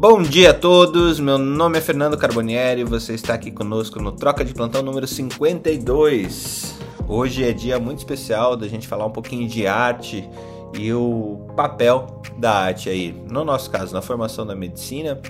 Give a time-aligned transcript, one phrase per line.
[0.00, 4.12] Bom dia a todos, meu nome é Fernando Carbonieri e você está aqui conosco no
[4.12, 6.78] Troca de Plantão número 52.
[7.08, 10.30] Hoje é dia muito especial da gente falar um pouquinho de arte
[10.72, 15.20] e o papel da arte aí, no nosso caso, na formação da medicina,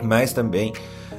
[0.00, 0.72] mas também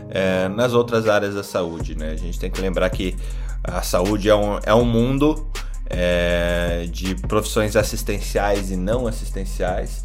[0.10, 2.12] é, nas outras áreas da saúde, né?
[2.12, 3.14] A gente tem que lembrar que
[3.62, 5.50] a saúde é um, é um mundo
[5.86, 10.02] é, de profissões assistenciais e não assistenciais,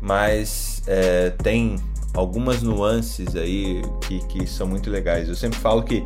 [0.00, 1.76] mas é, tem
[2.16, 5.28] algumas nuances aí que, que são muito legais.
[5.28, 6.04] Eu sempre falo que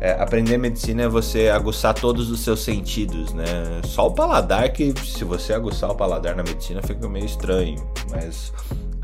[0.00, 3.44] é, aprender medicina é você aguçar todos os seus sentidos, né?
[3.84, 7.76] Só o paladar, que se você aguçar o paladar na medicina fica meio estranho,
[8.10, 8.52] mas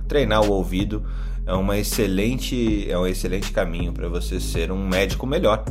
[0.09, 1.05] treinar o ouvido
[1.47, 5.65] é uma excelente é um excelente caminho para você ser um médico melhor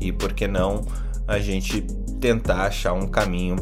[0.00, 0.84] e por que não
[1.26, 1.80] a gente
[2.20, 3.56] tentar achar um caminho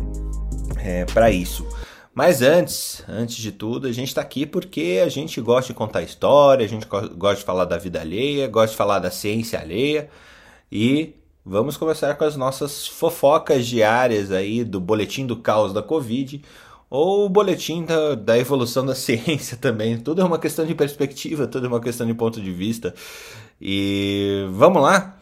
[0.79, 1.67] é, para isso.
[2.15, 6.03] Mas antes, antes de tudo, a gente está aqui porque a gente gosta de contar
[6.03, 10.11] história, a gente gosta de falar da vida alheia, gosta de falar da ciência alheia
[10.71, 11.15] e
[11.45, 16.43] vamos começar com as nossas fofocas diárias aí do boletim do caos da Covid
[16.91, 19.99] ou o boletim da, da evolução da ciência também.
[19.99, 22.95] Tudo é uma questão de perspectiva, tudo é uma questão de ponto de vista.
[23.59, 25.19] E vamos lá?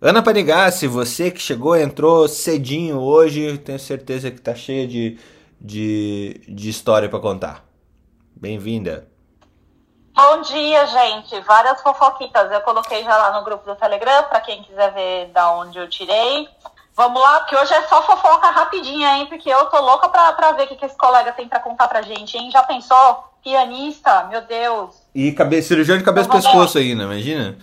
[0.00, 5.16] Ana Panigassi, você que chegou, entrou cedinho hoje, tenho certeza que está cheia de,
[5.60, 7.64] de, de história para contar.
[8.34, 9.08] Bem-vinda.
[10.14, 11.38] Bom dia, gente.
[11.40, 12.50] Várias fofoquitas.
[12.50, 15.88] Eu coloquei já lá no grupo do Telegram, para quem quiser ver da onde eu
[15.88, 16.48] tirei.
[16.96, 19.26] Vamos lá, porque hoje é só fofoca rapidinha, hein?
[19.26, 21.88] Porque eu tô louca pra, pra ver o que, que esse colega tem pra contar
[21.88, 22.50] pra gente, hein?
[22.50, 23.24] Já pensou?
[23.44, 24.94] Pianista, meu Deus.
[25.14, 25.60] E cabe...
[25.60, 27.58] cirurgião de cabeça e pescoço ainda, imagina?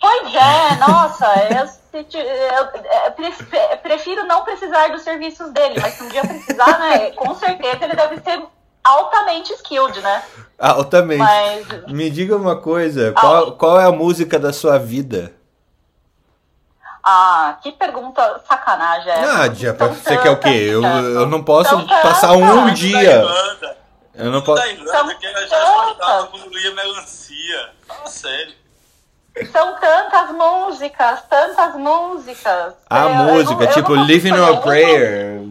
[0.00, 6.26] Pois é, nossa, eu, eu, prefiro não precisar dos serviços dele, mas se um dia
[6.26, 8.42] precisar, né, com certeza ele deve ser
[8.82, 10.22] altamente skilled, né?
[10.58, 11.18] Altamente.
[11.18, 11.66] Mas...
[11.88, 15.32] Me diga uma coisa, qual, qual é a música da sua vida?
[17.08, 19.34] Ah, que pergunta sacanagem é essa?
[19.34, 20.48] Nádia, você quer o quê?
[20.48, 23.24] Eu, eu não posso passar um dia.
[24.12, 24.60] Eu não posso.
[24.60, 27.70] Da Irlanda, que ela já quando lia melancia.
[27.86, 28.54] Fala sério.
[29.52, 32.74] São tantas músicas, tantas músicas.
[32.88, 35.42] A é, música, eu, tipo Living on a Prayer.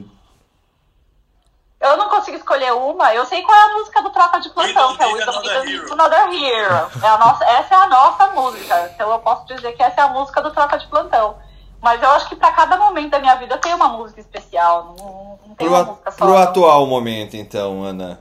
[1.79, 3.13] Eu não consigo escolher uma.
[3.13, 6.43] Eu sei qual é a música do Troca de Plantão, que é o Another, Another
[6.43, 6.89] Hero.
[7.03, 8.91] É a nossa, essa é a nossa música.
[8.91, 11.37] Então eu posso dizer que essa é a música do Troca de Plantão.
[11.79, 14.95] Mas eu acho que para cada momento da minha vida tem uma música especial.
[14.97, 16.17] Não, não tem pro, uma música só.
[16.17, 18.19] Pro atual momento, então, Ana.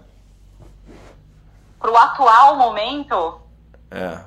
[1.79, 3.41] Pro atual momento?
[3.91, 4.19] É.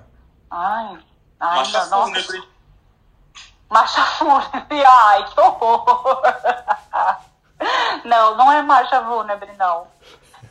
[0.49, 0.97] Ai.
[1.39, 2.49] Ai, Marcha não, fúnebre.
[3.69, 4.83] Marcha fúnebre.
[4.85, 6.21] Ai, que horror.
[8.05, 9.87] Não, não é marcha fúnebre, não.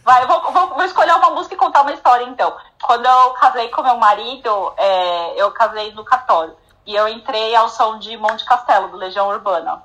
[0.05, 2.57] Vai, eu vou, vou, vou, escolher uma música e contar uma história, então.
[2.83, 6.55] Quando eu casei com meu marido, é, eu casei no cartório.
[6.87, 9.83] E eu entrei ao som de Monte Castelo, do Legião Urbana.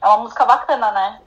[0.00, 1.20] É uma música bacana, né?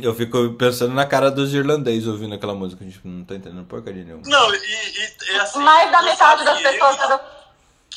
[0.00, 2.84] Eu fico pensando na cara dos irlandeses ouvindo aquela música.
[2.84, 4.22] A gente não tá entendendo porcaria nenhuma.
[4.24, 5.58] Não, e, e, e assim.
[5.58, 7.20] Mais da metade das pessoas.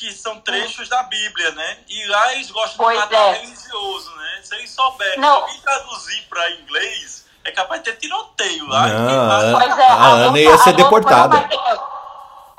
[0.04, 1.78] Que são trechos da Bíblia, né?
[1.88, 3.32] E lá eles gostam pois de matar é.
[3.40, 4.40] religioso, né?
[4.42, 5.36] Se eles souberem não.
[5.36, 8.86] alguém traduzir pra inglês, é capaz de ter tiroteio lá.
[8.86, 11.48] Não, pois é, a, Ana ia ser deportada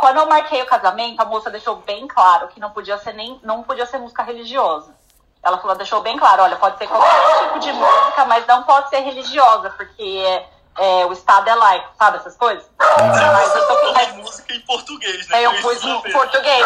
[0.06, 3.40] quando eu marquei o casamento, a moça deixou bem claro que não podia ser nem
[3.44, 4.94] não podia ser música religiosa.
[5.42, 8.90] Ela falou, deixou bem claro, olha, pode ser qualquer tipo de música, mas não pode
[8.90, 12.66] ser religiosa, porque é, é, o Estado é laico, sabe essas coisas?
[12.80, 15.44] Mas eu toquei música em português, né?
[15.44, 16.66] É, eu pus em português,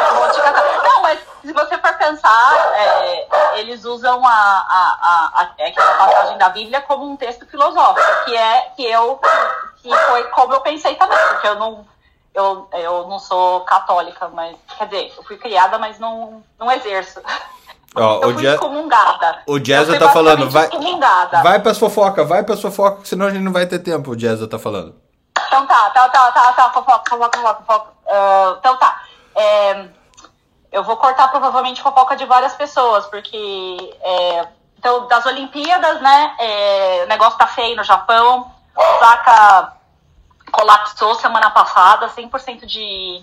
[0.84, 5.94] Não, mas se você for pensar, é, eles usam a, a, a, a, é aquela
[5.94, 9.20] passagem da Bíblia como um texto filosófico, que é que eu
[9.78, 11.86] que foi como eu pensei também, porque eu não
[12.34, 14.56] eu, eu não sou católica, mas.
[14.78, 17.22] Quer dizer, eu fui criada, mas não, não exerço.
[17.96, 19.44] Ó, eu o fui excomungada.
[19.48, 20.70] O Jazza tá falando, vai,
[21.44, 24.48] vai pras fofoca, vai pras fofoca, senão a gente não vai ter tempo, o Jazza
[24.48, 24.96] tá falando.
[25.48, 27.92] Então tá, tá, tá, tá, tá, fofoca, fofoca, fofoca, fofoca.
[28.06, 29.02] Uh, então tá.
[29.36, 29.86] É,
[30.72, 33.98] eu vou cortar provavelmente fofoca de várias pessoas, porque.
[34.02, 34.48] É,
[34.78, 36.36] então, das Olimpíadas, né?
[36.40, 38.50] É, o negócio tá feio no Japão.
[38.76, 39.74] Osaka
[40.52, 43.22] colapsou semana passada, 100% de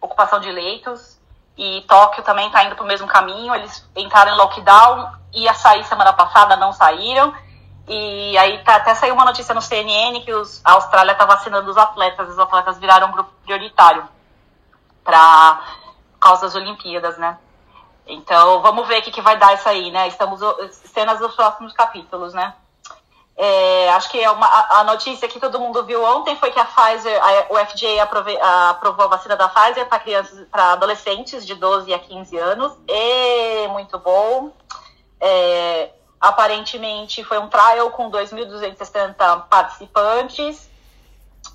[0.00, 1.17] ocupação de leitos.
[1.58, 3.52] E Tóquio também está indo para o mesmo caminho.
[3.52, 7.34] Eles entraram em lockdown, ia sair semana passada, não saíram.
[7.88, 11.68] E aí tá, até saiu uma notícia no CNN que os, a Austrália está vacinando
[11.68, 12.28] os atletas.
[12.28, 14.08] Os atletas viraram um grupo prioritário
[15.02, 15.60] para
[16.20, 17.36] causa das Olimpíadas, né?
[18.06, 20.06] Então, vamos ver o que, que vai dar isso aí, né?
[20.06, 20.40] Estamos
[20.70, 22.54] cenas dos próximos capítulos, né?
[23.40, 24.48] É, acho que é uma,
[24.80, 28.36] a notícia que todo mundo viu ontem foi que a Pfizer, a, o FDA aprove,
[28.36, 32.72] a, aprovou a vacina da Pfizer para crianças, para adolescentes de 12 a 15 anos.
[32.88, 34.50] E muito bom.
[35.20, 35.90] É,
[36.20, 40.68] aparentemente foi um trial com 2.260 participantes.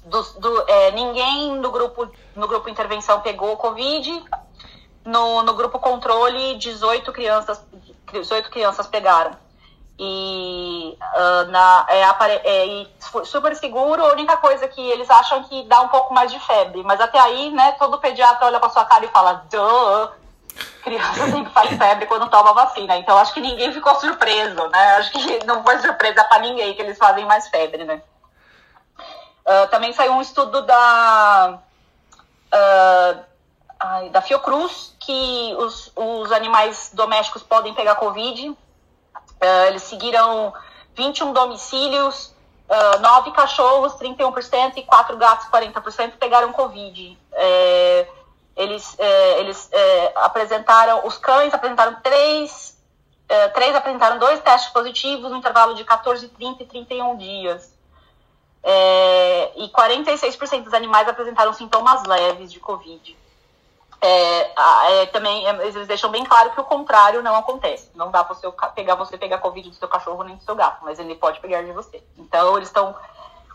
[0.05, 4.23] Do, do, é, ninguém no grupo, no grupo intervenção pegou Covid.
[5.03, 7.61] No, no grupo controle, 18 crianças,
[8.09, 9.43] 18 crianças pegaram
[9.99, 12.87] e uh, na, é, é,
[13.23, 14.03] super seguro.
[14.03, 17.19] A única coisa que eles acham que dá um pouco mais de febre, mas até
[17.19, 20.23] aí, né, todo pediatra olha para sua cara e fala, Duh!
[20.83, 22.97] criança sempre faz febre quando toma vacina.
[22.97, 24.95] Então acho que ninguém ficou surpreso, né?
[24.97, 28.01] Acho que não foi surpresa para ninguém que eles fazem mais febre, né?
[29.45, 31.59] Uh, também saiu um estudo da
[32.53, 33.33] uh,
[34.11, 38.55] da Fiocruz que os, os animais domésticos podem pegar covid
[39.41, 40.53] Uh, eles seguiram
[40.95, 42.33] 21 domicílios,
[42.69, 47.17] uh, 9 cachorros, 31%, e 4 gatos, 40%, pegaram Covid.
[47.33, 48.07] É,
[48.55, 52.77] eles é, eles é, apresentaram, os cães apresentaram 3,
[53.27, 57.73] é, 3 apresentaram dois testes positivos no intervalo de 14, 30 e 31 dias.
[58.65, 63.22] É, e 46% dos animais apresentaram sintomas leves de Covid
[64.05, 67.89] é, é, também é, eles deixam bem claro que o contrário não acontece.
[67.95, 70.83] Não dá para você pegar você pegar Covid do seu cachorro nem do seu gato,
[70.83, 72.03] mas ele pode pegar de você.
[72.17, 72.93] Então eles estão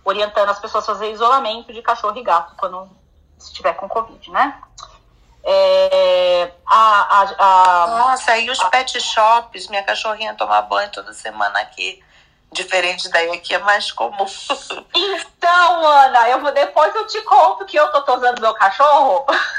[0.02, 2.88] orientando as pessoas a fazer isolamento de cachorro e gato quando
[3.38, 4.58] estiver com Covid, né?
[5.44, 11.60] É, a, a, a, Nossa, aí os pet shops, minha cachorrinha toma banho toda semana
[11.60, 12.02] aqui.
[12.50, 14.26] Diferente daí aqui é mais comum.
[14.94, 19.26] Então, Ana, eu vou depois eu te conto que eu tô tosando meu cachorro.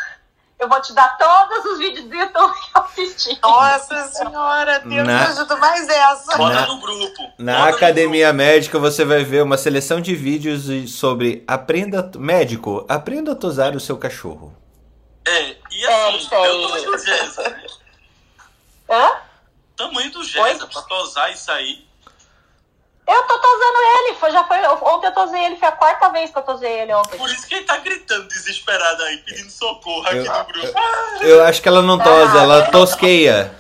[0.60, 3.40] Eu vou te dar todos os vídeos do YouTube que eu assisti.
[3.42, 5.20] Nossa senhora, Deus na...
[5.20, 6.38] me ajuda mais essa.
[6.38, 6.68] Bota na...
[6.68, 7.32] no grupo.
[7.38, 8.38] Na Bota academia grupo.
[8.38, 13.80] médica você vai ver uma seleção de vídeos sobre aprenda médico, aprenda a tosar o
[13.80, 14.54] seu cachorro.
[15.26, 17.62] É, e assim, é, eu tô do Gesa.
[18.90, 19.12] Hã?
[19.78, 21.89] Tamanho do Gesa pra tosar isso aí.
[23.10, 26.30] Eu tô tosando ele, foi, já foi, ontem eu tosei ele, foi a quarta vez
[26.30, 27.18] que eu tosei ele ontem.
[27.18, 30.80] Por isso que ele tá gritando desesperado aí, pedindo socorro aqui eu, no grupo.
[31.22, 33.52] Eu, eu, acho que ela não tosa, ah, ela tosqueia.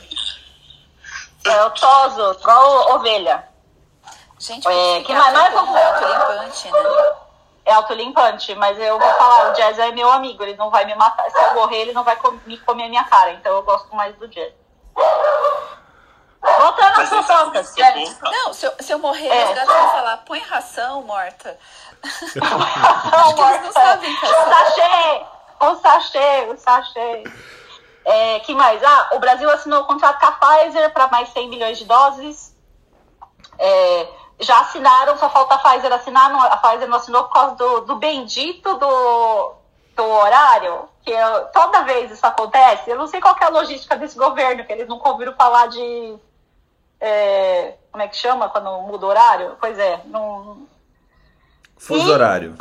[1.43, 3.43] Eu toso, igual ovelha.
[4.37, 7.15] Gente, é, que mais, mais é autolimpante, né?
[7.65, 10.93] É autolimpante, mas eu vou falar, o Jazz é meu amigo, ele não vai me
[10.93, 11.27] matar.
[11.31, 13.95] Se eu morrer, ele não vai com, me comer a minha cara, então eu gosto
[13.95, 14.53] mais do Jazz.
[16.59, 17.73] Voltando às fofocas.
[18.21, 19.49] Não, se eu, se eu morrer, é.
[19.49, 21.57] os gatos vão falar, põe ração, morta.
[22.03, 23.61] ração, morta.
[23.61, 25.25] não sabem O sachê,
[25.61, 27.23] o sachê, o sachê.
[28.03, 28.83] É, que mais?
[28.83, 32.53] Ah, o Brasil assinou o contrato com a Pfizer para mais 100 milhões de doses.
[33.57, 34.07] É,
[34.39, 36.33] já assinaram, só falta a Pfizer assinar.
[36.33, 39.53] a Pfizer não assinou por causa do, do bendito do,
[39.95, 40.89] do horário.
[41.03, 42.89] Que eu, toda vez isso acontece.
[42.89, 46.19] Eu não sei qual é a logística desse governo, que eles nunca ouviram falar de
[46.99, 49.57] é, como é que chama quando muda o horário?
[49.59, 50.67] Pois é, não.
[51.77, 52.55] Fuso e, horário.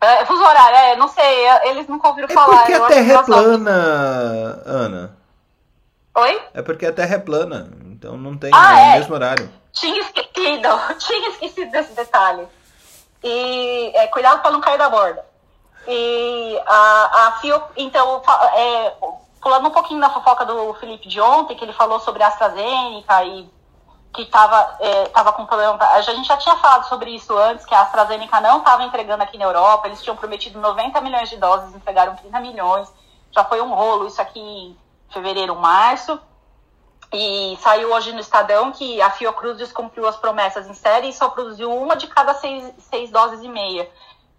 [0.00, 2.58] É, fuso horário, é, não sei, eles nunca ouviram é falar.
[2.58, 5.18] Porque a Terra é plana, Ana.
[6.14, 6.42] Oi?
[6.54, 8.90] É porque a Terra é plana, então não tem ah, é.
[8.90, 9.50] o mesmo horário.
[9.72, 10.68] Tinha esquecido,
[10.98, 12.46] tinha esquecido desse detalhe.
[13.22, 15.24] E é, cuidado para não cair da borda.
[15.86, 18.22] E a, a Fio, então,
[18.54, 18.92] é,
[19.40, 23.24] pulando um pouquinho da fofoca do Felipe de ontem, que ele falou sobre a AstraZeneca
[23.24, 23.48] e
[24.12, 25.78] que estava é, tava com problema.
[25.78, 29.38] A gente já tinha falado sobre isso antes, que a AstraZeneca não estava entregando aqui
[29.38, 32.92] na Europa, eles tinham prometido 90 milhões de doses, entregaram 30 milhões.
[33.30, 34.76] Já foi um rolo isso aqui em
[35.10, 36.20] fevereiro, março.
[37.12, 41.30] E saiu hoje no Estadão que a Fiocruz descumpriu as promessas em série e só
[41.30, 43.88] produziu uma de cada seis, seis doses e meia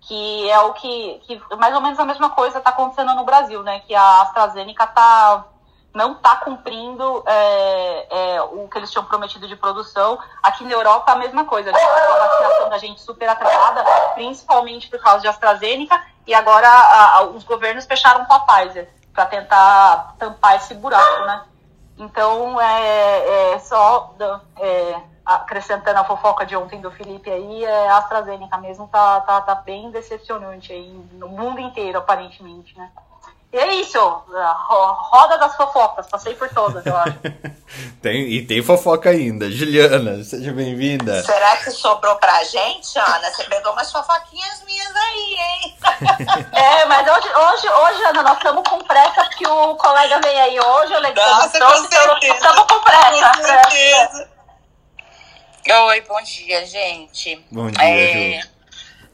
[0.02, 3.62] que é o que, que mais ou menos a mesma coisa está acontecendo no Brasil,
[3.64, 3.80] né?
[3.82, 5.46] Que a AstraZeneca tá,
[5.94, 10.18] não está cumprindo é, é, o que eles tinham prometido de produção.
[10.42, 11.80] Aqui na Europa a mesma coisa, né?
[11.80, 17.24] a vacinação da gente super atrasada, principalmente por causa de AstraZeneca, e agora a, a,
[17.24, 21.44] os governos fecharam com a Pfizer para tentar tampar esse buraco, né?
[22.00, 24.16] Então é, é só
[24.58, 29.56] é, acrescentando a fofoca de ontem do Felipe aí, é, AstraZeneca mesmo tá, tá, tá
[29.56, 32.90] bem decepcionante aí, no mundo inteiro, aparentemente, né?
[33.52, 37.18] E é isso, roda das fofocas, passei por todas, eu acho.
[38.00, 39.50] tem, e tem fofoca ainda.
[39.50, 41.24] Juliana, seja bem-vinda.
[41.24, 43.32] Será que sobrou pra gente, Ana?
[43.32, 45.78] Você pegou umas fofoquinhas minhas aí, hein?
[46.54, 50.60] é, mas hoje, hoje, hoje, Ana, nós estamos com pressa porque o colega vem aí
[50.60, 52.34] hoje, o Alexandre Nossa, com certeza.
[52.36, 53.32] Estamos com pressa.
[53.32, 54.30] Com certeza.
[55.88, 57.46] Oi, bom dia, gente.
[57.52, 58.59] Bom dia, é, Ju.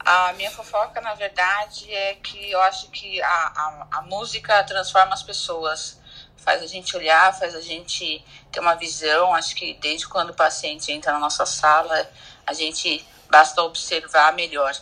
[0.05, 5.15] A minha fofoca, na verdade, é que eu acho que a, a, a música transforma
[5.15, 5.99] as pessoas
[6.37, 9.33] faz a gente olhar, faz a gente ter uma visão.
[9.33, 12.07] Acho que desde quando o paciente entra na nossa sala,
[12.45, 14.75] a gente basta observar melhor.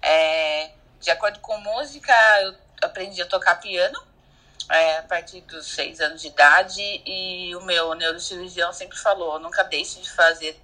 [0.00, 4.02] É, de acordo com música, eu aprendi a tocar piano
[4.70, 9.62] é, a partir dos seis anos de idade e o meu neurocirurgião sempre falou: nunca
[9.64, 10.58] deixe de fazer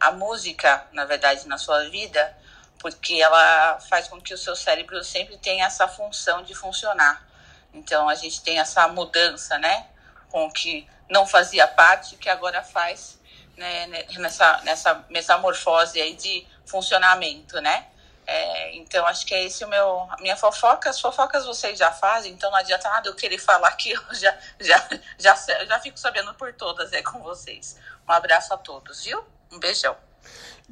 [0.00, 2.34] a música, na verdade, na sua vida,
[2.80, 7.24] porque ela faz com que o seu cérebro sempre tenha essa função de funcionar.
[7.72, 9.86] Então a gente tem essa mudança, né?
[10.30, 13.18] Com o que não fazia parte, que agora faz
[13.56, 17.86] né, nessa, nessa metamorfose aí de funcionamento, né?
[18.26, 20.88] É, então acho que é esse o meu a minha fofoca.
[20.88, 24.36] As fofocas vocês já fazem, então não adianta nada eu querer falar que eu já,
[24.58, 27.76] já, já, já fico sabendo por todas é com vocês.
[28.08, 29.22] Um abraço a todos, viu?
[29.52, 29.96] Um beijão.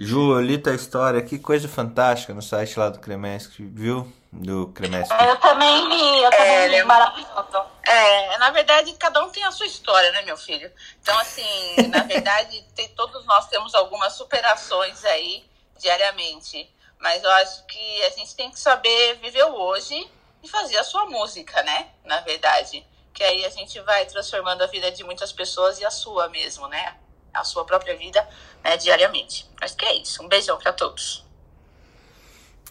[0.00, 4.10] Ju, eu li tua história, que coisa fantástica no site lá do Cremesc, viu?
[4.32, 5.12] Do Cremesc.
[5.12, 7.66] Eu também li, eu também é, li, maravilhoso.
[7.84, 10.70] É, na verdade, cada um tem a sua história, né, meu filho?
[11.02, 11.42] Então, assim,
[11.90, 15.44] na verdade, tem, todos nós temos algumas superações aí
[15.80, 16.72] diariamente.
[17.00, 20.08] Mas eu acho que a gente tem que saber viver o hoje
[20.44, 21.88] e fazer a sua música, né?
[22.04, 22.86] Na verdade.
[23.12, 26.68] Que aí a gente vai transformando a vida de muitas pessoas e a sua mesmo,
[26.68, 26.96] né?
[27.40, 28.26] A sua própria vida
[28.64, 29.48] né, diariamente.
[29.60, 30.22] Acho que é isso.
[30.22, 31.24] Um beijão para todos.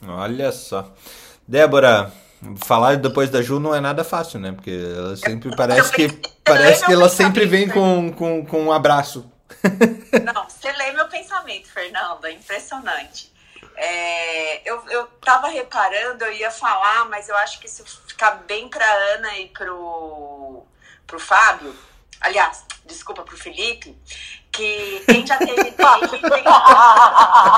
[0.06, 0.94] Olha só.
[1.48, 2.12] Débora,
[2.64, 4.52] falar depois da Ju não é nada fácil, né?
[4.52, 6.08] Porque ela sempre parece que
[6.44, 9.32] parece que ela sempre vem com, com, com um abraço.
[10.24, 13.32] Não, você lê meu pensamento, Fernanda, é impressionante.
[13.76, 18.68] É, eu, eu tava reparando, eu ia falar, mas eu acho que isso fica bem
[18.70, 20.64] pra Ana e pro,
[21.06, 21.76] pro Fábio.
[22.22, 23.96] Aliás, desculpa pro Felipe,
[24.52, 25.76] que quem já teve tem,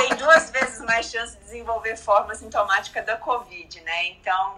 [0.08, 4.08] tem, duas vezes mais chance de desenvolver forma sintomática da Covid, né?
[4.08, 4.58] Então,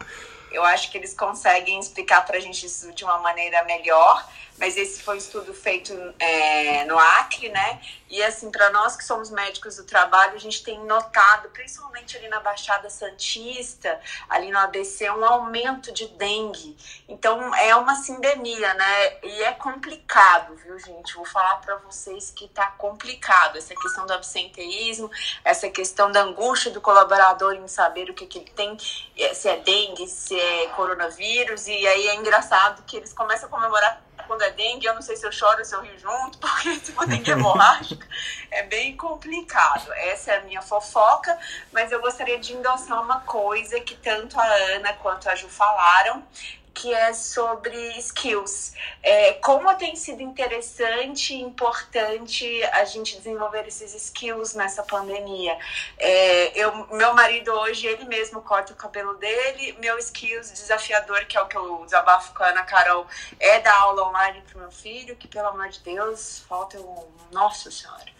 [0.51, 4.27] eu acho que eles conseguem explicar pra gente isso de uma maneira melhor
[4.61, 7.81] mas esse foi um estudo feito é, no Acre, né?
[8.07, 12.27] E assim, para nós que somos médicos do trabalho, a gente tem notado, principalmente ali
[12.27, 16.77] na Baixada Santista, ali no ABC, um aumento de dengue.
[17.07, 19.17] Então é uma sindemia, né?
[19.23, 21.15] E é complicado, viu, gente?
[21.15, 25.09] Vou falar para vocês que tá complicado essa questão do absenteísmo,
[25.43, 29.57] essa questão da angústia do colaborador em saber o que, que ele tem, se é
[29.57, 34.51] dengue, se é coronavírus, e aí é engraçado que eles começam a comemorar quando é
[34.51, 37.05] dengue, eu não sei se eu choro ou se eu rio junto, porque se for
[37.05, 38.07] dengue hemorrágica
[38.49, 39.91] é bem complicado.
[39.93, 41.37] Essa é a minha fofoca,
[41.71, 44.45] mas eu gostaria de endossar uma coisa que tanto a
[44.75, 46.23] Ana quanto a Ju falaram,
[46.73, 48.73] que é sobre skills.
[49.03, 55.57] É, como tem sido interessante e importante a gente desenvolver esses skills nessa pandemia.
[55.97, 59.77] É, eu, meu marido hoje, ele mesmo corta o cabelo dele.
[59.79, 63.05] Meu skills desafiador, que é o que eu desabafo com a Ana Carol,
[63.39, 67.21] é dar aula online para meu filho, que pelo amor de Deus, falta um.
[67.31, 68.11] Nossa Senhora.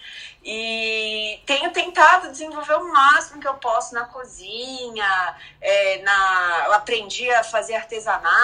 [0.43, 7.29] E tenho tentado desenvolver o máximo que eu posso na cozinha, é, na, eu aprendi
[7.29, 8.40] a fazer artesanato.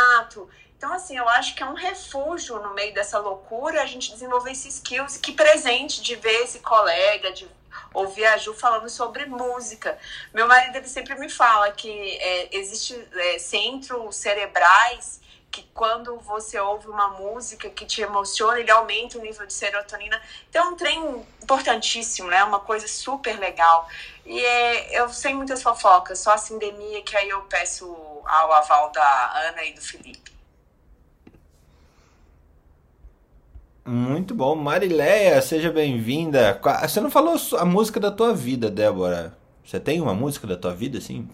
[0.78, 4.52] Então, assim, eu acho que é um refúgio no meio dessa loucura a gente desenvolver
[4.52, 5.18] esses skills.
[5.18, 7.48] Que presente de ver esse colega, de
[7.94, 9.98] ouvir a Ju falando sobre música.
[10.34, 16.60] Meu marido ele sempre me fala que é, existe é, centros cerebrais que quando você
[16.60, 20.22] ouve uma música que te emociona, ele aumenta o nível de serotonina.
[20.50, 22.44] Então é um trem importantíssimo, né?
[22.44, 23.88] Uma coisa super legal.
[24.26, 28.92] E é, eu sei muitas fofocas, só a sindemia que aí eu peço ao aval
[28.92, 30.32] da Ana e do Felipe.
[33.86, 34.54] Muito bom.
[34.54, 36.60] Marileia, seja bem-vinda.
[36.82, 39.38] Você não falou a música da tua vida, Débora.
[39.64, 41.30] Você tem uma música da tua vida, assim?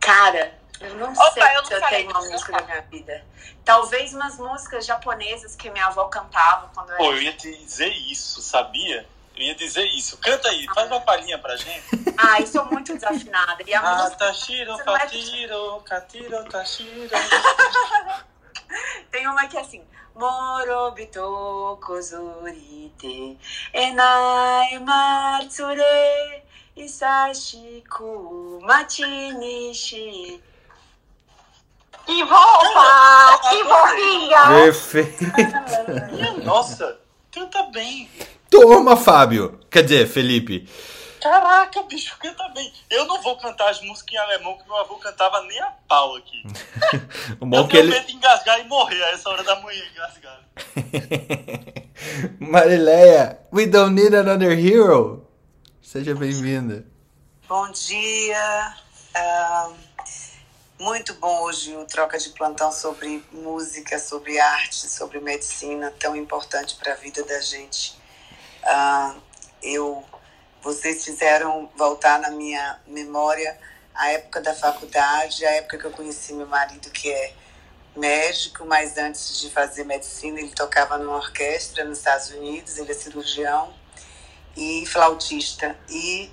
[0.00, 3.24] Cara, eu não Opa, sei eu se eu tenho uma música da minha vida.
[3.64, 7.88] Talvez umas músicas japonesas que minha avó cantava quando eu Pô, eu ia te dizer
[7.88, 9.06] isso, sabia?
[9.36, 10.18] Eu ia dizer isso.
[10.18, 11.84] Canta aí, faz uma palhinha pra gente.
[12.16, 13.64] Ah, eu sou muito desafinada.
[13.66, 14.18] E a ah, música...
[14.18, 17.10] Tashiro, Katiro, Katiro, Tashiro.
[19.10, 19.82] Tem uma que é assim.
[20.14, 23.36] Morobito kozurite
[23.72, 25.82] enai matsure
[26.76, 27.82] isashi
[28.62, 30.40] machi nishi
[32.06, 33.38] que volta!
[33.48, 34.46] que fofinha!
[34.46, 35.24] Perfeito!
[36.44, 37.00] Nossa,
[37.32, 38.08] canta bem.
[38.50, 39.60] Toma, Fábio!
[39.70, 40.68] Quer dizer, Felipe.
[41.20, 42.72] caraca, bicho, canta bem.
[42.90, 46.16] Eu não vou cantar as músicas em alemão que meu avô cantava nem a pau
[46.16, 46.42] aqui.
[47.40, 47.92] o bom eu que tenho ele...
[47.92, 50.44] medo de engasgar e morrer a essa hora da manhã engasgado.
[52.38, 55.26] Marileia, we don't need another hero.
[55.80, 56.84] Seja bem-vinda.
[57.48, 58.76] Bom dia.
[59.16, 59.74] Uh,
[60.78, 66.74] muito bom hoje o troca de plantão sobre música, sobre arte, sobre medicina, tão importante
[66.76, 67.96] para a vida da gente.
[68.64, 69.20] Uh,
[69.62, 70.04] eu
[70.64, 73.58] vocês fizeram voltar na minha memória
[73.94, 77.34] a época da faculdade, a época que eu conheci meu marido, que é
[77.94, 82.94] médico, mas antes de fazer medicina, ele tocava numa orquestra nos Estados Unidos, ele é
[82.94, 83.72] cirurgião
[84.56, 85.76] e flautista.
[85.88, 86.32] E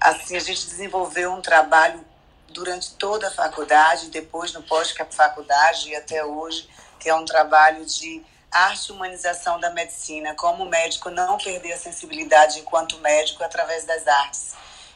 [0.00, 2.02] assim a gente desenvolveu um trabalho
[2.50, 6.68] durante toda a faculdade, depois no pós-faculdade e até hoje,
[7.00, 11.76] que é um trabalho de arte e humanização da medicina, como médico não perder a
[11.76, 14.54] sensibilidade enquanto médico através das artes.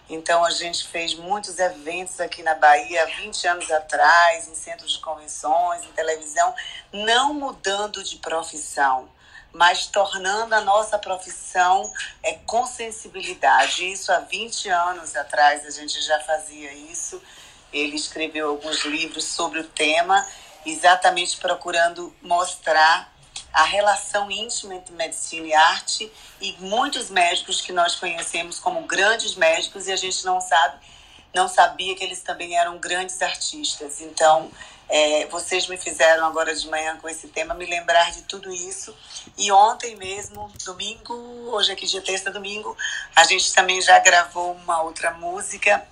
[0.09, 5.01] Então, a gente fez muitos eventos aqui na Bahia, 20 anos atrás, em centros de
[5.01, 6.55] convenções, em televisão,
[6.93, 9.09] não mudando de profissão,
[9.53, 11.83] mas tornando a nossa profissão
[12.23, 13.93] é, com sensibilidade.
[13.93, 17.21] Isso há 20 anos atrás a gente já fazia isso.
[17.71, 20.25] Ele escreveu alguns livros sobre o tema,
[20.65, 23.18] exatamente procurando mostrar
[23.53, 29.35] a relação íntima entre medicina e arte e muitos médicos que nós conhecemos como grandes
[29.35, 30.79] médicos e a gente não sabe,
[31.35, 34.01] não sabia que eles também eram grandes artistas.
[34.01, 34.51] Então,
[34.89, 38.95] é, vocês me fizeram agora de manhã com esse tema me lembrar de tudo isso.
[39.37, 41.15] E ontem mesmo, domingo,
[41.51, 42.77] hoje aqui dia terça, domingo,
[43.15, 45.87] a gente também já gravou uma outra música,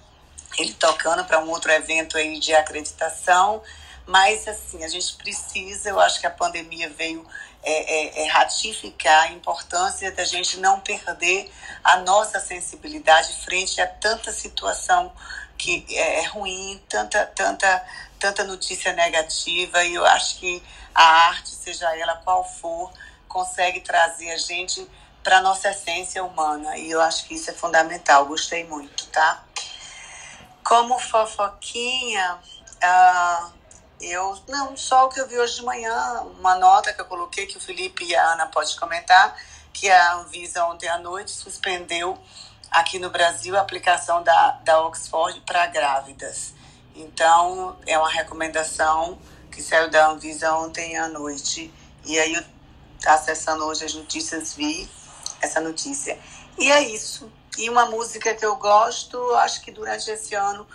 [0.58, 3.62] ele tocando para um outro evento aí de acreditação.
[4.06, 7.26] Mas assim, a gente precisa, eu acho que a pandemia veio
[7.68, 13.88] é, é, é, ratificar a importância da gente não perder a nossa sensibilidade frente a
[13.88, 15.12] tanta situação
[15.58, 17.84] que é, é ruim, tanta, tanta,
[18.20, 20.62] tanta notícia negativa, e eu acho que
[20.94, 22.92] a arte, seja ela qual for,
[23.26, 24.86] consegue trazer a gente
[25.24, 29.42] para nossa essência humana, e eu acho que isso é fundamental, gostei muito, tá?
[30.62, 32.38] Como fofoquinha,
[32.76, 33.52] uh,
[34.00, 37.46] eu, não, só o que eu vi hoje de manhã, uma nota que eu coloquei
[37.46, 39.36] que o Felipe e a Ana podem comentar,
[39.72, 42.18] que a Anvisa ontem à noite suspendeu
[42.70, 46.54] aqui no Brasil a aplicação da, da Oxford para grávidas.
[46.94, 49.18] Então, é uma recomendação
[49.50, 51.72] que saiu da Anvisa ontem à noite.
[52.04, 52.44] E aí, eu,
[53.06, 54.88] acessando hoje as notícias, vi
[55.40, 56.18] essa notícia.
[56.58, 57.30] E é isso.
[57.58, 60.66] E uma música que eu gosto, acho que durante esse ano,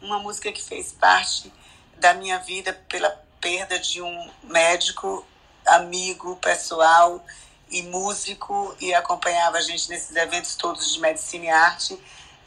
[0.00, 1.52] uma música que fez parte
[2.00, 3.10] da minha vida pela
[3.40, 5.24] perda de um médico,
[5.66, 7.24] amigo, pessoal
[7.70, 11.98] e músico e acompanhava a gente nesses eventos todos de medicina e arte.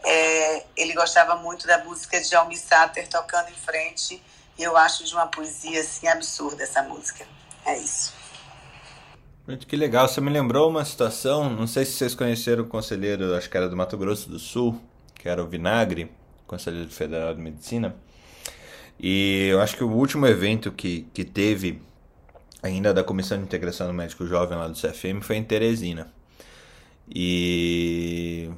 [0.05, 4.21] É, ele gostava muito da música de Almi Sater tocando em frente
[4.57, 7.25] e eu acho de uma poesia assim absurda essa música.
[7.65, 8.13] É isso.
[9.67, 13.49] Que legal, você me lembrou uma situação, não sei se vocês conheceram o conselheiro, acho
[13.49, 14.81] que era do Mato Grosso do Sul,
[15.15, 16.09] que era o Vinagre,
[16.47, 17.93] conselheiro federal de medicina.
[18.99, 21.81] E eu acho que o último evento que, que teve,
[22.61, 26.11] ainda da Comissão de Integração do Médico Jovem lá do CFM, foi em Teresina.
[27.13, 28.49] E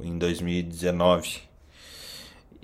[0.00, 1.40] em 2019.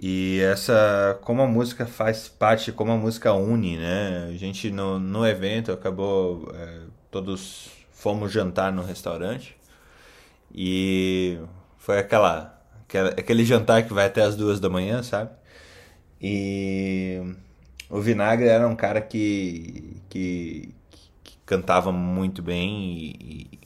[0.00, 4.28] E essa, como a música faz parte, como a música une, né?
[4.30, 9.56] A gente no, no evento acabou, é, todos fomos jantar no restaurante
[10.54, 11.38] e
[11.78, 15.30] foi aquela, aquela, aquele jantar que vai até as duas da manhã, sabe?
[16.20, 17.20] E
[17.88, 20.74] o Vinagre era um cara que, que,
[21.22, 23.58] que cantava muito bem e, e,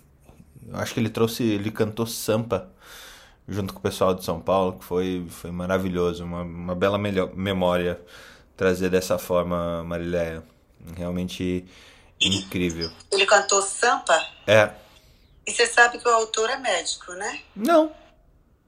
[0.68, 2.70] eu acho que ele trouxe, ele cantou Sampa
[3.48, 8.00] junto com o pessoal de São Paulo, que foi, foi maravilhoso, uma, uma bela memória
[8.56, 10.42] trazer dessa forma Mariléia.
[10.96, 11.64] Realmente
[12.20, 12.90] incrível.
[13.10, 14.18] Ele cantou Sampa?
[14.46, 14.70] É.
[15.46, 17.40] E você sabe que o autor é médico, né?
[17.54, 17.92] Não.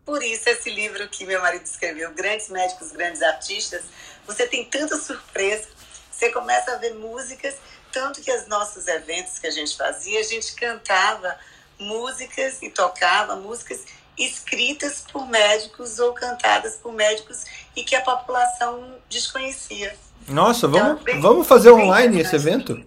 [0.05, 3.83] Por isso, esse livro que meu marido escreveu, Grandes Médicos, Grandes Artistas,
[4.27, 5.67] você tem tanta surpresa.
[6.11, 7.57] Você começa a ver músicas,
[7.91, 11.37] tanto que os nossos eventos que a gente fazia, a gente cantava
[11.79, 13.85] músicas e tocava músicas
[14.17, 19.97] escritas por médicos ou cantadas por médicos e que a população desconhecia.
[20.29, 22.85] Nossa, vamos, então, bem, vamos fazer online esse evento?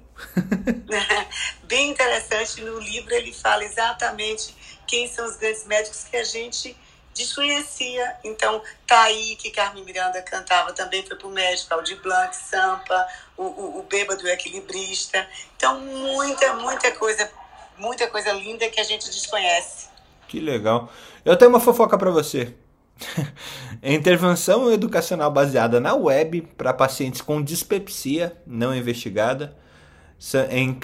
[1.63, 2.61] bem interessante.
[2.61, 4.55] No livro ele fala exatamente
[4.87, 6.75] quem são os grandes médicos que a gente
[7.17, 8.15] desconhecia.
[8.23, 13.43] Então, tá aí que Carmen Miranda cantava também, foi pro médico, Aldir Blanc, Sampa, o,
[13.43, 15.27] o, o Bêbado Equilibrista.
[15.55, 17.29] Então, muita, muita coisa,
[17.77, 19.87] muita coisa linda que a gente desconhece.
[20.27, 20.91] Que legal.
[21.25, 22.53] Eu tenho uma fofoca para você.
[23.83, 29.55] intervenção educacional baseada na web para pacientes com dispepsia não investigada,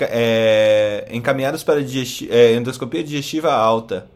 [0.09, 4.09] é, encaminhados para digesti é, endoscopia digestiva alta.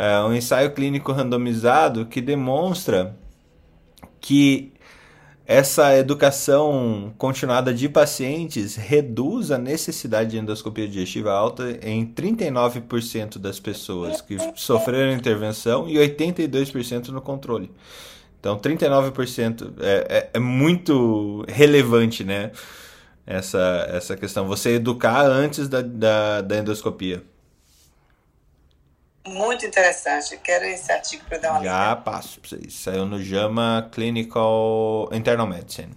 [0.00, 3.16] É um ensaio clínico randomizado que demonstra
[4.20, 4.72] que
[5.44, 13.58] essa educação continuada de pacientes reduz a necessidade de endoscopia digestiva alta em 39% das
[13.58, 17.68] pessoas que sofreram intervenção e 82% no controle.
[18.38, 22.52] Então, 39% é, é, é muito relevante, né?
[23.26, 24.46] Essa, essa questão.
[24.46, 27.20] Você educar antes da, da, da endoscopia.
[29.28, 30.36] Muito interessante.
[30.38, 32.74] Quero esse artigo para dar uma Já passo para vocês.
[32.74, 35.94] Saiu no JAMA Clinical Internal Medicine.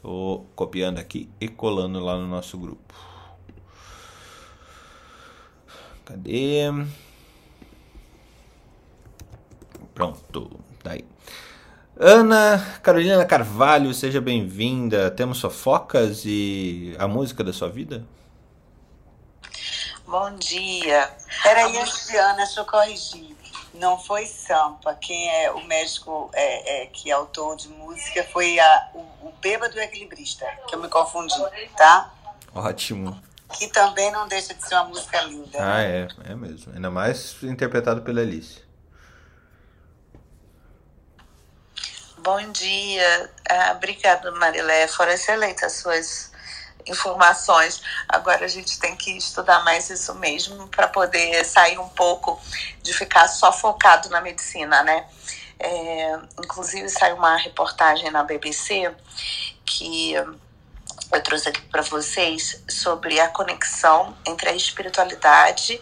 [0.00, 2.94] Tô copiando aqui e colando lá no nosso grupo.
[6.04, 6.64] Cadê?
[9.94, 11.04] Pronto, tá aí.
[11.96, 15.10] Ana Carolina Carvalho, seja bem-vinda.
[15.10, 18.04] Temos fofocas e a música da sua vida?
[20.12, 21.10] Bom dia.
[21.42, 23.34] Peraí, Juliana, deixa eu corrigir.
[23.72, 24.94] Não foi Sampa.
[24.94, 29.34] Quem é o médico é, é, que é autor de música foi a, o, o
[29.40, 31.34] Bêbado Equilibrista, que eu me confundi,
[31.78, 32.12] tá?
[32.54, 33.22] Ótimo.
[33.54, 35.58] Que também não deixa de ser uma música linda.
[35.58, 36.74] Ah, é, é mesmo.
[36.74, 38.62] Ainda mais interpretado pela Alice.
[42.18, 43.30] Bom dia.
[43.48, 44.86] Ah, obrigada, Marilé.
[44.88, 46.31] Foram excelentes as suas
[46.86, 47.82] informações.
[48.08, 52.40] Agora a gente tem que estudar mais isso mesmo para poder sair um pouco
[52.82, 55.06] de ficar só focado na medicina, né?
[55.58, 58.92] É, inclusive saiu uma reportagem na BBC
[59.64, 60.12] que
[61.12, 65.80] eu trouxe aqui para vocês sobre a conexão entre a espiritualidade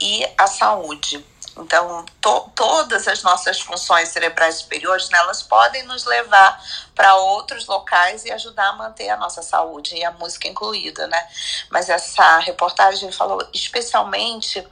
[0.00, 1.24] e a saúde.
[1.56, 6.60] Então, to, todas as nossas funções cerebrais superiores, né, elas podem nos levar
[6.94, 11.28] para outros locais e ajudar a manter a nossa saúde, e a música incluída, né?
[11.70, 14.66] Mas essa reportagem falou especialmente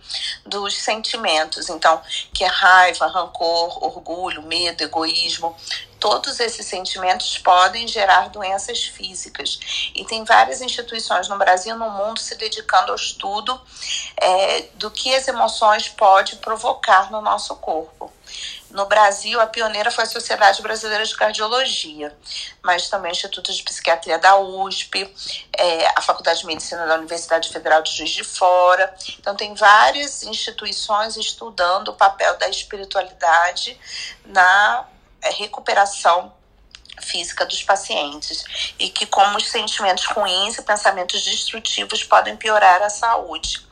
[0.44, 2.00] dos sentimentos, então,
[2.34, 5.56] que é raiva, rancor, orgulho, medo, egoísmo,
[6.02, 9.90] todos esses sentimentos podem gerar doenças físicas.
[9.94, 13.58] E tem várias instituições no Brasil e no mundo se dedicando ao estudo
[14.20, 18.12] é, do que as emoções podem provocar no nosso corpo.
[18.70, 22.12] No Brasil, a pioneira foi a Sociedade Brasileira de Cardiologia,
[22.64, 25.08] mas também o Instituto de Psiquiatria da USP,
[25.56, 28.92] é, a Faculdade de Medicina da Universidade Federal de Juiz de Fora.
[29.20, 33.78] Então, tem várias instituições estudando o papel da espiritualidade
[34.24, 34.88] na
[35.30, 36.32] recuperação
[37.00, 38.44] física dos pacientes
[38.78, 43.66] e que como os sentimentos ruins e pensamentos destrutivos podem piorar a saúde.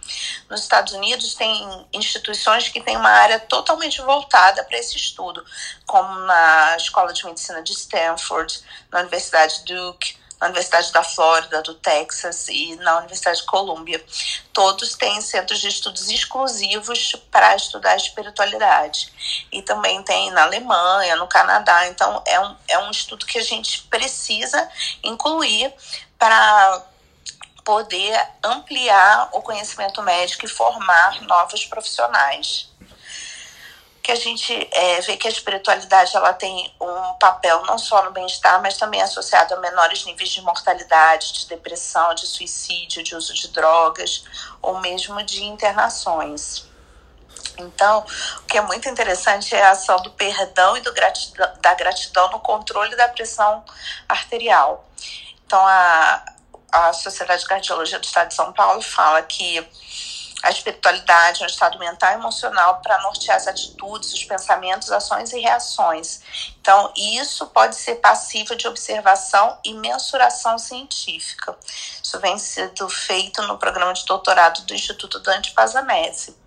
[0.48, 5.44] Nos Estados Unidos tem instituições que têm uma área totalmente voltada para esse estudo,
[5.86, 8.60] como na Escola de Medicina de Stanford,
[8.90, 14.02] na Universidade Duke, na Universidade da Flórida, do Texas e na Universidade de Colômbia.
[14.52, 19.12] Todos têm centros de estudos exclusivos para estudar a espiritualidade.
[19.52, 21.86] E também tem na Alemanha, no Canadá.
[21.88, 24.66] Então, é um, é um estudo que a gente precisa
[25.02, 25.72] incluir
[26.18, 26.86] para
[27.62, 32.70] poder ampliar o conhecimento médico e formar novos profissionais
[34.02, 38.10] que a gente é, vê que a espiritualidade ela tem um papel não só no
[38.10, 43.34] bem-estar, mas também associado a menores níveis de mortalidade, de depressão, de suicídio, de uso
[43.34, 44.24] de drogas
[44.62, 46.68] ou mesmo de internações.
[47.58, 48.04] Então,
[48.38, 52.30] o que é muito interessante é a ação do perdão e do gratidão, da gratidão
[52.30, 53.64] no controle da pressão
[54.08, 54.88] arterial.
[55.46, 56.24] Então, a,
[56.72, 59.66] a Sociedade de Cardiologia do Estado de São Paulo fala que
[60.42, 65.40] a espiritualidade um estado mental e emocional para nortear as atitudes, os pensamentos, ações e
[65.40, 66.20] reações.
[66.60, 71.56] Então, isso pode ser passível de observação e mensuração científica.
[72.02, 76.38] Isso vem sendo feito no programa de doutorado do Instituto Dante Pazanese.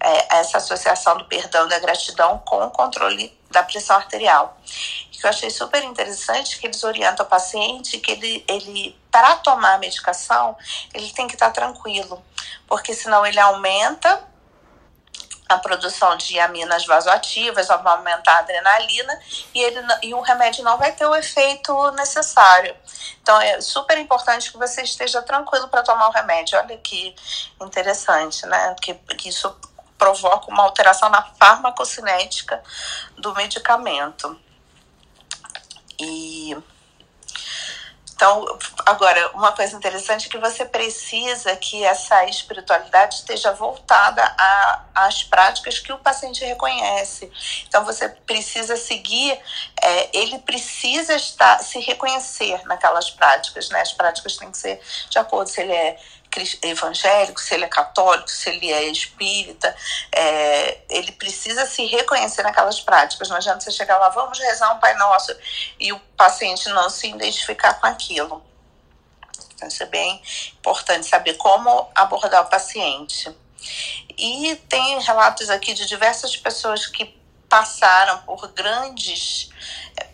[0.00, 4.58] É, essa associação do perdão e da gratidão com o controle da pressão arterial.
[5.18, 9.74] Que eu achei super interessante que eles orientam o paciente que ele, ele para tomar
[9.74, 10.56] a medicação,
[10.94, 12.22] ele tem que estar tranquilo,
[12.66, 14.24] porque senão ele aumenta
[15.48, 19.18] a produção de aminas vasoativas, vai aumentar a adrenalina
[19.54, 22.76] e, ele, e o remédio não vai ter o efeito necessário.
[23.22, 26.58] Então é super importante que você esteja tranquilo para tomar o remédio.
[26.58, 27.16] Olha que
[27.60, 28.76] interessante, né?
[28.80, 29.56] Que, que isso
[29.96, 32.62] provoca uma alteração na farmacocinética
[33.16, 34.38] do medicamento.
[36.00, 36.56] E
[38.14, 38.58] então,
[38.88, 44.22] Agora, uma coisa interessante é que você precisa que essa espiritualidade esteja voltada
[44.94, 47.30] às práticas que o paciente reconhece.
[47.66, 49.38] Então, você precisa seguir,
[49.82, 53.82] é, ele precisa estar, se reconhecer naquelas práticas, né?
[53.82, 54.80] As práticas têm que ser
[55.10, 55.98] de acordo se ele é
[56.62, 59.74] evangélico, se ele é católico, se ele é espírita,
[60.12, 63.28] é, ele precisa se reconhecer naquelas práticas.
[63.28, 65.34] Não adianta você chegar lá, vamos rezar um Pai Nosso,
[65.78, 68.42] e o paciente não se identificar com aquilo.
[69.54, 70.22] Então, isso é bem
[70.52, 73.34] importante saber como abordar o paciente.
[74.16, 79.50] E tem relatos aqui de diversas pessoas que passaram por grandes
[79.96, 80.04] é,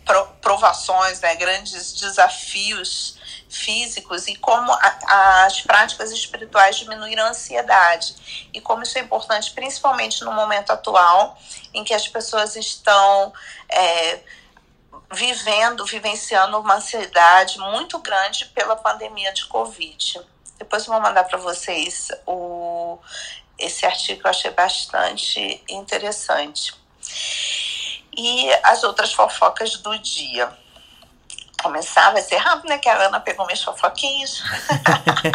[0.40, 3.18] provações, né, grandes desafios
[3.55, 9.53] físicos e como a, as práticas espirituais diminuíram a ansiedade e como isso é importante,
[9.53, 11.38] principalmente no momento atual,
[11.73, 13.33] em que as pessoas estão
[13.69, 14.21] é,
[15.12, 20.21] vivendo, vivenciando uma ansiedade muito grande pela pandemia de Covid.
[20.59, 22.99] Depois eu vou mandar para vocês o,
[23.59, 26.75] esse artigo eu achei bastante interessante.
[28.17, 30.63] E as outras fofocas do dia
[31.64, 32.77] começar, vai ser rápido, né?
[32.77, 34.42] Que a Ana pegou minhas fofoquinhas.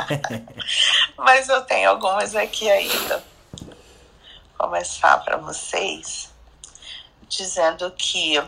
[1.17, 3.23] Mas eu tenho algumas aqui ainda.
[4.55, 6.29] Começar para vocês
[7.27, 8.39] dizendo que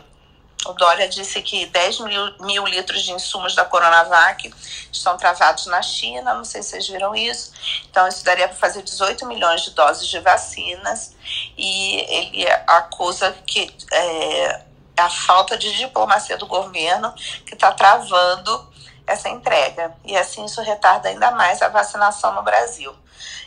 [0.64, 4.54] o Dória disse que 10 mil, mil, litros de insumos da Coronavac
[4.92, 6.34] estão travados na China.
[6.34, 7.52] Não sei se vocês viram isso.
[7.90, 11.16] Então, isso daria para fazer 18 milhões de doses de vacinas.
[11.58, 14.62] E ele acusa que é,
[15.02, 17.12] a falta de diplomacia do governo
[17.46, 18.72] que está travando
[19.06, 19.94] essa entrega.
[20.04, 22.94] E assim isso retarda ainda mais a vacinação no Brasil.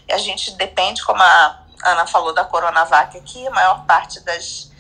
[0.08, 4.72] E a gente depende, como a Ana falou da Coronavac aqui, a maior parte das,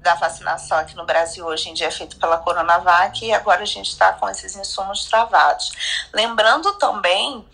[0.00, 3.66] da vacinação aqui no Brasil hoje em dia é feita pela Coronavac e agora a
[3.66, 5.72] gente está com esses insumos travados.
[6.12, 7.46] Lembrando também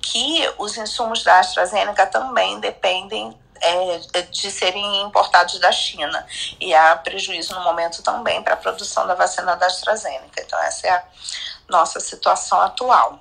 [0.00, 6.26] que os insumos da AstraZeneca também dependem é, de serem importados da China.
[6.60, 10.42] E há prejuízo no momento também para a produção da vacina da AstraZeneca.
[10.42, 11.04] Então, essa é a
[11.68, 13.20] nossa situação atual.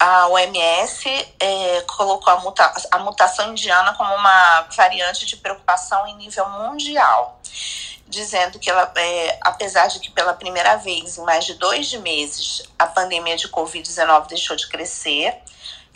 [0.00, 1.08] A OMS
[1.40, 7.38] é, colocou a, muta a mutação indiana como uma variante de preocupação em nível mundial
[8.08, 12.62] dizendo que ela, é, apesar de que pela primeira vez em mais de dois meses
[12.78, 15.36] a pandemia de Covid-19 deixou de crescer,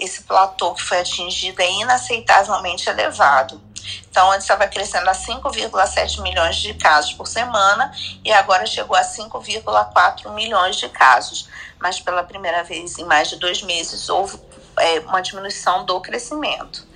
[0.02, 3.60] esse platô que foi atingido é inaceitavelmente elevado.
[4.08, 7.92] Então, antes estava crescendo a 5,7 milhões de casos por semana
[8.24, 11.48] e agora chegou a 5,4 milhões de casos.
[11.80, 14.38] Mas pela primeira vez em mais de dois meses houve
[14.76, 16.86] é, uma diminuição do crescimento.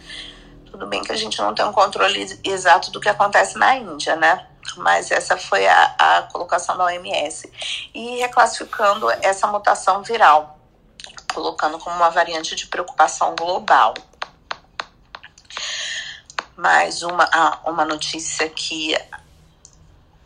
[0.71, 4.15] Tudo bem que a gente não tem um controle exato do que acontece na Índia,
[4.15, 4.47] né?
[4.77, 7.51] Mas essa foi a, a colocação da OMS.
[7.95, 10.56] E reclassificando essa mutação viral
[11.37, 13.93] colocando como uma variante de preocupação global.
[16.57, 18.97] Mais uma, ah, uma notícia que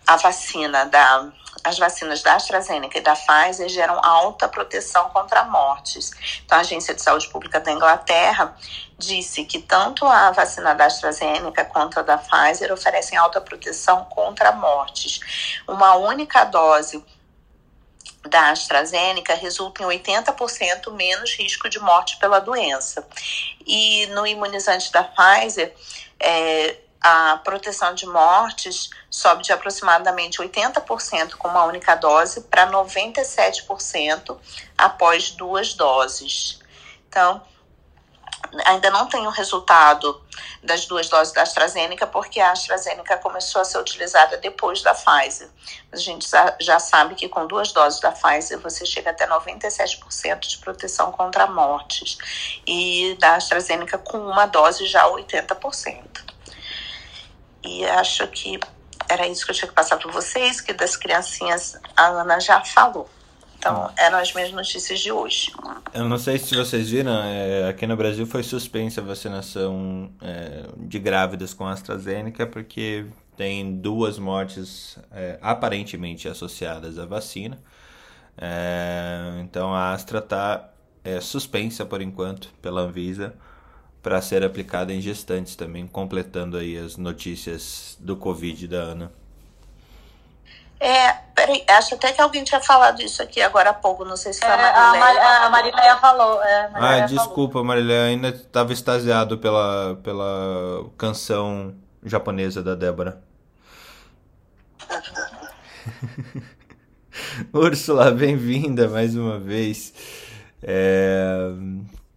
[0.06, 6.10] a vacina da as vacinas da AstraZeneca e da Pfizer geram alta proteção contra mortes.
[6.42, 8.56] Então, a Agência de Saúde Pública da Inglaterra
[8.96, 14.52] disse que tanto a vacina da AstraZeneca quanto a da Pfizer oferecem alta proteção contra
[14.52, 15.20] mortes.
[15.68, 17.04] Uma única dose
[18.28, 23.06] da AstraZeneca resulta em 80% menos risco de morte pela doença.
[23.66, 25.74] E no imunizante da Pfizer,
[26.18, 34.36] é, a proteção de mortes sobe de aproximadamente 80% com uma única dose para 97%
[34.76, 36.60] após duas doses.
[37.08, 37.42] Então,
[38.64, 40.20] ainda não tem o resultado
[40.62, 45.48] das duas doses da AstraZeneca, porque a AstraZeneca começou a ser utilizada depois da Pfizer.
[45.92, 46.26] A gente
[46.60, 51.46] já sabe que com duas doses da Pfizer você chega até 97% de proteção contra
[51.46, 52.18] mortes.
[52.66, 56.30] E da AstraZeneca com uma dose já 80%.
[57.62, 58.58] E acho que
[59.08, 62.64] era isso que eu tinha que passar para vocês, que das criancinhas a Ana já
[62.64, 63.08] falou.
[63.60, 65.52] Então, eram as minhas notícias de hoje.
[65.92, 70.64] Eu não sei se vocês viram, é, aqui no Brasil foi suspensa a vacinação é,
[70.78, 73.04] de grávidas com AstraZeneca, porque
[73.36, 77.58] tem duas mortes é, aparentemente associadas à vacina.
[78.38, 80.70] É, então, a Astra está
[81.04, 83.34] é, suspensa por enquanto pela Anvisa
[84.02, 89.19] para ser aplicada em gestantes também, completando aí as notícias do Covid da Ana.
[90.80, 94.32] É, peraí, acho até que alguém tinha falado isso aqui agora há pouco, não sei
[94.32, 95.28] se foi é, a Marileia.
[95.28, 96.42] A, Marileia falou.
[96.42, 97.66] É, Marileia ah, desculpa, falou.
[97.66, 103.22] Marileia, ainda estava extasiado pela, pela canção japonesa da Débora.
[107.52, 109.92] Úrsula, bem-vinda mais uma vez.
[110.62, 111.50] É...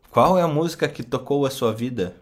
[0.09, 2.15] Qual é a música que tocou a sua vida?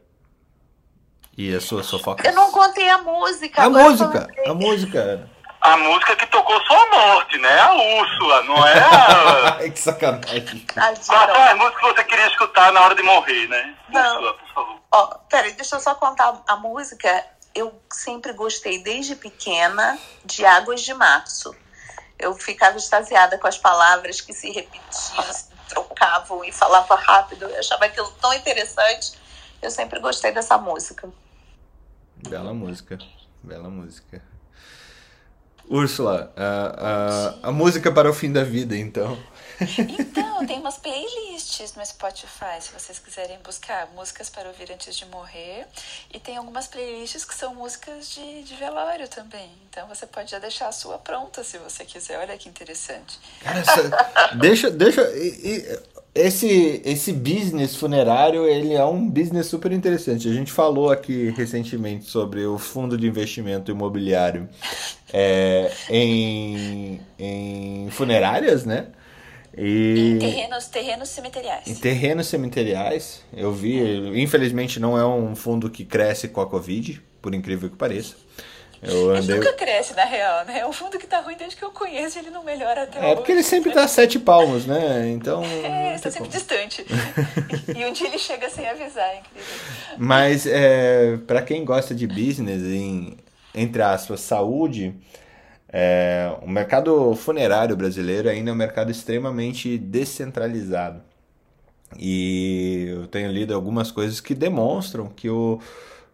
[1.37, 2.27] E a sua fofoca?
[2.27, 3.61] Eu não contei a música.
[3.61, 5.29] A música, a música.
[5.61, 7.59] A música que tocou sua morte, né?
[7.59, 9.57] A Úrsula, não é a...
[9.57, 10.65] Ai, que sacanagem.
[10.75, 13.75] Mas é a música que você queria escutar na hora de morrer, né?
[13.89, 14.15] Não.
[14.15, 14.81] Úrsula, por favor.
[14.91, 17.25] Ó, peraí, deixa eu só contar a música.
[17.53, 21.55] Eu sempre gostei, desde pequena, de Águas de Março.
[22.17, 27.45] Eu ficava extasiada com as palavras que se repetiam, se trocavam e falava rápido.
[27.45, 29.13] Eu achava aquilo tão interessante.
[29.61, 31.07] Eu sempre gostei dessa música.
[32.27, 32.97] Bela música,
[33.43, 34.30] bela música.
[35.71, 39.17] Úrsula, a, a, a música para o fim da vida, então.
[39.97, 45.05] Então, tem umas playlists no Spotify, se vocês quiserem buscar músicas para ouvir antes de
[45.05, 45.65] morrer.
[46.13, 49.49] E tem algumas playlists que são músicas de, de velório também.
[49.69, 52.19] Então você pode já deixar a sua pronta se você quiser.
[52.19, 53.17] Olha que interessante.
[53.39, 53.63] Cara,
[54.35, 54.69] deixa.
[54.69, 55.79] deixa e,
[56.13, 60.27] esse, esse business funerário, ele é um business super interessante.
[60.27, 64.49] A gente falou aqui recentemente sobre o fundo de investimento imobiliário
[65.13, 68.87] é, em, em funerárias, né?
[69.57, 70.15] E...
[70.15, 71.67] Em terrenos, terrenos cemiteriais.
[71.67, 73.79] Em terrenos cemiteriais, eu vi.
[74.21, 78.15] Infelizmente não é um fundo que cresce com a Covid, por incrível que pareça.
[78.83, 79.35] Eu andei...
[79.35, 80.59] Ele nunca cresce, na real, né?
[80.59, 83.05] É um fundo que tá ruim desde que eu conheço, ele não melhora até É,
[83.05, 83.87] hoje, porque ele sempre né?
[83.87, 85.09] sete palmos, né?
[85.09, 85.43] Então.
[85.63, 86.39] É, está sempre como.
[86.39, 86.85] distante.
[87.75, 89.55] e um dia ele chega sem avisar, é incrível.
[89.97, 93.17] Mas, é, para quem gosta de business, em,
[93.53, 94.95] entre aspas, saúde,
[95.71, 101.01] é, o mercado funerário brasileiro ainda é um mercado extremamente descentralizado.
[101.99, 105.59] E eu tenho lido algumas coisas que demonstram que o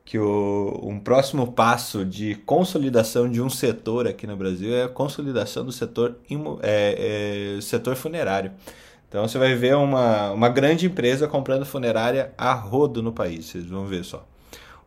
[0.07, 4.87] que o, um próximo passo de consolidação de um setor aqui no Brasil é a
[4.87, 6.17] consolidação do setor,
[6.63, 8.53] é, é, setor funerário.
[9.09, 13.65] Então você vai ver uma, uma grande empresa comprando funerária a rodo no país, vocês
[13.65, 14.25] vão ver só.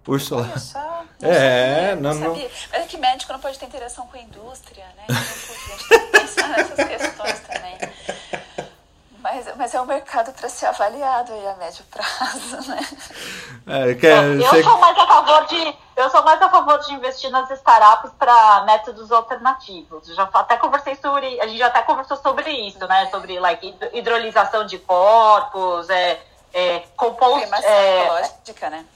[0.08, 0.42] Ursula.
[0.42, 1.04] Olha só.
[1.20, 2.34] Não é, sabia, não, não, não.
[2.72, 5.04] Mas é que médico não pode ter interação com a indústria, né?
[5.04, 7.49] Então, a gente tem que pensar nessas questões também.
[9.32, 12.80] Mas, mas é um mercado para ser avaliado aí a médio prazo, né?
[13.66, 14.62] É, quer, é, eu você...
[14.64, 18.64] sou mais a favor de eu sou mais a favor de investir nas startups para
[18.64, 20.08] métodos alternativos.
[20.08, 23.06] Eu já até conversei sobre, a gente já até conversou sobre isso, né?
[23.10, 26.18] Sobre like hidrolização de corpos, é,
[26.52, 28.86] é compost, é, né?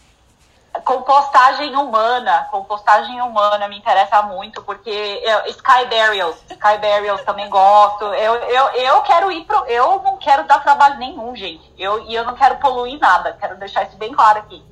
[0.81, 8.05] Compostagem humana, compostagem humana me interessa muito, porque eu, Sky Burials, Sky Burials também gosto.
[8.05, 9.65] Eu, eu, eu quero ir pro.
[9.67, 11.73] Eu não quero dar trabalho nenhum, gente.
[11.79, 13.37] Eu, e eu não quero poluir nada.
[13.39, 14.63] Quero deixar isso bem claro aqui.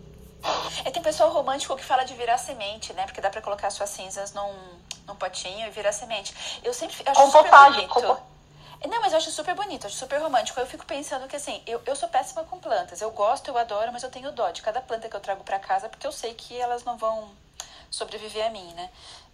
[0.85, 3.05] É, tem pessoal romântico que fala de virar semente, né?
[3.05, 4.53] Porque dá para colocar suas cinzas num,
[5.07, 6.61] num potinho e virar semente.
[6.65, 8.32] Eu sempre acho compostagem, super bonito.
[8.89, 10.59] Não, mas eu acho super bonito, acho super romântico.
[10.59, 13.01] Eu fico pensando que assim, eu, eu sou péssima com plantas.
[13.01, 15.59] Eu gosto, eu adoro, mas eu tenho dó de cada planta que eu trago para
[15.59, 17.31] casa, porque eu sei que elas não vão
[17.91, 18.89] sobreviver a mim, né?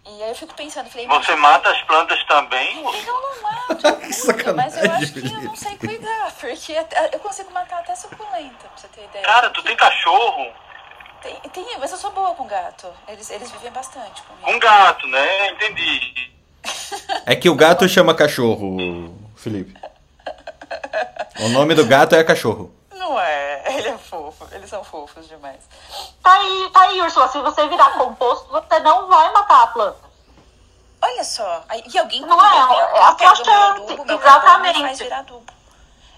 [0.05, 2.77] E aí eu fico pensando, falei, Você mata as plantas também?
[2.79, 3.77] Eu não mato,
[4.37, 6.73] que mas eu acho que eu não sei cuidar, porque
[7.11, 9.25] eu consigo matar até suculenta, pra você ter ideia.
[9.25, 10.51] Cara, tu tem cachorro?
[11.21, 12.87] Tem, tem, mas eu sou boa com gato.
[13.07, 14.45] Eles, eles vivem bastante comigo.
[14.45, 15.49] Com gato, né?
[15.49, 16.31] Entendi.
[17.25, 18.77] É que o gato chama cachorro,
[19.39, 19.73] Felipe.
[21.39, 22.73] O nome do gato é cachorro.
[22.93, 25.61] Não é, ele é fofo, eles são fofos demais.
[26.21, 30.09] Tá aí, tá aí, Ursula, se você virar composto, você não vai matar a planta.
[31.01, 34.81] Olha só, e alguém não é, é a sua chance, exatamente.
[34.81, 35.53] Faz virar adubo.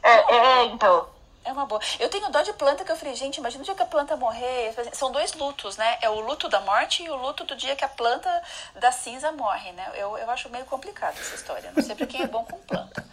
[0.01, 1.05] É, é, então.
[1.43, 1.81] É uma boa.
[1.99, 4.15] Eu tenho dó de planta que eu falei, gente, imagina o dia que a planta
[4.15, 4.73] morrer.
[4.93, 5.97] São dois lutos, né?
[6.01, 8.29] É o luto da morte e o luto do dia que a planta
[8.75, 9.91] da cinza morre, né?
[9.95, 11.71] Eu, eu acho meio complicado essa história.
[11.75, 13.03] Não sei pra quem é bom com planta.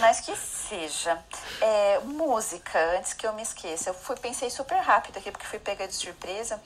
[0.00, 1.22] Mas que seja.
[1.60, 3.90] É, música, antes que eu me esqueça.
[3.90, 6.60] Eu fui, pensei super rápido aqui, porque fui pega de surpresa.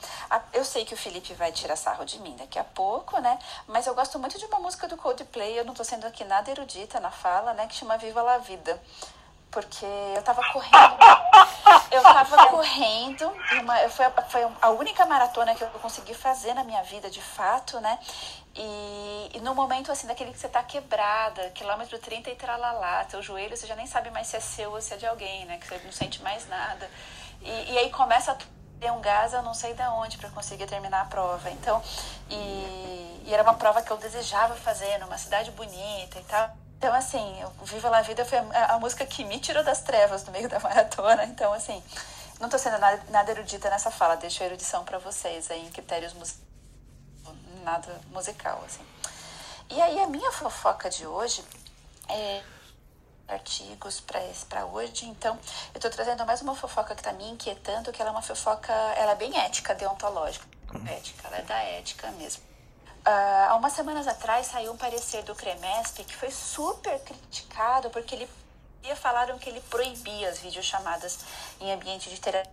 [0.53, 3.39] Eu sei que o Felipe vai tirar sarro de mim daqui a pouco, né?
[3.67, 5.59] Mas eu gosto muito de uma música do Coldplay.
[5.59, 7.67] Eu não tô sendo aqui nada erudita na fala, né?
[7.67, 8.81] Que chama Viva la Vida
[9.55, 10.99] porque eu tava correndo.
[11.91, 16.83] Eu tava correndo, uma, foi, foi a única maratona que eu consegui fazer na minha
[16.83, 17.99] vida, de fato, né?
[18.57, 23.23] E, e no momento, assim, daquele que você tá quebrada, quilômetro 30 e tralalá, teu
[23.23, 25.57] joelho, você já nem sabe mais se é seu ou se é de alguém, né?
[25.59, 26.91] Que você não sente mais nada.
[27.41, 28.37] E, e aí começa a
[28.81, 31.49] ter um gás, eu não sei de onde, para conseguir terminar a prova.
[31.51, 31.81] Então,
[32.29, 36.64] e, e era uma prova que eu desejava fazer, numa cidade bonita e tal.
[36.77, 40.33] Então, assim, Viva la Vida foi a, a, música que me tirou das trevas no
[40.33, 41.25] meio da maratona.
[41.25, 41.83] Então, assim,
[42.41, 44.17] não tô sendo nada, nada erudita nessa fala.
[44.17, 46.45] Deixo a erudição para vocês aí em critérios musicais.
[47.63, 48.85] Nada musical, assim.
[49.71, 51.43] E aí, a minha fofoca de hoje
[52.11, 52.43] é,
[53.29, 55.07] artigos para hoje.
[55.07, 55.39] Então,
[55.73, 58.73] eu estou trazendo mais uma fofoca que está me inquietando, que ela é uma fofoca,
[58.73, 60.47] ela é bem ética, deontológica.
[60.75, 60.87] Hum.
[60.87, 62.43] Ética, ela é da ética mesmo.
[63.07, 68.15] Uh, há umas semanas atrás saiu um parecer do CREMESP que foi super criticado porque
[68.15, 68.29] ele
[68.97, 71.19] falaram que ele proibia as videochamadas
[71.61, 72.53] em ambiente de terapia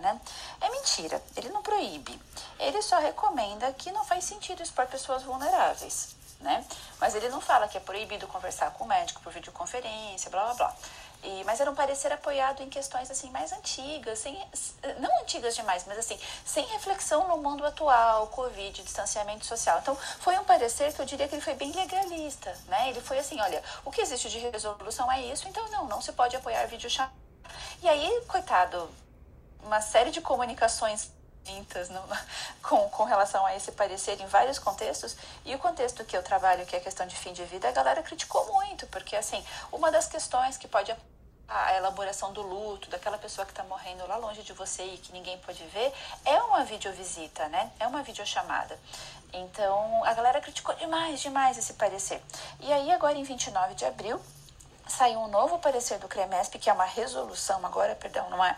[0.00, 0.20] né?
[0.60, 2.20] É mentira, ele não proíbe.
[2.58, 6.64] Ele só recomenda que não faz sentido expor pessoas vulneráveis né?
[7.00, 10.54] Mas ele não fala que é proibido conversar com o médico por videoconferência, blá blá
[10.54, 10.76] blá.
[11.22, 14.36] E, mas era um parecer apoiado em questões assim mais antigas, sem,
[14.98, 19.78] não antigas demais, mas assim, sem reflexão no mundo atual, Covid, distanciamento social.
[19.78, 22.90] Então, foi um parecer que eu diria que ele foi bem legalista, né?
[22.90, 26.12] Ele foi assim, olha, o que existe de resolução é isso, então não, não se
[26.12, 27.14] pode apoiar vídeo chamada.
[27.80, 28.90] E aí, coitado,
[29.62, 31.10] uma série de comunicações
[31.90, 32.02] no,
[32.62, 35.16] com, com relação a esse parecer em vários contextos.
[35.44, 37.72] E o contexto que eu trabalho, que é a questão de fim de vida, a
[37.72, 40.94] galera criticou muito, porque assim, uma das questões que pode
[41.52, 45.12] a elaboração do luto daquela pessoa que está morrendo lá longe de você e que
[45.12, 45.92] ninguém pode ver
[46.24, 47.70] é uma videovisita, né?
[47.78, 48.78] É uma videochamada.
[49.32, 52.22] Então, a galera criticou demais, demais esse parecer.
[52.60, 54.20] E aí, agora em 29 de abril,
[54.86, 58.56] saiu um novo parecer do CREMESP, que é uma resolução agora, perdão, não é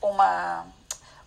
[0.00, 0.66] uma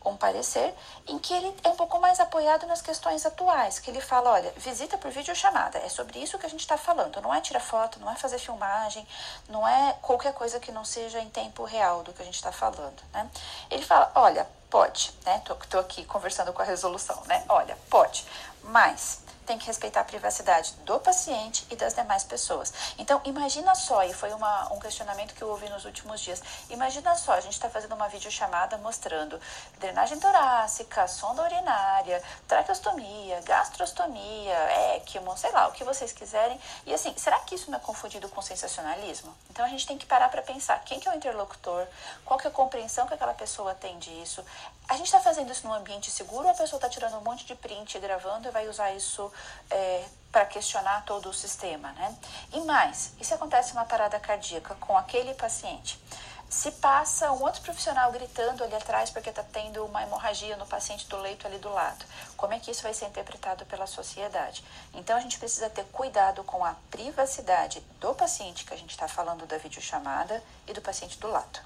[0.05, 0.73] um parecer
[1.07, 4.51] em que ele é um pouco mais apoiado nas questões atuais, que ele fala, olha,
[4.57, 7.99] visita por videochamada, é sobre isso que a gente está falando, não é tirar foto,
[7.99, 9.05] não é fazer filmagem,
[9.49, 12.51] não é qualquer coisa que não seja em tempo real do que a gente está
[12.51, 13.29] falando, né?
[13.69, 15.41] Ele fala, olha, pode, né?
[15.45, 17.43] Tô, tô aqui conversando com a resolução, né?
[17.49, 18.25] Olha, pode,
[18.63, 22.73] mas tem que respeitar a privacidade do paciente e das demais pessoas.
[22.97, 27.15] Então, imagina só, e foi uma, um questionamento que eu ouvi nos últimos dias, imagina
[27.15, 29.39] só, a gente está fazendo uma videochamada mostrando
[29.79, 34.55] drenagem torácica, sonda urinária, traqueostomia, gastrostomia,
[34.97, 36.59] ECMO, sei lá, o que vocês quiserem.
[36.85, 39.33] E assim, será que isso não é confundido com sensacionalismo?
[39.49, 41.87] Então, a gente tem que parar para pensar quem que é o interlocutor,
[42.25, 44.43] qual que é a compreensão que aquela pessoa tem disso.
[44.87, 47.43] A gente está fazendo isso num ambiente seguro ou a pessoa está tirando um monte
[47.43, 49.31] de print, gravando e vai usar isso
[49.71, 52.15] é, para questionar todo o sistema, né?
[52.53, 55.99] E mais, e se acontece uma parada cardíaca com aquele paciente?
[56.47, 61.07] Se passa um outro profissional gritando ali atrás porque está tendo uma hemorragia no paciente
[61.07, 62.05] do leito ali do lado,
[62.37, 64.63] como é que isso vai ser interpretado pela sociedade?
[64.93, 69.07] Então a gente precisa ter cuidado com a privacidade do paciente que a gente está
[69.07, 71.59] falando da videochamada e do paciente do lado,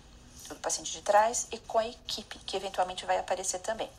[0.49, 3.89] do paciente de trás e com a equipe que eventualmente vai aparecer também.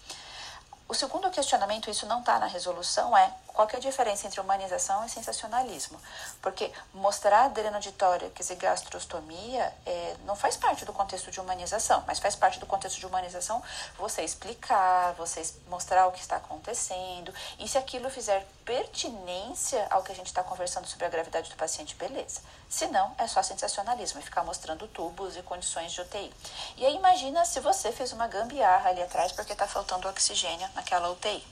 [0.88, 5.04] O segundo questionamento, isso não está na resolução, é qual é a diferença entre humanização
[5.04, 6.00] e sensacionalismo?
[6.40, 12.34] Porque mostrar adrenoditórax e gastrostomia é, não faz parte do contexto de humanização, mas faz
[12.34, 13.62] parte do contexto de humanização
[13.98, 20.12] você explicar, você mostrar o que está acontecendo, e se aquilo fizer pertinência ao que
[20.12, 22.40] a gente está conversando sobre a gravidade do paciente, beleza.
[22.66, 26.32] Se não, é só sensacionalismo, e ficar mostrando tubos e condições de UTI.
[26.78, 31.10] E aí imagina se você fez uma gambiarra ali atrás porque está faltando oxigênio naquela
[31.10, 31.44] UTI.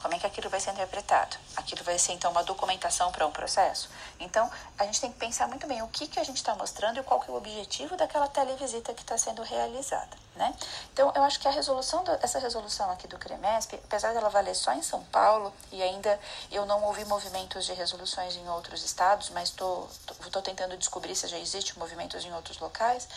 [0.00, 1.36] Como é que aquilo vai ser interpretado?
[1.56, 3.90] Aquilo vai ser então uma documentação para um processo?
[4.20, 7.00] Então, a gente tem que pensar muito bem o que, que a gente está mostrando
[7.00, 10.54] e qual que é o objetivo daquela televisita que está sendo realizada, né?
[10.92, 14.54] Então, eu acho que a resolução, do, essa resolução aqui do CREMESP, apesar dela valer
[14.54, 16.18] só em São Paulo, e ainda
[16.50, 19.88] eu não ouvi movimentos de resoluções em outros estados, mas estou
[20.42, 23.08] tentando descobrir se já existe movimentos em outros locais,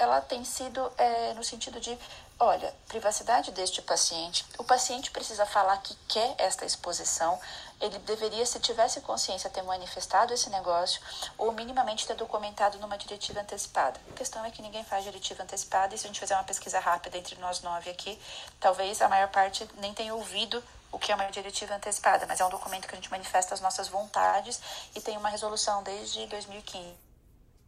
[0.00, 1.98] ela tem sido é, no sentido de,
[2.42, 7.38] olha, privacidade deste paciente, o paciente precisa falar que quer esta exposição,
[7.78, 11.02] ele deveria, se tivesse consciência, ter manifestado esse negócio
[11.36, 14.00] ou minimamente ter documentado numa diretiva antecipada.
[14.10, 16.80] A questão é que ninguém faz diretiva antecipada e se a gente fizer uma pesquisa
[16.80, 18.18] rápida entre nós nove aqui,
[18.58, 22.44] talvez a maior parte nem tenha ouvido o que é uma diretiva antecipada, mas é
[22.44, 24.60] um documento que a gente manifesta as nossas vontades
[24.96, 27.09] e tem uma resolução desde 2015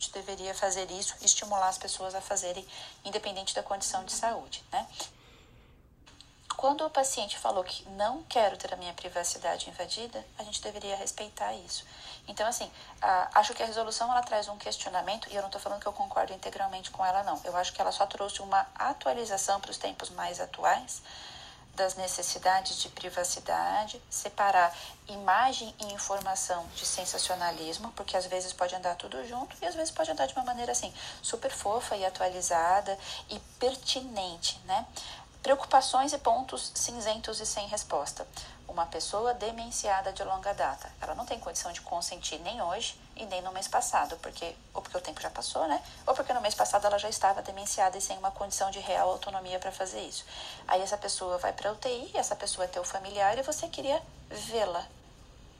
[0.03, 2.67] gente deveria fazer isso estimular as pessoas a fazerem,
[3.05, 4.85] independente da condição de saúde, né?
[6.57, 10.97] Quando o paciente falou que não quero ter a minha privacidade invadida, a gente deveria
[10.97, 11.85] respeitar isso.
[12.29, 12.71] Então, assim,
[13.33, 15.93] acho que a resolução ela traz um questionamento, e eu não estou falando que eu
[15.93, 17.41] concordo integralmente com ela, não.
[17.45, 21.03] Eu acho que ela só trouxe uma atualização para os tempos mais atuais,
[21.75, 24.77] das necessidades de privacidade, separar
[25.09, 29.91] imagem e informação de sensacionalismo, porque às vezes pode andar tudo junto e às vezes
[29.91, 30.93] pode andar de uma maneira assim,
[31.23, 32.99] super fofa e atualizada
[33.31, 34.87] e pertinente, né?
[35.43, 38.27] Preocupações e pontos cinzentos e sem resposta.
[38.69, 43.27] Uma pessoa demenciada de longa data, ela não tem condição de consentir nem hoje e
[43.27, 45.83] nem no mês passado, porque ou porque o tempo já passou, né?
[46.07, 49.11] Ou porque no mês passado ela já estava demenciada e sem uma condição de real
[49.11, 50.25] autonomia para fazer isso.
[50.67, 54.01] Aí essa pessoa vai para UTI, essa pessoa é teu familiar e você queria
[54.31, 54.87] vê-la.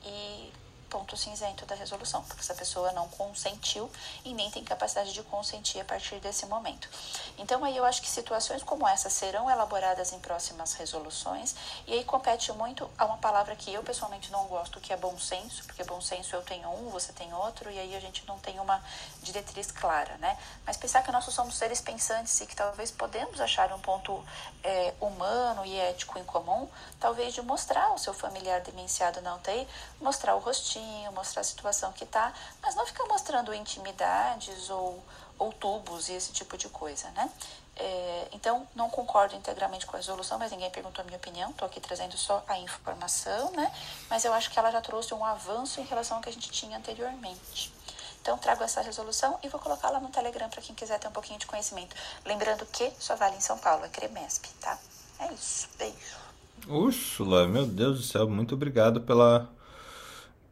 [0.03, 0.51] E
[0.93, 3.89] ponto cinzento da resolução, porque essa pessoa não consentiu
[4.23, 6.87] e nem tem capacidade de consentir a partir desse momento.
[7.35, 11.55] Então, aí eu acho que situações como essa serão elaboradas em próximas resoluções,
[11.87, 15.17] e aí compete muito a uma palavra que eu pessoalmente não gosto, que é bom
[15.17, 18.37] senso, porque bom senso eu tenho um, você tem outro, e aí a gente não
[18.37, 18.79] tem uma
[19.23, 20.37] diretriz clara, né?
[20.63, 24.23] Mas pensar que nós somos seres pensantes e que talvez podemos achar um ponto
[24.63, 26.69] é, humano e ético em comum,
[26.99, 29.67] talvez de mostrar o seu familiar demenciado na UTI,
[29.99, 30.82] mostrar o rostinho,
[31.13, 35.03] mostrar a situação que está, mas não ficar mostrando intimidades ou,
[35.37, 37.29] ou tubos e esse tipo de coisa, né?
[37.75, 41.65] É, então, não concordo integralmente com a resolução, mas ninguém perguntou a minha opinião, estou
[41.65, 43.71] aqui trazendo só a informação, né?
[44.09, 46.51] Mas eu acho que ela já trouxe um avanço em relação ao que a gente
[46.51, 47.73] tinha anteriormente.
[48.21, 51.11] Então, trago essa resolução e vou colocar lá no Telegram para quem quiser ter um
[51.11, 51.95] pouquinho de conhecimento.
[52.23, 54.77] Lembrando que só vale em São Paulo, é Cremesp, tá?
[55.19, 55.67] É isso.
[55.77, 56.23] Beijo.
[56.67, 59.49] Úrsula, meu Deus do céu, muito obrigado pela,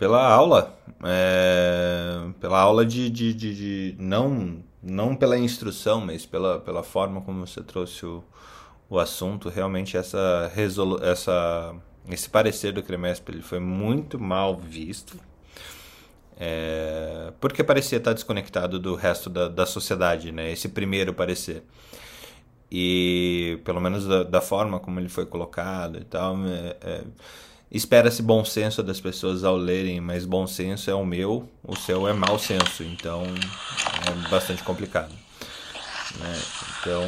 [0.02, 0.76] pela aula.
[1.04, 7.22] É, pela aula de, de, de, de, não, não pela instrução, mas pela, pela forma
[7.22, 8.24] como você trouxe o,
[8.90, 9.48] o assunto.
[9.48, 11.76] Realmente essa, resolu essa
[12.10, 15.20] esse parecer do Cremesp ele foi muito mal visto.
[16.36, 20.52] É, porque parecia estar desconectado do resto da, da sociedade, né?
[20.52, 21.64] Esse primeiro parecer
[22.72, 27.04] e pelo menos da, da, forma como ele foi colocado e tal é, é,
[27.72, 32.08] espera-se bom senso das pessoas ao lerem mas bom senso é o meu o seu
[32.08, 35.14] é mau senso então é bastante complicado
[36.20, 36.40] né?
[36.80, 37.04] então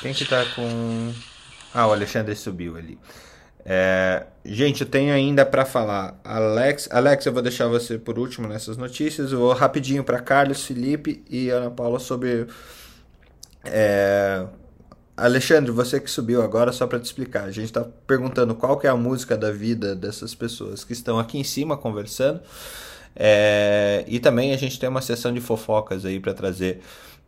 [0.00, 1.12] quem que tá com
[1.74, 2.98] ah o Alexandre subiu ali
[3.70, 6.18] é, gente, eu tenho ainda para falar.
[6.24, 9.30] Alex, Alex, eu vou deixar você por último nessas notícias.
[9.30, 12.46] Eu vou rapidinho para Carlos, Felipe e Ana Paula sobre
[13.64, 14.46] é...
[15.18, 18.86] Alexandre, você que subiu agora, só para te explicar, a gente está perguntando qual que
[18.86, 22.40] é a música da vida dessas pessoas que estão aqui em cima conversando.
[23.16, 24.04] É...
[24.06, 26.80] E também a gente tem uma sessão de fofocas aí para trazer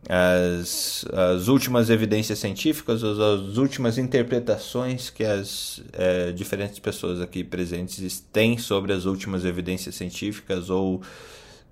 [0.09, 7.43] as, as últimas evidências científicas, as, as últimas interpretações que as é, diferentes pessoas aqui
[7.43, 11.01] presentes têm sobre as últimas evidências científicas ou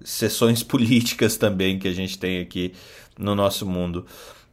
[0.04, 2.74] sessões políticas também que a gente tem aqui
[3.18, 4.06] no nosso mundo.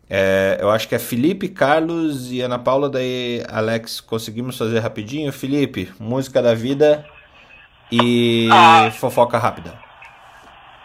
[0.08, 5.32] É, eu acho que é Felipe, Carlos e Ana Paula, daí Alex, conseguimos fazer rapidinho.
[5.32, 7.04] Felipe, música da vida
[7.90, 9.76] e ah, fofoca rápida.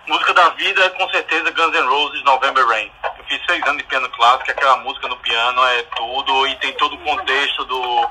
[0.07, 2.91] Música da vida, com certeza, Guns N' Roses, November Rain.
[3.19, 6.73] Eu fiz seis anos de piano clássico, aquela música no piano é tudo e tem
[6.73, 8.07] todo o contexto do,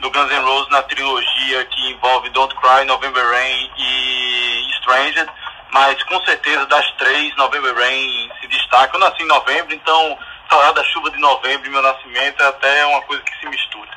[0.00, 5.28] do Guns N' Roses na trilogia que envolve Don't Cry, November Rain e Stranger.
[5.72, 8.96] Mas com certeza das três, November Rain se destaca.
[8.96, 10.18] Eu nasci em novembro, então
[10.52, 13.88] falar da chuva de novembro e meu nascimento é até uma coisa que se mistura.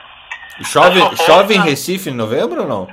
[0.63, 2.87] Chove, chove em Recife em novembro ou não?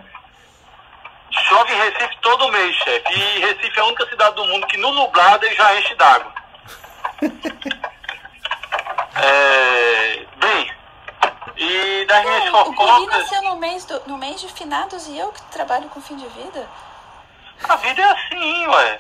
[1.31, 3.13] Chove em Recife todo mês, chefe.
[3.13, 6.35] E Recife é a única cidade do mundo que no nublado ele já enche d'água.
[9.23, 10.73] é, bem,
[11.57, 12.99] e das minhas fofocas...
[12.99, 16.17] O nasceu no mês, do, no mês de finados e eu que trabalho com fim
[16.17, 16.69] de vida.
[17.69, 18.99] A vida é assim, ué.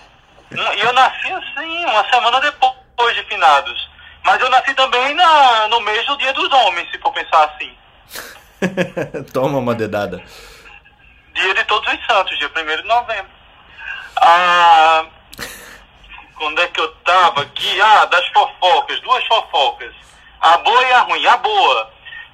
[0.52, 3.91] E eu nasci assim, uma semana depois de finados.
[4.24, 7.72] Mas eu nasci também na, no mês do Dia dos Homens, se for pensar assim.
[9.32, 10.22] Toma uma dedada.
[11.34, 13.30] Dia de Todos os Santos, dia 1 de novembro.
[14.16, 15.04] Ah,
[16.36, 17.80] quando é que eu tava aqui?
[17.80, 19.92] Ah, das fofocas, duas fofocas.
[20.40, 21.26] A boa e a ruim.
[21.26, 21.90] A boa.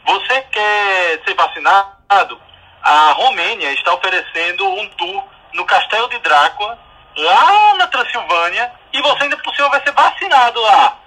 [0.07, 2.41] Você quer ser vacinado?
[2.82, 5.24] A Romênia está oferecendo um tour
[5.55, 6.78] no Castelo de Drácula,
[7.16, 10.97] lá na Transilvânia, e você ainda por cima vai ser vacinado lá.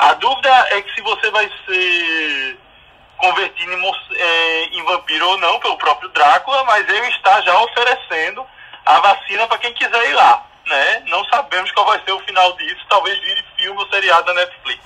[0.00, 2.58] A dúvida é que se você vai ser
[3.18, 8.46] convertido em, é, em, vampiro ou não pelo próprio Drácula, mas ele está já oferecendo
[8.86, 10.42] a vacina para quem quiser ir lá.
[10.66, 11.02] Né?
[11.08, 14.82] Não sabemos qual vai ser o final disso, talvez vire filme ou seriado da Netflix.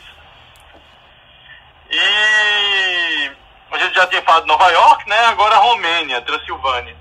[1.93, 3.31] E
[3.71, 5.27] a gente já tinha falado Nova York, né?
[5.27, 6.97] agora Romênia, Transilvânia.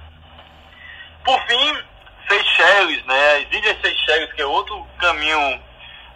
[1.26, 1.84] Por fim,
[2.30, 3.38] Seychelles, né?
[3.38, 5.64] as Ilhas Seychelles, que é outro caminho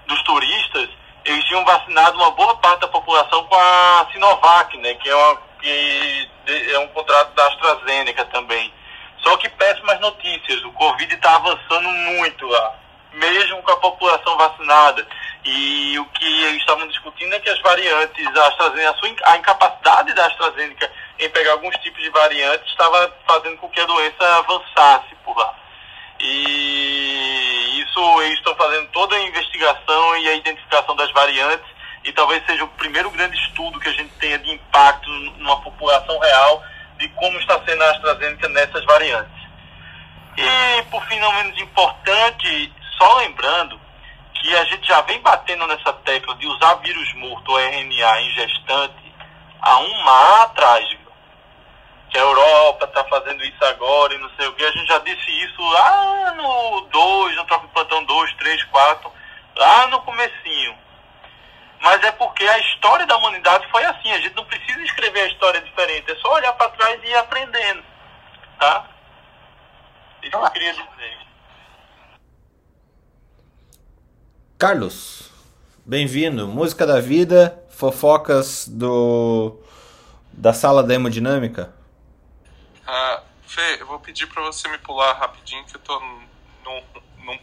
[0.06, 0.90] dos turistas,
[1.28, 5.42] eles tinham vacinado uma boa parte da população com a Sinovac, né, que é, uma,
[5.62, 6.30] que
[6.72, 8.74] é um contrato da AstraZeneca também.
[9.18, 12.76] Só que péssimas notícias, o Covid está avançando muito lá,
[13.14, 15.06] mesmo com a população vacinada.
[15.44, 20.28] E o que eles estavam discutindo é que as variantes, a AstraZeneca, a incapacidade da
[20.28, 25.38] AstraZeneca em pegar alguns tipos de variantes estava fazendo com que a doença avançasse por
[25.38, 25.54] lá.
[26.20, 32.44] E isso eles estão fazendo toda a investigação e a identificação das variantes e talvez
[32.46, 36.64] seja o primeiro grande estudo que a gente tenha de impacto numa população real
[36.98, 39.38] de como está sendo a AstraZeneca nessas variantes.
[40.38, 43.80] E, por fim, não menos importante, só lembrando
[44.36, 48.30] que a gente já vem batendo nessa tecla de usar vírus morto ou RNA em
[48.32, 49.14] gestante
[49.62, 50.88] há um ano atrás?
[52.10, 54.64] Que a Europa está fazendo isso agora e não sei o que.
[54.64, 59.12] A gente já disse isso lá no 2, no Tropa Plantão 2, 3, 4,
[59.56, 60.78] lá no comecinho.
[61.82, 64.12] Mas é porque a história da humanidade foi assim.
[64.12, 67.16] A gente não precisa escrever a história diferente, é só olhar para trás e ir
[67.16, 67.84] aprendendo.
[68.60, 68.88] Tá?
[70.24, 71.18] Isso que eu queria dizer.
[74.58, 75.32] Carlos,
[75.86, 76.48] bem-vindo.
[76.48, 79.62] Música da vida, fofocas do
[80.34, 81.77] da sala da hemodinâmica.
[82.88, 86.82] Ah, Fê, eu vou pedir para você me pular rapidinho que eu tô num,
[87.26, 87.40] num,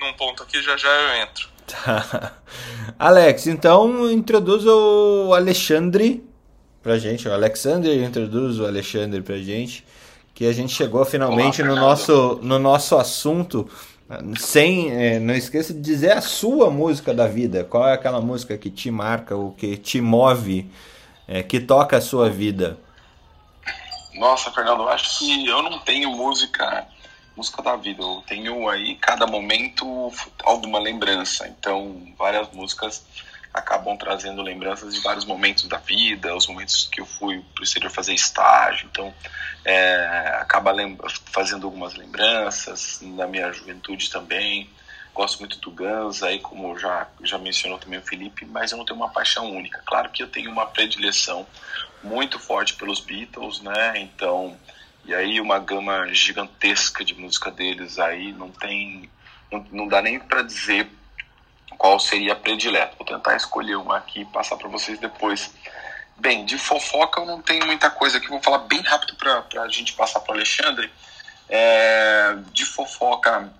[0.00, 1.48] num ponto aqui, já já eu entro.
[1.66, 2.36] Tá.
[2.98, 6.24] Alex, então introduz o Alexandre
[6.82, 7.28] pra gente.
[7.28, 9.84] O Alexander introduz o Alexandre pra gente.
[10.34, 13.68] Que a gente chegou finalmente Olá, no, nosso, no nosso assunto.
[14.38, 14.90] Sem.
[14.90, 17.64] é, não esqueça de dizer a sua música da vida.
[17.64, 20.70] Qual é aquela música que te marca, ou que te move,
[21.28, 22.78] é, que toca a sua vida?
[24.14, 26.86] Nossa, Fernando, eu acho que eu não tenho música,
[27.36, 28.02] música da vida.
[28.02, 30.12] Eu tenho aí, cada momento,
[30.44, 31.48] alguma lembrança.
[31.48, 33.04] Então, várias músicas
[33.52, 37.64] acabam trazendo lembranças de vários momentos da vida, os momentos que eu fui para o
[37.64, 38.88] exterior fazer estágio.
[38.90, 39.14] Então,
[39.64, 40.72] é, acaba
[41.32, 44.70] fazendo algumas lembranças da minha juventude também.
[45.14, 48.84] Gosto muito do Guns, aí como já, já mencionou também o Felipe, mas eu não
[48.84, 49.82] tenho uma paixão única.
[49.84, 51.46] Claro que eu tenho uma predileção
[52.02, 53.94] muito forte pelos Beatles, né?
[53.96, 54.56] Então,
[55.04, 59.10] e aí uma gama gigantesca de música deles aí, não tem,
[59.50, 60.88] não, não dá nem para dizer
[61.76, 62.94] qual seria a predileta.
[62.96, 65.52] Vou tentar escolher uma aqui e passar para vocês depois.
[66.16, 69.68] Bem, de fofoca eu não tenho muita coisa aqui, vou falar bem rápido para a
[69.68, 70.90] gente passar para Alexandre.
[71.48, 73.52] É, de fofoca,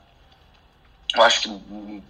[1.15, 2.03] eu acho que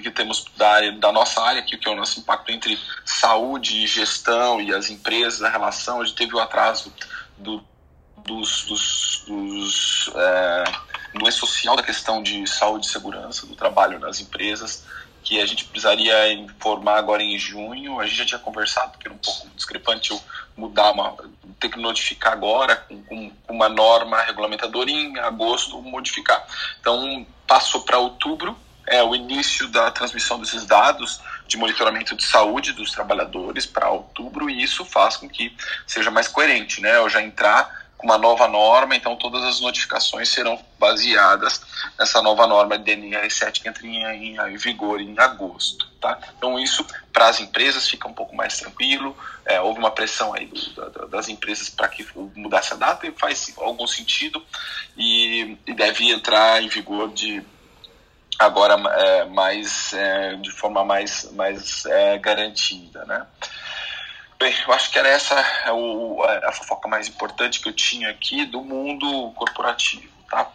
[0.00, 3.84] porque temos da, área, da nossa área aqui, que é o nosso impacto entre saúde
[3.84, 6.92] e gestão e as empresas, a relação, a gente teve o atraso
[7.36, 7.62] do,
[8.24, 10.64] dos, dos, dos é,
[11.18, 14.86] do E-Social da questão de saúde e segurança do trabalho nas empresas,
[15.22, 18.00] que a gente precisaria informar agora em junho.
[18.00, 20.20] A gente já tinha conversado, porque era um pouco discrepante eu
[20.56, 21.14] mudar uma.
[21.58, 26.42] ter que notificar agora com, com uma norma regulamentadora em agosto modificar.
[26.80, 28.56] Então passou para outubro,
[28.90, 34.50] é o início da transmissão desses dados de monitoramento de saúde dos trabalhadores para outubro,
[34.50, 36.96] e isso faz com que seja mais coerente, né?
[36.96, 41.60] Eu já entrar com uma nova norma, então todas as notificações serão baseadas
[41.98, 45.86] nessa nova norma de DNR7 que entra em, em vigor em agosto.
[46.00, 46.18] Tá?
[46.36, 49.14] Então isso para as empresas fica um pouco mais tranquilo.
[49.44, 53.12] É, houve uma pressão aí do, da, das empresas para que mudasse a data e
[53.12, 54.42] faz algum sentido
[54.96, 57.44] e, e deve entrar em vigor de
[58.40, 63.26] agora é, mais é, de forma mais mais é, garantida, né?
[64.38, 65.36] Bem, eu acho que era essa
[65.72, 70.50] o, a fofoca mais importante que eu tinha aqui do mundo corporativo, tá?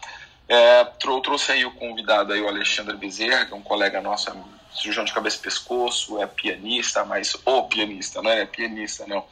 [0.49, 4.31] É, trou trouxe aí o convidado aí, o Alexandre Bezerra, que é um colega nosso,
[4.31, 4.33] é
[4.73, 9.23] cirurgião de cabeça e pescoço, é pianista, mas o pianista, não é pianista, não.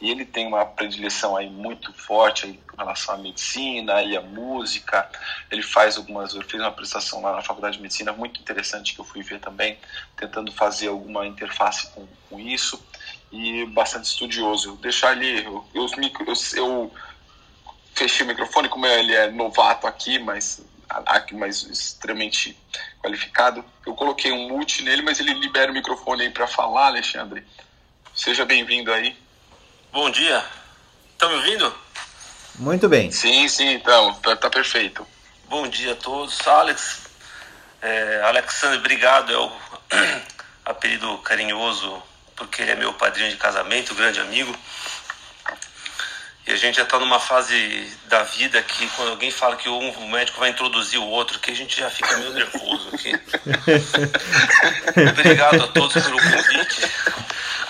[0.00, 4.22] E ele tem uma predileção aí muito forte aí com relação à medicina e à
[4.22, 5.08] música.
[5.50, 9.00] Ele faz algumas, ele fez uma apresentação lá na Faculdade de Medicina muito interessante que
[9.00, 9.78] eu fui ver também,
[10.16, 12.82] tentando fazer alguma interface com, com isso
[13.30, 14.76] e bastante estudioso.
[14.76, 15.86] Deixar ele, eu, eu,
[16.54, 16.92] eu
[17.94, 22.56] fechei o microfone, como ele é novato aqui, mas aqui mais extremamente
[23.02, 23.64] qualificado.
[23.86, 27.44] Eu coloquei um mute nele, mas ele libera o microfone aí para falar, Alexandre.
[28.14, 29.16] Seja bem-vindo aí.
[29.92, 30.44] Bom dia.
[31.12, 31.74] Estão me ouvindo?
[32.54, 33.10] Muito bem.
[33.10, 35.04] Sim, sim, então, tá, tá perfeito.
[35.48, 36.46] Bom dia a todos.
[36.46, 37.00] Alex,
[37.82, 39.32] é, Alexandre, obrigado.
[39.32, 39.50] É o
[40.64, 42.00] apelido carinhoso,
[42.36, 44.56] porque ele é meu padrinho de casamento, grande amigo.
[46.46, 50.08] E a gente já está numa fase da vida que quando alguém fala que um
[50.08, 53.12] médico vai introduzir o outro, que a gente já fica meio nervoso aqui.
[55.10, 56.90] Obrigado a todos pelo convite.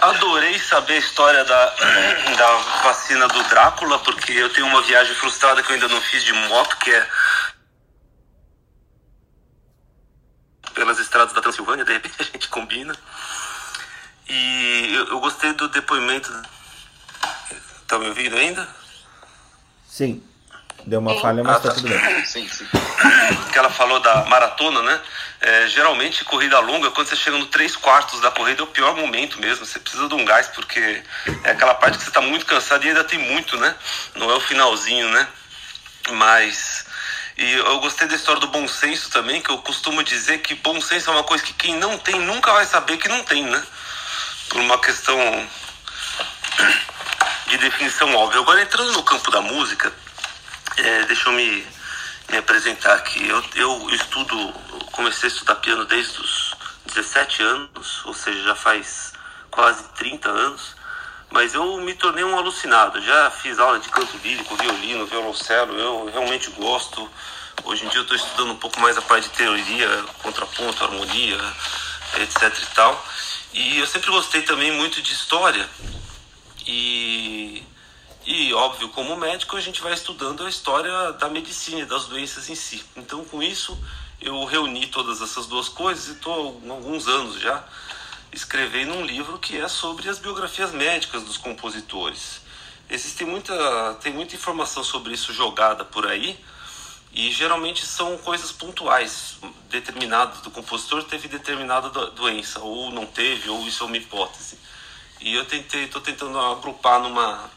[0.01, 1.74] Adorei saber a história da,
[2.36, 6.24] da vacina do Drácula, porque eu tenho uma viagem frustrada que eu ainda não fiz
[6.24, 7.09] de moto, que é
[10.74, 12.94] pelas estradas da Transilvânia, de repente a gente combina.
[14.28, 16.30] E eu, eu gostei do depoimento.
[17.86, 18.68] Tá me ouvindo ainda?
[19.86, 20.22] Sim.
[20.87, 22.24] Deu uma falha, mas ah, tá tudo bem.
[22.24, 22.66] Sim, sim.
[23.53, 25.01] Que ela falou da maratona, né?
[25.41, 28.95] É, geralmente, corrida longa, quando você chega no 3 quartos da corrida, é o pior
[28.97, 29.64] momento mesmo.
[29.64, 31.03] Você precisa de um gás, porque
[31.45, 33.74] é aquela parte que você está muito cansado e ainda tem muito, né?
[34.14, 35.26] Não é o finalzinho, né?
[36.12, 36.85] Mas
[37.41, 40.78] E eu gostei da história do bom senso também, que eu costumo dizer que bom
[40.78, 43.62] senso é uma coisa que quem não tem nunca vai saber que não tem, né?
[44.51, 45.16] Por uma questão
[47.47, 48.41] de definição óbvia.
[48.41, 49.91] Agora, entrando no campo da música,
[50.81, 51.66] é, deixa eu me,
[52.31, 53.28] me apresentar aqui.
[53.28, 54.53] Eu, eu estudo,
[54.93, 56.55] comecei a estudar piano desde os
[56.87, 59.12] 17 anos, ou seja, já faz
[59.51, 60.81] quase 30 anos
[61.31, 63.01] mas eu me tornei um alucinado.
[63.01, 67.09] Já fiz aula de canto lírico, violino, violoncelo, eu realmente gosto.
[67.64, 71.39] Hoje em dia eu estou estudando um pouco mais a parte de teoria, contraponto, harmonia,
[72.18, 73.07] etc e tal.
[73.53, 75.68] E eu sempre gostei também muito de história.
[76.66, 77.62] E,
[78.27, 82.49] e óbvio, como médico, a gente vai estudando a história da medicina e das doenças
[82.51, 82.85] em si.
[82.97, 83.79] Então, com isso,
[84.21, 87.64] eu reuni todas essas duas coisas e estou há alguns anos já
[88.33, 92.41] escrever num livro que é sobre as biografias médicas dos compositores.
[92.89, 96.39] Existe muita, tem muita informação sobre isso jogada por aí
[97.12, 103.66] e geralmente são coisas pontuais, determinadas do compositor teve determinada doença ou não teve ou
[103.66, 104.59] isso é uma hipótese.
[105.21, 107.51] E eu tentei, estou tentando agrupar numa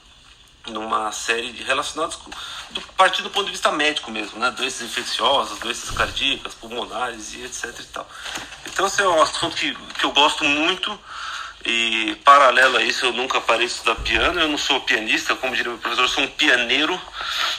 [0.68, 2.32] numa série de relacionados com,
[2.72, 4.49] do, partindo do ponto de vista médico mesmo, né?
[4.51, 8.07] Doenças infecciosas, doenças cardíacas, pulmonares e etc e tal.
[8.66, 10.97] Então esse é um assunto que, que eu gosto muito
[11.66, 15.55] e paralelo a isso eu nunca parei de estudar piano, eu não sou pianista, como
[15.55, 16.93] diria o professor, eu sou um pianeiro,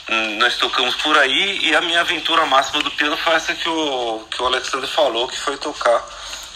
[0.09, 3.67] hum, nós tocamos por aí e a minha aventura máxima do piano foi essa que
[3.67, 6.03] o, que o Alexandre falou, que foi tocar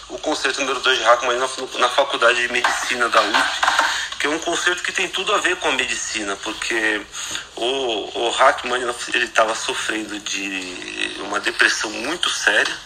[0.08, 4.30] o concerto número 2 de Rachmaninoff na, na faculdade de medicina da USP que é
[4.30, 7.00] um concerto que tem tudo a ver com a medicina, porque
[7.56, 12.76] o, o Rachmaninoff ele estava sofrendo de uma depressão muito séria,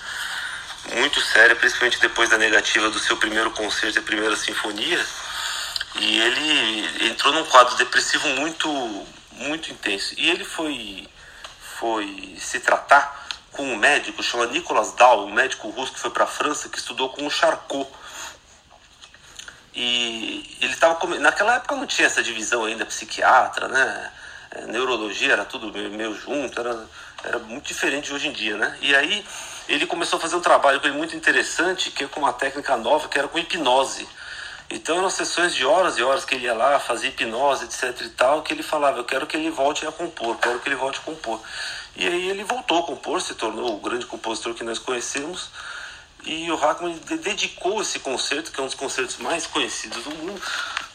[0.95, 5.05] muito séria, principalmente depois da negativa do seu primeiro concerto, a primeira sinfonia,
[5.97, 8.69] e ele entrou num quadro depressivo muito,
[9.33, 10.15] muito intenso.
[10.17, 11.09] E ele foi,
[11.81, 16.25] foi se tratar com um médico chamado Nicolas Dahl, um médico russo que foi para
[16.25, 17.91] a França, que estudou com o Charcot
[19.75, 24.13] e ele estava naquela época não tinha essa divisão ainda psiquiatra, né?
[24.53, 26.87] É, neurologia era tudo meio, junto, era,
[27.25, 28.79] era muito diferente de hoje em dia, né?
[28.81, 29.27] E aí
[29.69, 33.19] ele começou a fazer um trabalho muito interessante, que é com uma técnica nova, que
[33.19, 34.07] era com hipnose.
[34.71, 38.09] Então eram sessões de horas e horas que ele ia lá, fazia hipnose, etc e
[38.11, 41.01] tal, que ele falava, eu quero que ele volte a compor, quero que ele volte
[41.01, 41.41] a compor.
[41.97, 45.51] E aí ele voltou a compor, se tornou o grande compositor que nós conhecemos,
[46.27, 50.41] e o Hackman dedicou esse concerto, que é um dos concertos mais conhecidos do mundo,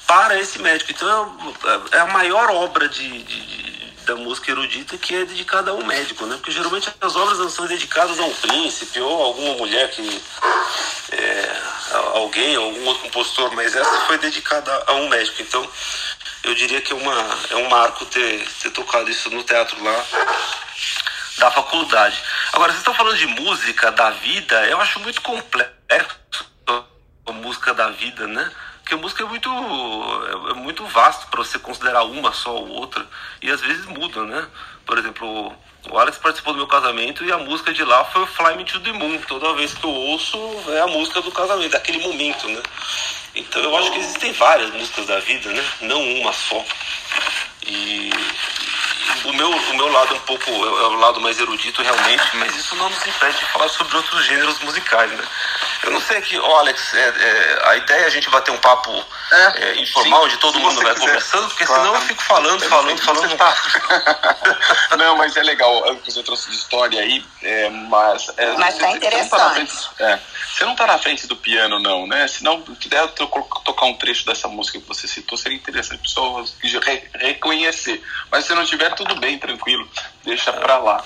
[0.07, 0.91] para esse médico.
[0.91, 1.55] Então
[1.91, 5.85] é, é a maior obra de, de, da música erudita que é dedicada a um
[5.85, 6.35] médico, né?
[6.35, 10.21] Porque geralmente as obras não são dedicadas a um príncipe ou a alguma mulher que.
[11.11, 11.61] É,
[12.13, 15.41] alguém, algum outro compositor, mas essa foi dedicada a um médico.
[15.41, 15.67] Então
[16.43, 20.05] eu diria que é, uma, é um marco ter, ter tocado isso no teatro lá
[21.39, 22.21] da faculdade.
[22.53, 26.17] Agora, vocês estão falando de música da vida, eu acho muito complexo
[27.25, 28.51] a música da vida, né?
[28.79, 29.49] Porque música é muito,
[30.49, 33.05] é muito vasto para você considerar uma só ou outra,
[33.41, 34.47] e às vezes muda, né?
[34.85, 35.55] Por exemplo,
[35.89, 38.79] o Alex participou do meu casamento e a música de lá foi Fly Me to
[38.79, 39.19] the Moon.
[39.27, 40.37] Toda vez que eu ouço
[40.69, 42.61] é a música do casamento, daquele momento, né?
[43.35, 45.63] Então eu acho que existem várias músicas da vida, né?
[45.81, 46.65] Não uma só.
[47.67, 48.09] E,
[49.25, 52.75] o meu, o meu lado um pouco é o lado mais erudito realmente, mas isso
[52.75, 55.23] não nos impede de falar sobre outros gêneros musicais, né?
[55.83, 58.57] Eu não sei aqui, oh, Alex, é, é, a ideia é a gente bater um
[58.57, 58.91] papo
[59.31, 61.05] é, é informal, sim, onde todo mundo vai quiser.
[61.05, 61.81] conversando, porque claro.
[61.81, 63.37] senão eu fico falando, falando, falando.
[63.37, 63.57] Tá.
[64.97, 68.29] não, mas é legal o que você trouxe de história aí, é, mas.
[68.35, 69.71] É, mas tá interessante.
[70.59, 72.27] Você não tá na frente do piano, não, né?
[72.27, 76.53] Se não puder tocar um trecho dessa música que você citou, seria interessante pessoas
[77.13, 78.03] reconhecer.
[78.29, 79.89] Mas se não tiver, tudo bem, tranquilo.
[80.25, 81.03] Deixa pra lá.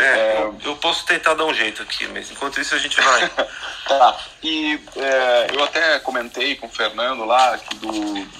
[0.00, 3.28] É, é, eu posso tentar dar um jeito aqui, mas enquanto isso a gente vai.
[3.86, 4.18] tá.
[4.42, 7.92] E é, eu até comentei com o Fernando lá que, do,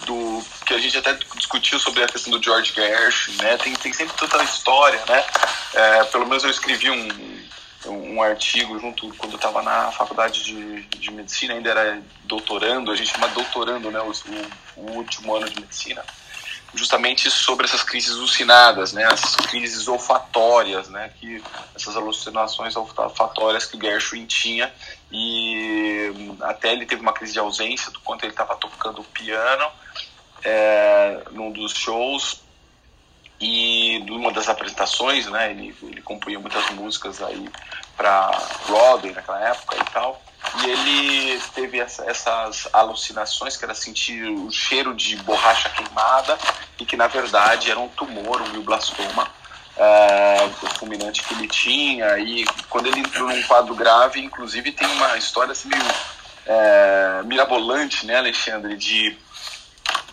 [0.06, 3.58] do, que a gente até discutiu sobre a questão do George Gershwin, né?
[3.58, 5.24] Tem, tem sempre tanta história, né?
[5.74, 7.44] É, pelo menos eu escrevi um,
[7.86, 12.96] um artigo junto quando eu estava na faculdade de, de medicina, ainda era doutorando, a
[12.96, 14.00] gente chama doutorando, né?
[14.00, 14.12] O,
[14.80, 16.02] o último ano de medicina
[16.74, 21.42] justamente sobre essas crises alucinadas, né, essas crises olfatórias, né, que
[21.74, 24.72] essas alucinações olfatórias que Gershwin tinha.
[25.10, 26.12] E
[26.42, 29.66] até ele teve uma crise de ausência do quanto ele estava tocando piano
[30.44, 32.42] é, num dos shows.
[33.42, 37.48] E numa das apresentações, né, ele, ele compunha muitas músicas aí
[37.96, 38.30] para
[38.66, 40.22] Broadway naquela época e tal
[40.62, 46.38] e ele teve essa, essas alucinações, que era sentir o cheiro de borracha queimada,
[46.78, 49.28] e que na verdade era um tumor, um glioblastoma,
[49.76, 52.18] uh, fulminante que ele tinha.
[52.18, 55.82] E quando ele entrou num quadro grave, inclusive tem uma história assim meio
[56.46, 59.16] é, mirabolante, né, Alexandre, de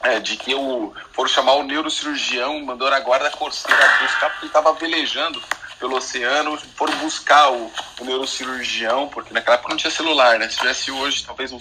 [0.01, 4.49] é, de que eu foram chamar o neurocirurgião, mandou a guarda corseira buscar, porque ele
[4.49, 5.41] estava velejando
[5.80, 10.49] pelo oceano, foram buscar o, o, neurocirurgião, porque naquela época não tinha celular, né?
[10.49, 11.59] Se tivesse hoje, talvez um,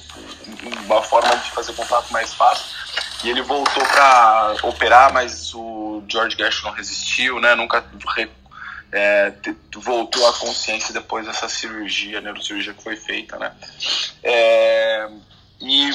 [0.85, 2.67] uma forma de fazer contato mais fácil.
[3.25, 7.55] E ele voltou para operar, mas o George Gershon não resistiu, né?
[7.55, 7.85] Nunca
[8.93, 9.33] é,
[9.75, 13.53] voltou à consciência depois dessa cirurgia, neurocirurgia que foi feita, né?
[14.23, 15.09] É,
[15.61, 15.91] e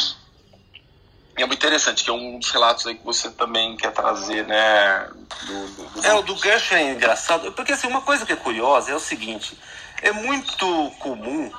[1.38, 5.08] é muito interessante, que é um dos relatos aí que você também quer trazer, né?
[5.46, 6.06] Do, do, do...
[6.06, 9.00] É, o do gancho é engraçado, porque assim, uma coisa que é curiosa é o
[9.00, 9.58] seguinte,
[10.02, 11.52] é muito comum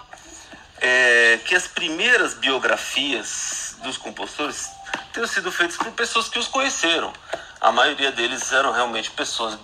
[0.80, 4.68] é, que as primeiras biografias dos compositores
[5.12, 7.12] tenham sido feitas por pessoas que os conheceram.
[7.60, 9.58] A maioria deles eram realmente pessoas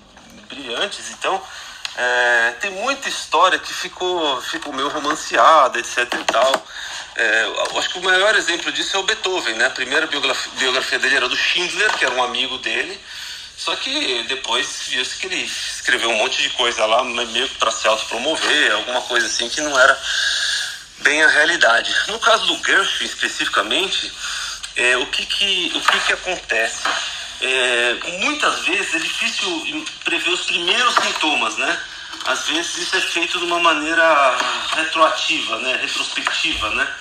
[0.48, 1.40] brilhantes, então
[2.00, 6.66] é, tem muita história que ficou, ficou meio romanceada, etc e tal.
[7.16, 7.46] É,
[7.76, 9.66] acho que o maior exemplo disso é o Beethoven, né?
[9.66, 13.00] A primeira biografia, biografia dele era do Schindler, que era um amigo dele.
[13.56, 17.88] Só que depois viu-se que ele escreveu um monte de coisa lá, meio para se
[17.88, 20.00] autopromover, alguma coisa assim que não era
[20.98, 21.92] bem a realidade.
[22.06, 24.12] No caso do Gershwin especificamente,
[24.76, 26.84] é, o, que, que, o que, que acontece?
[27.40, 31.80] É, muitas vezes é difícil prever os primeiros sintomas, né?
[32.26, 34.36] Às vezes isso é feito de uma maneira
[34.76, 35.78] retroativa, né?
[35.80, 36.94] Retrospectiva, né?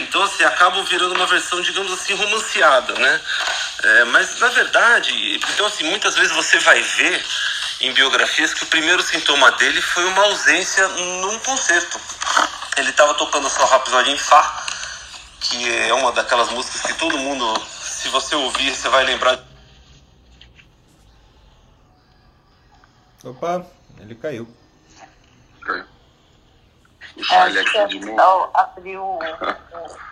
[0.00, 3.20] Então, assim, acaba virando uma versão, digamos assim, romanceada, né?
[3.82, 7.24] É, mas, na verdade, então, assim, muitas vezes você vai ver
[7.80, 11.98] em biografias que o primeiro sintoma dele foi uma ausência num concerto.
[12.76, 14.66] Ele estava tocando sua Rhapsody em Fá,
[15.40, 17.66] que é uma daquelas músicas que todo mundo,
[18.00, 19.38] se você ouvir, você vai lembrar.
[23.22, 23.66] Opa,
[23.98, 24.48] ele caiu.
[25.60, 25.84] Caiu.
[27.14, 28.50] Puxar ele aqui de novo.
[28.54, 29.18] Abriu o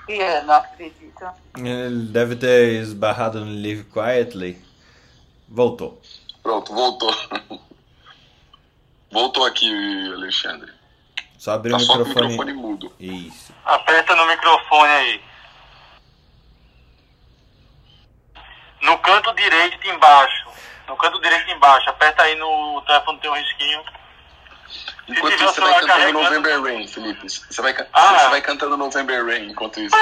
[0.06, 1.24] piano, acredito.
[1.56, 4.62] Ele deve ter esbarrado no Live Quietly.
[5.48, 5.98] Voltou.
[6.42, 7.14] Pronto, voltou.
[9.10, 9.72] Voltou aqui,
[10.12, 10.70] Alexandre.
[11.38, 12.12] Só abrir tá o microfone.
[12.12, 12.92] Só o microfone mudo.
[13.00, 13.54] Isso.
[13.64, 15.27] Aperta no microfone aí.
[18.82, 20.48] No canto direito embaixo.
[20.86, 21.88] No canto direito embaixo.
[21.90, 23.82] Aperta aí no telefone, tem um risquinho.
[25.08, 27.28] Enquanto isso, você vai cantando November Rain, Felipe.
[27.28, 28.18] Você vai, ah.
[28.18, 29.96] você vai cantando November Rain enquanto isso.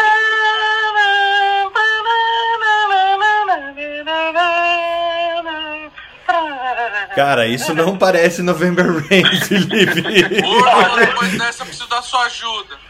[7.14, 10.42] Cara, isso não parece November Rain, Felipe.
[10.42, 12.85] Porra, depois dessa eu preciso da sua ajuda.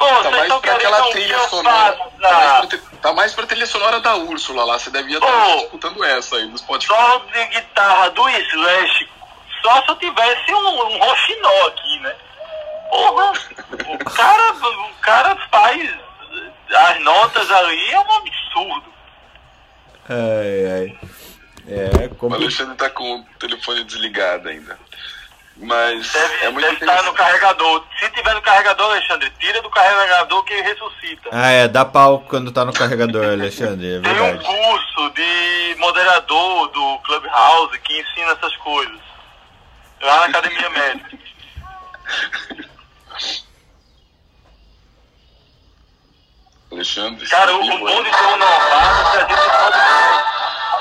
[0.00, 1.92] Pô, tá mais pra aquela trilha sonora.
[1.92, 4.78] Tá mais pra, tá mais pra trilha sonora da Úrsula lá.
[4.78, 6.94] Você devia estar escutando essa aí no Spotify.
[6.94, 9.08] Só de guitarra do Slash
[9.62, 12.14] só se eu tivesse um, um roxinol aqui, né?
[12.88, 13.32] Porra,
[13.88, 15.94] o cara, o cara faz
[16.74, 18.92] as notas ali, é um absurdo.
[20.08, 20.98] Ai, ai.
[21.68, 22.34] É, como...
[22.34, 24.78] O Alexandre tá com o telefone desligado ainda.
[25.60, 27.84] Mas deve, é muito deve estar no carregador.
[27.98, 31.28] Se tiver no carregador, Alexandre, tira do carregador que ressuscita.
[31.30, 36.68] Ah, é, dá pau quando tá no carregador, Alexandre, é Tem um curso de moderador
[36.68, 38.98] do Clubhouse que ensina essas coisas.
[40.00, 41.18] Lá na academia médica.
[46.72, 47.28] Alexandre.
[47.28, 49.80] Cara, o, o bom de ter um novato é que a gente pode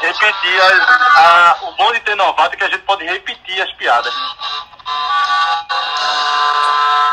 [0.02, 3.72] repetir as, a, o bom de ter novato é que a gente pode repetir as
[3.74, 4.14] piadas.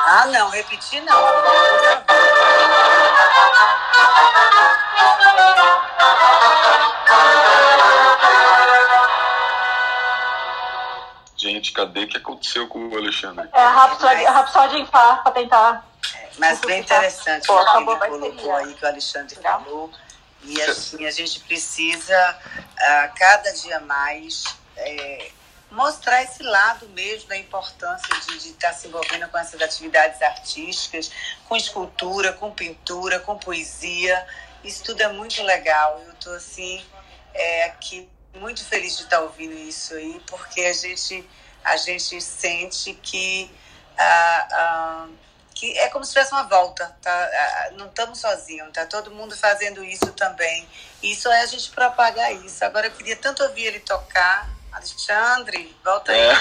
[0.09, 1.14] Ah não, repetir não.
[11.37, 13.49] Gente, cadê o que aconteceu com o Alexandre?
[13.53, 15.87] É a Rhapsody, a Rhapsody em Fá, pra tentar.
[16.14, 19.91] É, mas bem interessante o que ele colocou aí, que o Alexandre falou.
[20.43, 24.45] E assim, a gente precisa, uh, cada dia mais,
[24.77, 25.31] é,
[25.71, 28.09] mostrar esse lado mesmo da importância
[28.39, 31.11] de, estar se envolvendo com essas atividades artísticas,
[31.49, 34.27] com escultura, com pintura, com poesia.
[34.62, 36.01] Isso tudo é muito legal.
[36.07, 36.85] Eu estou assim,
[37.35, 41.29] é, aqui muito feliz de estar ouvindo isso aí, porque a gente,
[41.64, 43.51] a gente sente que,
[43.99, 45.09] ah, ah,
[45.55, 47.71] que é como se tivesse uma volta, tá?
[47.73, 50.69] Não estamos sozinhos, tá todo mundo fazendo isso também.
[51.03, 52.64] Isso é a gente propagar isso.
[52.64, 54.55] Agora eu queria tanto ouvir ele tocar.
[54.77, 56.18] Alexandre, volta aí.
[56.20, 56.37] É.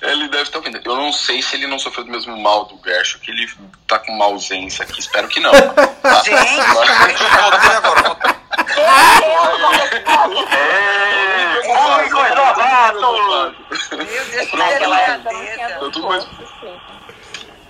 [0.10, 0.80] ele deve estar ouvindo.
[0.82, 3.46] Eu não sei se ele não sofreu do mesmo mal do Gershon, que ele
[3.86, 4.98] tá com uma ausência aqui.
[4.98, 5.52] Espero que não.
[5.52, 6.22] Tá?
[6.24, 8.16] Gente, eu agora.
[10.50, 11.42] É,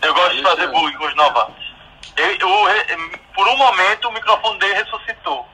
[0.03, 1.75] é- gosto de fazer bullying com os novatos.
[2.17, 5.47] Eu, eu- por um momento o microfone dele ressuscitou.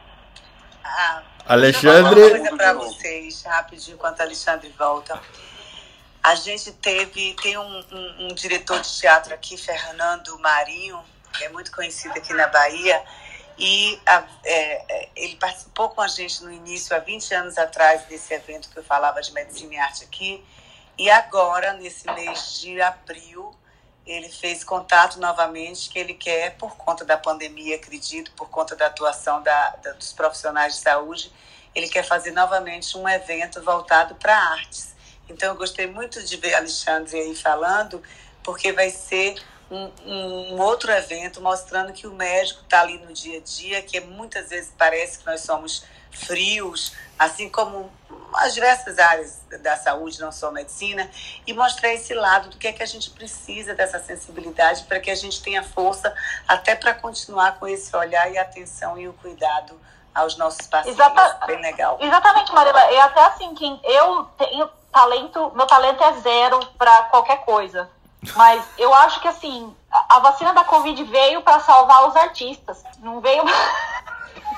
[0.85, 2.21] Ah, Alexandre.
[2.21, 5.21] Uma coisa para vocês, rapidinho, enquanto Alexandre volta.
[6.23, 11.49] A gente teve, tem um, um- um diretor de teatro aqui, Fernando Marinho, que é
[11.49, 13.03] muito conhecido aqui na Bahia,
[13.59, 18.03] e a- é, é, ele participou com a gente no início, há 20 anos atrás,
[18.05, 20.45] desse evento que eu falava de medicina e arte aqui,
[20.97, 23.53] e agora, nesse mês de abril,
[24.07, 28.87] ele fez contato novamente que ele quer, por conta da pandemia, acredito, por conta da
[28.87, 31.33] atuação da, da- dos profissionais de saúde,
[31.75, 34.95] ele quer fazer novamente um evento voltado para artes.
[35.29, 38.03] Então, eu gostei muito de ver Alexandre aí falando,
[38.43, 39.37] porque vai ser
[39.71, 44.01] um, um outro evento mostrando que o médico está ali no dia a dia, que
[44.01, 47.91] muitas vezes parece que nós somos frios, assim como
[48.35, 51.11] as diversas áreas da saúde, não só a medicina,
[51.47, 55.11] e mostrar esse lado do que é que a gente precisa dessa sensibilidade para que
[55.11, 56.15] a gente tenha força
[56.49, 59.79] até para continuar com esse olhar e atenção e o cuidado
[60.15, 60.99] aos nossos pacientes.
[60.99, 61.99] Exata- Bem legal.
[62.01, 62.93] Exatamente, Marila.
[62.93, 67.89] E até assim, quem eu tenho talento, meu talento é zero para qualquer coisa.
[68.37, 72.83] Mas eu acho que assim, a a vacina da Covid veio para salvar os artistas.
[73.01, 73.43] Não veio.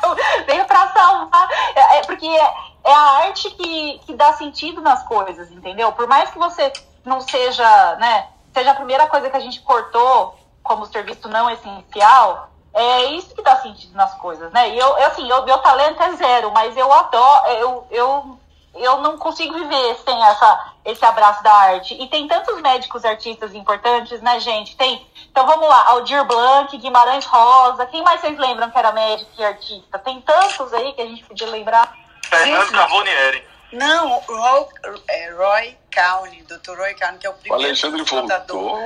[0.46, 1.48] veio para salvar.
[1.74, 5.92] É, é porque é, é a arte que, que dá sentido nas coisas, entendeu?
[5.92, 6.72] Por mais que você
[7.04, 8.28] não seja, né?
[8.52, 13.42] Seja a primeira coisa que a gente cortou como serviço não essencial, é isso que
[13.42, 14.70] dá sentido nas coisas, né?
[14.70, 18.38] E eu, eu, assim, eu, meu talento é zero, mas eu adoro, eu, eu,
[18.74, 21.94] eu não consigo viver sem essa, esse abraço da arte.
[21.94, 24.76] E tem tantos médicos artistas importantes, né, gente?
[24.76, 25.06] Tem.
[25.30, 29.44] Então vamos lá, Aldir Blanc, Guimarães Rosa, quem mais vocês lembram que era médico e
[29.44, 29.98] artista?
[29.98, 31.96] Tem tantos aí que a gente podia lembrar.
[32.28, 32.70] Fernando.
[32.70, 33.54] Carbonieri.
[33.72, 34.66] Não, o Roy,
[35.08, 36.76] é, Roy Cowney, Dr.
[36.76, 37.62] Roy Cowney, que é o primeiro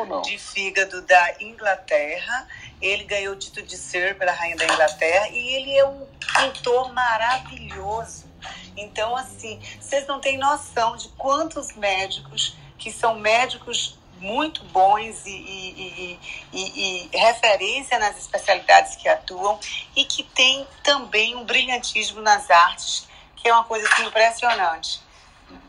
[0.07, 0.23] não?
[0.23, 2.49] de fígado da Inglaterra.
[2.81, 6.93] Ele ganhou o título de Sir pela Rainha da Inglaterra e ele é um cantor
[6.93, 8.28] maravilhoso.
[8.77, 15.31] Então, assim, vocês não têm noção de quantos médicos que são médicos muito bons e,
[15.31, 16.19] e-
[16.53, 19.59] e- e- e referência nas especialidades que atuam
[19.95, 25.01] e que têm também um brilhantismo nas artes, que é uma coisa assim, impressionante.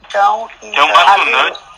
[0.07, 1.69] Então, Tem um então.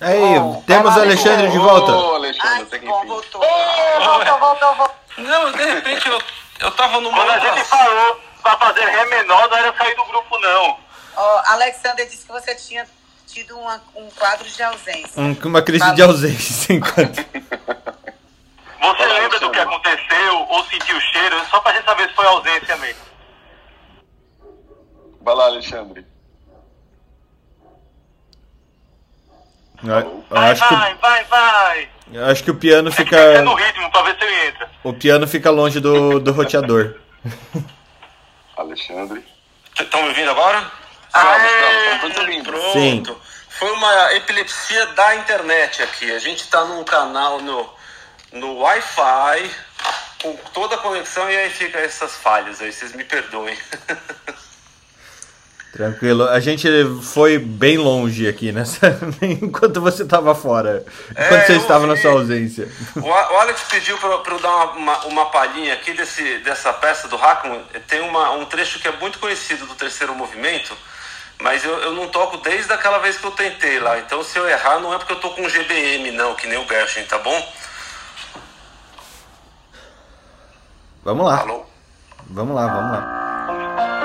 [0.00, 1.92] Aí, Bom, temos o Alexandre de Ô, volta.
[2.16, 3.44] Alexandre, Ai, bom, voltou.
[3.44, 4.96] Ê, voltou, voltou, voltou.
[5.18, 6.20] Não, de repente eu,
[6.60, 10.04] eu tava numa Quando a gente falou pra fazer Ré menor, não era sair do
[10.04, 10.78] grupo, não.
[11.16, 12.86] Ó, Alexander disse que você tinha
[13.26, 15.20] tido uma- um quadro de ausência.
[15.20, 17.24] Um- uma crise de ausência enquanto.
[18.82, 21.36] Você lembra do que aconteceu ou sentiu o cheiro?
[21.48, 23.00] Só pra gente saber se foi ausência mesmo.
[25.20, 26.04] Vai lá, Alexandre.
[29.84, 31.88] Eu, eu Vai, acho que, vai, vai, vai.
[32.12, 33.16] eu acho que o piano É que fica.
[33.16, 34.70] é no ritmo pra ver se ele entra.
[34.82, 36.96] O piano fica longe do, do roteador.
[38.56, 39.24] Alexandre.
[39.78, 40.70] Estão me ouvindo agora?
[41.06, 41.46] Estamos, Aê!
[41.46, 42.50] estamos, estamos muito lindo.
[42.50, 43.14] Pronto.
[43.14, 43.20] Sim.
[43.48, 46.10] Foi uma epilepsia da internet aqui.
[46.10, 47.70] A gente tá num canal no,
[48.32, 49.50] no Wi-Fi,
[50.22, 52.72] com toda a conexão, e aí fica essas falhas aí.
[52.72, 53.56] Vocês me perdoem.
[55.72, 56.28] Tranquilo.
[56.28, 56.68] A gente
[57.02, 58.98] foi bem longe aqui nessa.
[59.22, 60.84] enquanto você estava fora.
[61.10, 62.68] Enquanto É, você estava na sua ausência.
[62.94, 67.16] O, Alex pediu pra eu dar uma, uma, uma palhinha aqui desse, dessa peça do
[67.16, 67.64] Hackman.
[67.88, 70.76] Tem uma, um trecho que é muito conhecido do terceiro movimento,
[71.40, 73.98] mas eu, eu não toco desde aquela vez que eu tentei lá.
[73.98, 76.68] Então se eu errar, não é porque eu tô com GBM, não, que nem o
[76.68, 77.52] Gershwin, tá bom?
[81.02, 81.40] Vamos lá.
[81.40, 81.64] Alô?
[82.28, 84.01] Vamos lá, vamos lá.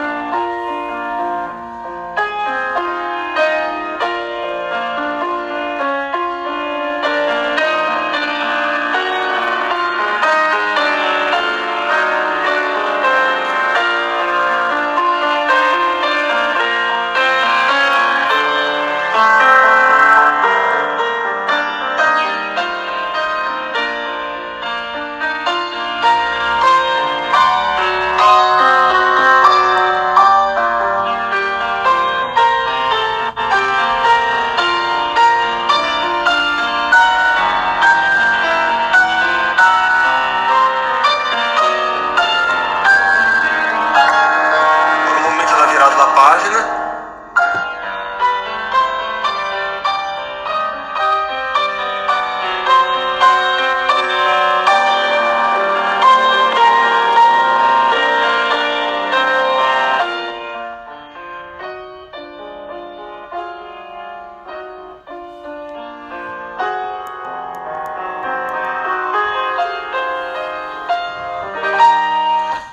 [46.28, 46.59] página.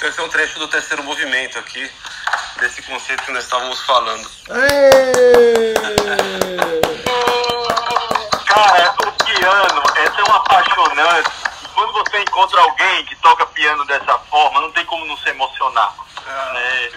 [0.02, 1.88] Esse é um trecho do terceiro movimento aqui
[2.64, 4.26] desse conceito que nós estávamos falando.
[8.46, 11.30] Cara, o piano é tão apaixonante.
[11.74, 15.94] Quando você encontra alguém que toca piano dessa forma, não tem como não se emocionar.
[16.54, 16.90] né?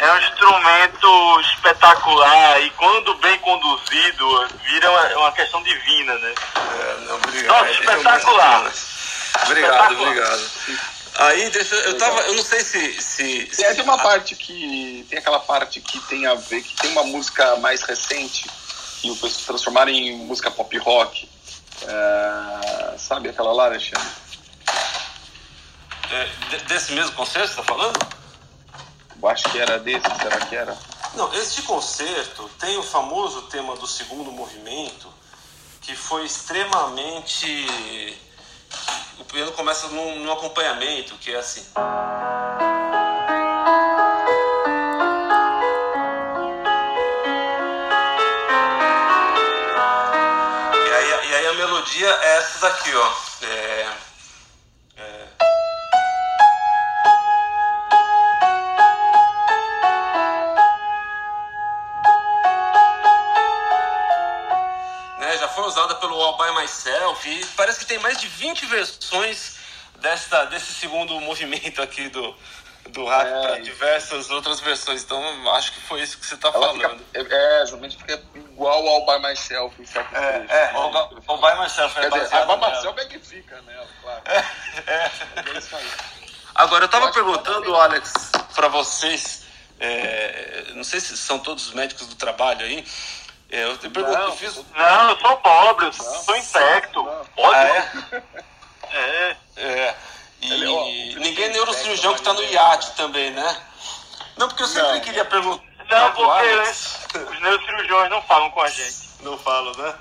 [0.00, 6.34] É um instrumento espetacular e quando bem conduzido, vira uma, uma questão divina, né?
[7.06, 7.56] não, obrigado.
[7.56, 8.72] Nossa, espetacular.
[9.44, 10.50] Obrigado, obrigado.
[11.18, 11.98] Aí, deixa eu.
[11.98, 12.92] Tava, eu não sei se.
[13.02, 15.04] se, se É, tem uma parte que.
[15.10, 18.48] Tem aquela parte que tem a ver, que tem uma música mais recente,
[19.00, 21.28] que o pessoal transformaram em música pop rock.
[21.82, 24.08] É, sabe aquela lá, Alexandre?
[26.10, 27.98] é, de- desse mesmo concerto, você tá falando?
[29.20, 30.78] Eu acho que era desse, será que era?
[31.14, 35.12] Não, este concerto tem o famoso tema do segundo movimento,
[35.80, 37.46] que foi extremamente.
[39.18, 41.64] O piano começa num, num acompanhamento, que é assim.
[50.74, 53.27] E aí, e aí a melodia é essa daqui, ó.
[66.68, 69.56] Pelo All By Myself e parece que tem mais de 20 versões
[69.96, 72.34] desta, desse segundo movimento aqui do,
[72.90, 75.02] do rap É, para diversas outras versões.
[75.02, 75.22] Então
[75.54, 77.04] acho que foi isso que você está Ela fica, falando.
[77.14, 77.20] é,
[77.62, 79.74] é, geralmente fica igual ao By Myself.
[79.86, 80.08] Sabe?
[80.16, 82.56] É, é, All, By- All By Myself é Quer dizer, a By.
[82.66, 84.22] Myself é que fica nela, claro.
[84.26, 84.44] É.
[84.86, 85.90] É isso aí.
[86.54, 88.12] Agora, eu tava Eu acho que perguntando, Alex,
[88.54, 89.44] para vocês,
[89.78, 94.36] é, não sei se são todos médicos do trabalho aí, é, eu te pergunto, eu
[94.36, 94.56] fiz...
[94.76, 97.04] Não, eu sou pobre, eu sou infecto.
[97.34, 97.54] Pode?
[97.54, 98.22] Ah, é?
[98.90, 99.36] É.
[99.56, 99.94] É.
[100.40, 103.56] E Ele, ó, ninguém é Felipe neurocirurgião que tá no iate também, né?
[104.36, 105.00] Não, porque eu sempre Não.
[105.00, 109.08] queria perguntar Não, porque os neurocirurgiões não falam com a gente.
[109.20, 109.94] Não falo, né?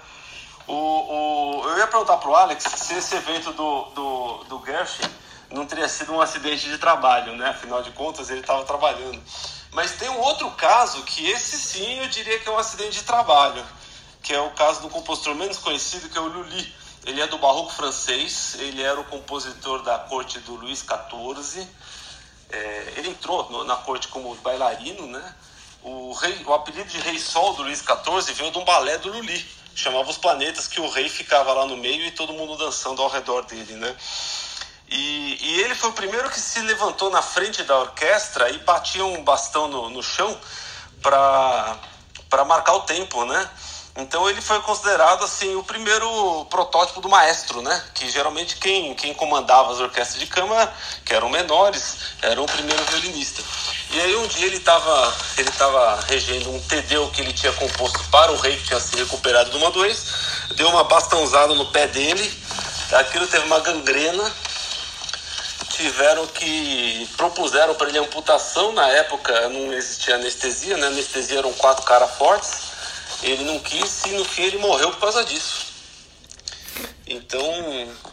[0.67, 5.09] O, o, eu ia perguntar pro Alex se esse evento do, do, do Gershwin
[5.49, 7.49] não teria sido um acidente de trabalho, né?
[7.49, 9.21] Afinal de contas, ele estava trabalhando.
[9.71, 13.03] Mas tem um outro caso que esse sim eu diria que é um acidente de
[13.03, 13.65] trabalho,
[14.23, 16.75] que é o caso do compositor menos conhecido, que é o Lully.
[17.05, 21.67] Ele é do barroco francês, ele era o compositor da corte do Luís XIV.
[22.49, 25.35] É, ele entrou no- na corte como bailarino, né?
[25.81, 29.09] O, rei, o apelido de Rei Sol do Luís XIV veio de um balé do
[29.11, 29.45] Lully.
[29.75, 33.09] Chamava os planetas que o rei ficava lá no meio e todo mundo dançando ao
[33.09, 33.95] redor dele, né?
[34.89, 39.03] E, e ele foi o primeiro que se levantou na frente da orquestra e batia
[39.05, 40.37] um bastão no, no chão
[41.01, 43.49] para marcar o tempo, né?
[43.99, 47.83] Então ele foi considerado assim o primeiro protótipo do maestro, né?
[47.95, 50.71] Que geralmente quem, quem comandava as orquestras de câmara,
[51.03, 53.41] que eram menores, era o primeiro violinista.
[53.89, 58.03] E aí um dia ele estava ele tava regendo um tedeu que ele tinha composto
[58.11, 60.13] para o rei que tinha se recuperado de uma doença,
[60.53, 62.43] deu uma bastãozada no pé dele,
[62.91, 64.31] aquilo teve uma gangrena,
[65.77, 70.87] tiveram que propuseram para ele amputação na época não existia anestesia né?
[70.87, 72.67] Anestesia eram quatro caras fortes
[73.23, 75.67] ele não quis e no fim ele morreu por causa disso.
[77.07, 77.41] Então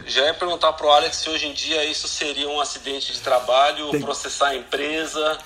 [0.05, 3.99] já ia perguntar pro Alex se hoje em dia isso seria um acidente de trabalho
[3.99, 5.37] processar a empresa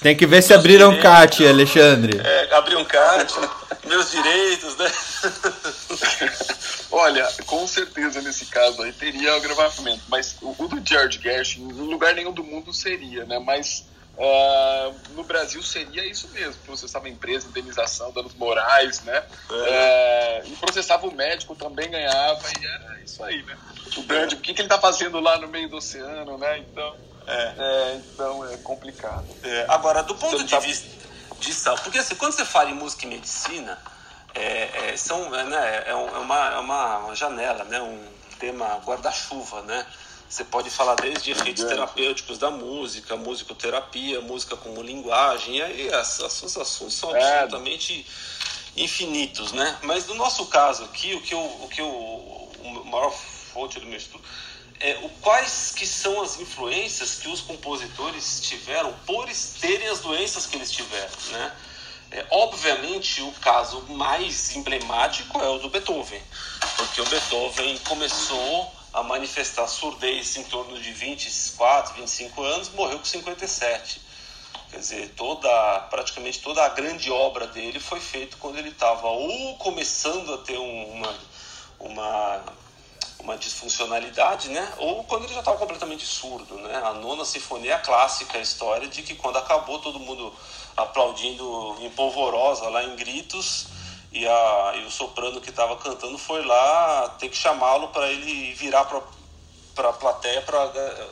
[0.00, 2.20] Tem que ver se abriram um CAT, Alexandre.
[2.24, 3.34] é, abrir um CAT
[3.86, 4.90] meus direitos né
[6.90, 11.68] Olha, com certeza nesse caso aí teria o gravamento, mas o, o do George Gershwin
[11.68, 13.38] em lugar nenhum do mundo seria, né?
[13.38, 13.84] Mas
[14.18, 19.24] ah, no Brasil seria isso mesmo, processava a empresa, indenização, danos morais, né?
[19.50, 23.56] É, e processava o médico, também ganhava, e era isso aí, né?
[23.96, 26.58] O grande, o que, que ele tá fazendo lá no meio do oceano, né?
[26.58, 26.94] Então,
[27.26, 29.36] é, então é complicado.
[29.42, 30.86] É, agora, do ponto Você de tá- vista
[31.38, 33.78] de saúde, porque assim, quando você fala em música e medicina,
[34.34, 39.62] é, é, são, é, né, é, é uma, é uma, janela, né, um tema guarda-chuva,
[39.62, 39.86] né?
[40.28, 46.20] Você pode falar desde efeitos terapêuticos da música, musicoterapia, música como linguagem, e aí as,
[46.20, 47.22] as, os assuntos são É.
[47.22, 48.04] absolutamente
[48.76, 49.78] infinitos, né?
[49.82, 53.86] Mas no nosso caso aqui, o que eu, o que eu, o maior fonte do
[53.86, 54.24] meu estudo
[54.84, 59.26] é o quais que são as influências que os compositores tiveram por
[59.58, 61.56] terem as doenças que eles tiveram, né?
[62.10, 66.20] É, obviamente, o caso mais emblemático é o do Beethoven,
[66.76, 73.06] porque o Beethoven começou a manifestar surdez em torno de 24, 25 anos, morreu com
[73.06, 74.02] 57.
[74.70, 79.56] Quer dizer, toda, praticamente toda a grande obra dele foi feita quando ele estava ou
[79.56, 81.18] começando a ter um- uma,
[81.80, 82.44] uma
[83.18, 84.72] uma disfuncionalidade, né?
[84.78, 86.76] Ou quando ele já estava completamente surdo, né?
[86.84, 90.32] A nona sinfonia é a clássica história de que quando acabou todo mundo
[90.76, 93.66] aplaudindo em polvorosa lá em gritos
[94.12, 98.54] e, a, e o soprano que estava cantando foi lá ter que chamá-lo para ele
[98.54, 101.08] virar para a plateia para é,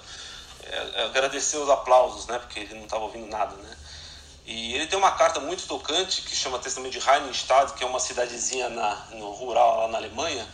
[0.65, 2.39] é, agradecer os aplausos, né?
[2.39, 3.77] Porque ele não estava ouvindo nada, né?
[4.45, 8.01] E ele tem uma carta muito tocante que chama Testamento de Rheinstadt, que é uma
[8.01, 10.47] cidadezinha na, no rural lá na Alemanha,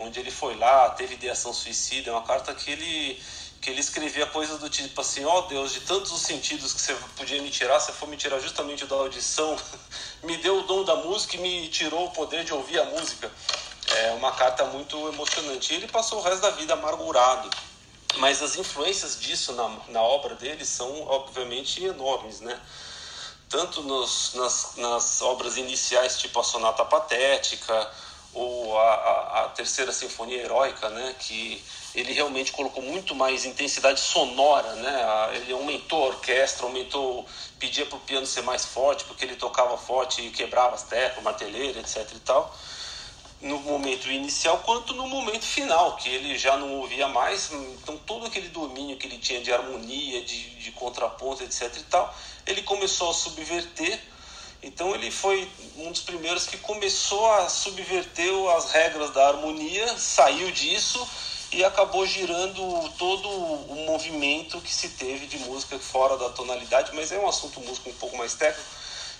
[0.00, 3.22] onde ele foi lá, teve ideação suicida, é uma carta que ele
[3.60, 6.80] que ele escrevia coisas do tipo assim, ó oh, Deus, de tantos os sentidos que
[6.80, 9.54] você podia me tirar, você for me tirar justamente da audição,
[10.24, 13.30] me deu o dom da música e me tirou o poder de ouvir a música.
[13.96, 15.72] É uma carta muito emocionante.
[15.72, 17.50] E ele passou o resto da vida amargurado.
[18.16, 22.58] Mas as influências disso na, na obra dele são, obviamente, enormes, né?
[23.48, 27.90] Tanto nos, nas, nas obras iniciais, tipo a Sonata Patética,
[28.32, 31.62] ou a, a, a, terceira sinfonia heróica, né, que
[31.94, 37.26] ele realmente colocou muito mais intensidade sonora, né, ele aumentou a orquestra, aumentou,
[37.58, 41.24] pedia para o piano ser mais forte, porque ele tocava forte e quebrava as teclas,
[41.24, 42.54] marteleira, etc e tal,
[43.40, 48.26] no momento inicial quanto no momento final, que ele já não ouvia mais, então todo
[48.26, 52.14] aquele domínio que ele tinha de harmonia, de, de contraponto, etc e tal,
[52.46, 53.98] ele começou a subverter
[54.62, 60.50] então ele foi um dos primeiros que começou a subverter as regras da harmonia, saiu
[60.50, 61.06] disso
[61.52, 67.10] e acabou girando todo o movimento que se teve de música fora da tonalidade, mas
[67.10, 68.68] é um assunto músico um pouco mais técnico,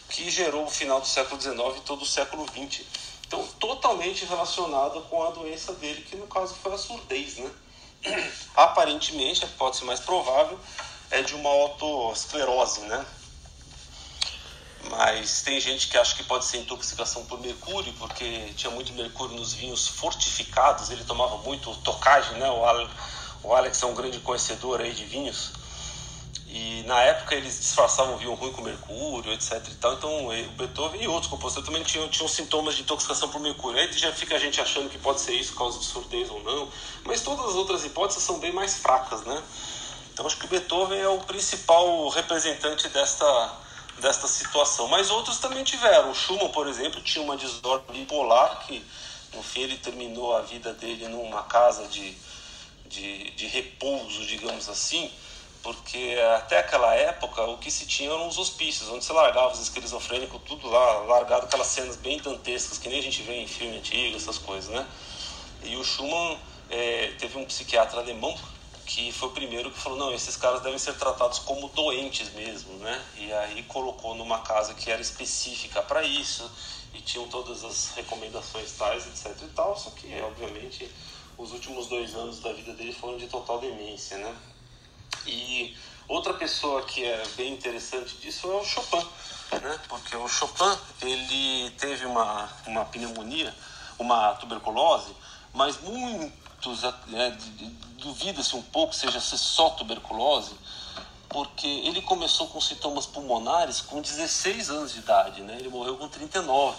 [0.09, 2.85] que gerou o final do século XIX e todo o século XX.
[3.27, 7.51] Então, totalmente relacionado com a doença dele, que no caso foi a surdez, né?
[8.55, 10.59] Aparentemente, a hipótese mais provável
[11.11, 13.07] é de uma autoesclerose, né?
[14.89, 19.36] Mas tem gente que acha que pode ser intoxicação por mercúrio, porque tinha muito mercúrio
[19.36, 22.51] nos vinhos fortificados, ele tomava muito tocagem, né?
[23.43, 25.52] O Alex é um grande conhecedor aí de vinhos.
[26.52, 29.94] E na época eles disfarçavam vinho ruim com mercúrio, etc e tal.
[29.94, 33.78] Então o Beethoven e outros compositores também tinham, tinham sintomas de intoxicação por mercúrio.
[33.78, 36.69] Aí já fica a gente achando que pode ser isso causa de surdez ou não.
[37.05, 39.40] Mas todas as outras hipóteses são bem mais fracas, né?
[40.12, 43.27] Então acho que o Beethoven é o principal representante desta
[44.01, 44.89] desta situação.
[44.89, 46.10] Mas outros também tiveram.
[46.10, 48.85] O Schumann, por exemplo, tinha uma desordem bipolar que,
[49.35, 52.16] no fim, ele terminou a vida dele numa casa de,
[52.86, 55.10] de, de repouso, digamos assim,
[55.62, 59.60] porque até aquela época o que se tinha eram os hospícios, onde se largava os
[59.60, 63.77] esquizofrênicos, tudo lá, largado aquelas cenas bem dantescas que nem a gente vê em filme
[63.77, 64.86] antigo, essas coisas, né?
[65.62, 66.39] E o Schumann
[66.70, 68.35] é, teve um psiquiatra alemão
[68.91, 72.73] que foi o primeiro que falou, não, esses caras devem ser tratados como doentes mesmo,
[72.79, 73.01] né?
[73.17, 76.51] E aí colocou numa casa que era específica para isso
[76.93, 80.91] e tinham todas as recomendações tais, etc e tal, só que, obviamente,
[81.39, 84.37] os últimos dois anos da vida dele foram de total demência, né?
[85.25, 85.77] E
[86.09, 89.07] outra pessoa que é bem interessante disso é o Chopin,
[89.53, 89.81] né?
[89.89, 93.55] Porque o Chopin, ele teve uma, uma pneumonia,
[94.01, 95.15] uma tuberculose,
[95.55, 95.79] mas
[97.07, 97.37] né,
[97.99, 100.55] duvida-se um pouco seja só tuberculose,
[101.28, 105.57] porque ele começou com sintomas pulmonares com 16 anos de idade, né?
[105.59, 106.77] Ele morreu com 39.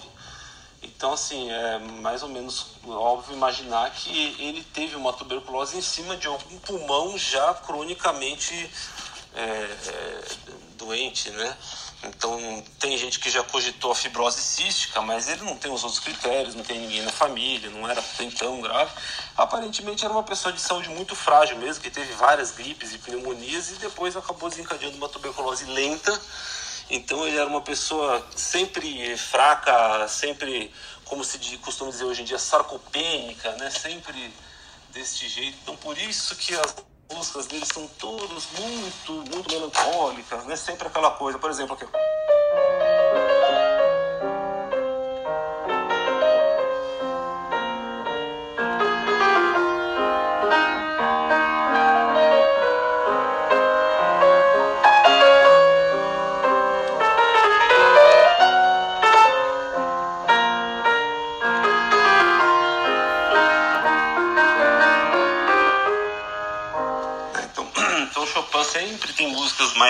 [0.83, 6.17] Então, assim, é mais ou menos óbvio imaginar que ele teve uma tuberculose em cima
[6.17, 8.69] de algum pulmão já cronicamente
[9.33, 10.21] é, é,
[10.77, 11.57] doente, né?
[12.03, 15.99] Então, tem gente que já cogitou a fibrose cística, mas ele não tem os outros
[15.99, 18.03] critérios, não tem ninguém na família, não era
[18.37, 18.91] tão grave.
[19.37, 23.69] Aparentemente, era uma pessoa de saúde muito frágil mesmo, que teve várias gripes e pneumonias
[23.69, 26.19] e depois acabou desencadeando uma tuberculose lenta.
[26.89, 30.73] Então, ele era uma pessoa sempre fraca, sempre,
[31.05, 33.69] como se costuma dizer hoje em dia, sarcopênica, né?
[33.69, 34.33] Sempre
[34.89, 35.57] desse jeito.
[35.61, 36.75] Então, por isso que as
[37.13, 40.55] músicas deles são todas muito, muito melancólicas, né?
[40.55, 41.85] Sempre aquela coisa, por exemplo, aqui.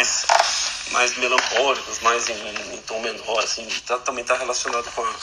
[0.01, 5.13] Mais, mais melancólicas, mais em, em tom menor, assim, tá, também está relacionado com a,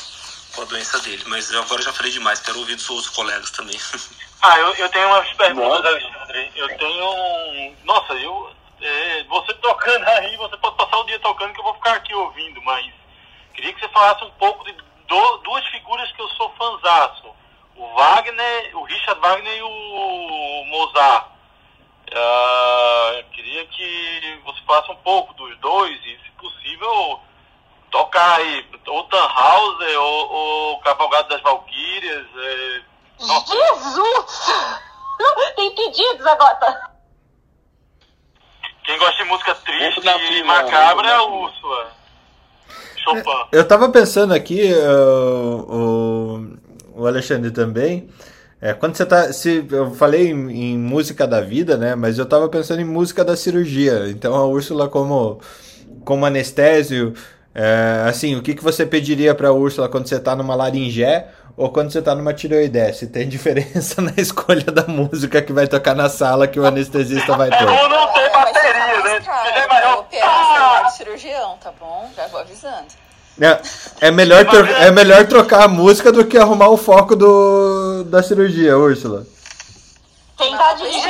[0.54, 1.22] com a doença dele.
[1.26, 3.78] Mas eu agora já falei demais, quero ouvir dos outros colegas também.
[4.40, 6.52] Ah, eu, eu tenho umas perguntas, Alexandre.
[6.54, 7.74] Eu tenho.
[7.82, 8.52] Nossa, eu.
[8.80, 12.14] É, você tocando aí, você pode passar o dia tocando que eu vou ficar aqui
[12.14, 12.86] ouvindo, mas
[13.52, 14.72] queria que você falasse um pouco de
[15.08, 17.34] do, duas figuras que eu sou fanzaço.
[17.74, 21.37] o Wagner, o Richard Wagner e o Mozart.
[22.08, 27.20] Uh, queria que você falasse um pouco dos dois e, se possível,
[27.90, 32.26] tocar aí ou Tannhauser ou, ou Cavalgado das Valquírias.
[32.36, 32.82] É...
[33.18, 34.52] Jesus!
[35.56, 36.90] Tem pedidos agora.
[38.84, 41.92] Quem gosta de música triste e macabra é a Úrsula.
[42.96, 43.48] Chopin.
[43.52, 45.74] Eu tava pensando aqui, uh,
[46.94, 48.08] o, o Alexandre também.
[48.60, 49.32] É, quando você tá.
[49.32, 51.94] Se, eu falei em, em, música da vida, né?
[51.94, 54.08] Mas eu tava pensando em música da cirurgia.
[54.08, 55.40] Então a Úrsula, como,
[56.04, 57.14] como anestésio,
[57.54, 61.70] é, assim, o que, que você pediria pra Úrsula quando você tá numa laringé ou
[61.70, 62.92] quando você tá numa tireoide?
[62.94, 67.36] Se tem diferença na escolha da música que vai tocar na sala que o anestesista
[67.36, 67.64] vai ter.
[67.64, 69.20] Ou não tem bateria, né?
[69.20, 70.90] Cara, é vou operar ah!
[70.90, 72.10] cirurgião, tá bom?
[72.16, 72.86] Já vou avisando.
[73.40, 74.44] É, é, melhor
[74.80, 79.26] é melhor trocar a música do que arrumar o foco do, da cirurgia, Úrsula.
[80.36, 81.08] Quem tá dirigindo?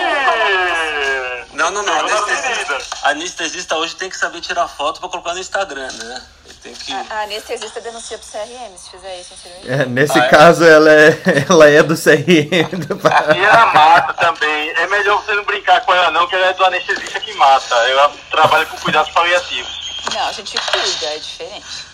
[1.58, 1.98] Não, não, não.
[1.98, 6.22] Anestesista, anestesista hoje tem que saber tirar foto pra colocar no Instagram, né?
[6.62, 6.92] Tem que...
[6.92, 9.72] A, a anestesista denuncia pro CRM se fizer isso em cirurgia.
[9.72, 10.70] É, nesse ah, caso, é?
[10.70, 12.86] ela, é, ela é do CRM.
[12.86, 13.34] Do...
[13.34, 14.70] E ela mata também.
[14.70, 17.74] É melhor você não brincar com ela, não, que ela é do anestesista que mata.
[17.74, 19.88] Ela trabalha com cuidados paliativos.
[20.14, 21.87] Não, a gente cuida, é diferente.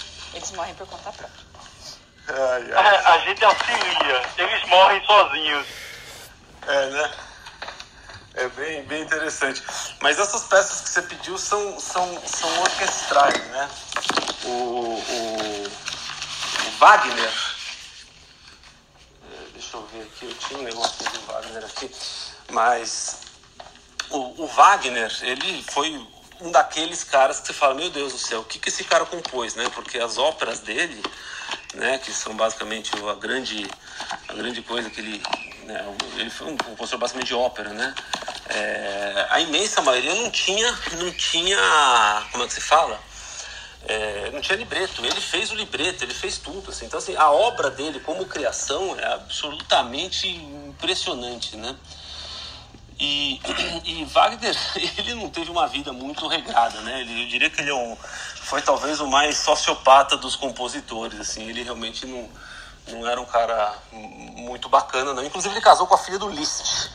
[0.44, 1.46] Eles morrem por conta própria.
[2.28, 2.96] Ai, ai.
[2.96, 5.66] A, a, gente auxilia, eles morrem sozinhos.
[6.66, 7.12] É, né?
[8.34, 9.62] É bem, bem interessante.
[10.02, 13.70] Mas essas peças que você pediu são, são, são orquestrais, né?
[14.44, 15.66] O, o,
[16.66, 17.32] o Wagner.
[19.32, 21.90] É, deixa eu ver aqui, eu tinha um negócio do Wagner aqui.
[22.50, 23.22] Mas
[24.10, 26.06] o, o Wagner, ele foi
[26.40, 29.04] um daqueles caras que você fala, meu Deus do céu, o que, que esse cara
[29.06, 29.68] compôs, né?
[29.74, 31.02] Porque as óperas dele,
[31.74, 33.68] né, que são basicamente a grande,
[34.28, 35.22] a grande coisa que ele,
[35.64, 37.94] né, ele foi um compositor basicamente de ópera, né?
[38.48, 41.58] É, a imensa maioria não tinha, não tinha,
[42.30, 43.00] como é que se fala?
[43.86, 46.86] É, não tinha libreto, ele fez o libreto, ele fez tudo, assim.
[46.86, 51.76] Então, assim, a obra dele como criação é absolutamente impressionante, né?
[52.98, 53.40] E,
[53.84, 54.56] e Wagner,
[54.98, 57.00] ele não teve uma vida muito regrada, né?
[57.00, 57.96] Ele, eu diria que ele é um,
[58.42, 61.48] foi talvez o mais sociopata dos compositores, assim.
[61.48, 62.28] Ele realmente não,
[62.88, 65.24] não era um cara muito bacana, não.
[65.24, 66.90] Inclusive ele casou com a filha do Liszt,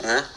[0.00, 0.28] né?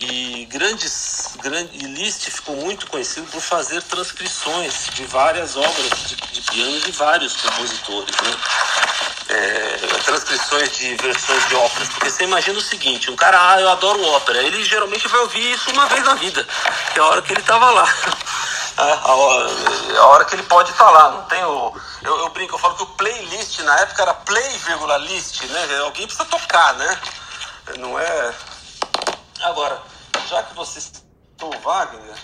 [0.00, 6.16] E grandes, grande, e Liszt ficou muito conhecido por fazer transcrições de várias obras de,
[6.16, 8.36] de piano de vários compositores, né?
[9.32, 11.88] É, transcrições de versões de óperas.
[11.88, 15.52] Porque você imagina o seguinte, um cara, ah, eu adoro ópera, ele geralmente vai ouvir
[15.52, 16.46] isso uma vez na vida,
[16.92, 17.84] que é a hora que ele estava lá.
[18.74, 19.50] É, a, hora,
[19.98, 21.76] a hora que ele pode estar tá lá, não tem o.
[22.02, 25.78] Eu, eu, brinco, eu falo que o playlist na época era play, vírgula, list, né?
[25.80, 27.00] Alguém precisa tocar, né?
[27.78, 28.34] Não é.
[29.42, 29.78] Agora,
[30.26, 32.16] já que você citou Wagner,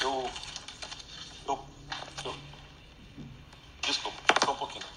[0.00, 0.30] eu.
[1.46, 1.64] Eu.
[2.24, 2.34] eu
[3.82, 4.93] desculpa, só um pouquinho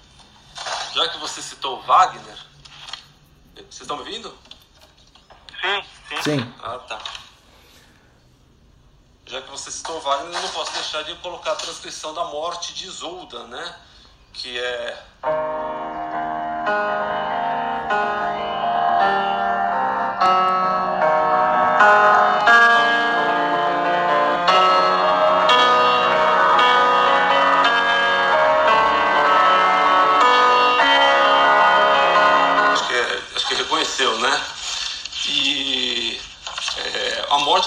[0.94, 2.36] já que você citou Wagner,
[3.54, 4.36] vocês estão me ouvindo?
[5.60, 6.22] Sim, sim.
[6.22, 6.54] Sim.
[6.62, 6.98] Ah, tá.
[9.26, 12.72] Já que você citou Wagner, eu não posso deixar de colocar a transcrição da morte
[12.72, 13.76] de Isolda, né?
[14.32, 15.04] Que é.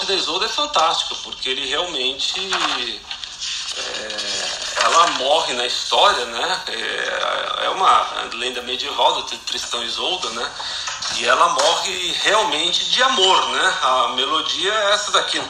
[0.02, 2.40] Morte da Isolda é fantástica, porque ele realmente.
[3.76, 6.62] É, ela morre na história, né?
[6.68, 10.50] É, é uma lenda medieval do Tristão e Isolda, né?
[11.16, 13.74] E ela morre realmente de amor, né?
[13.82, 15.40] A melodia é essa daqui.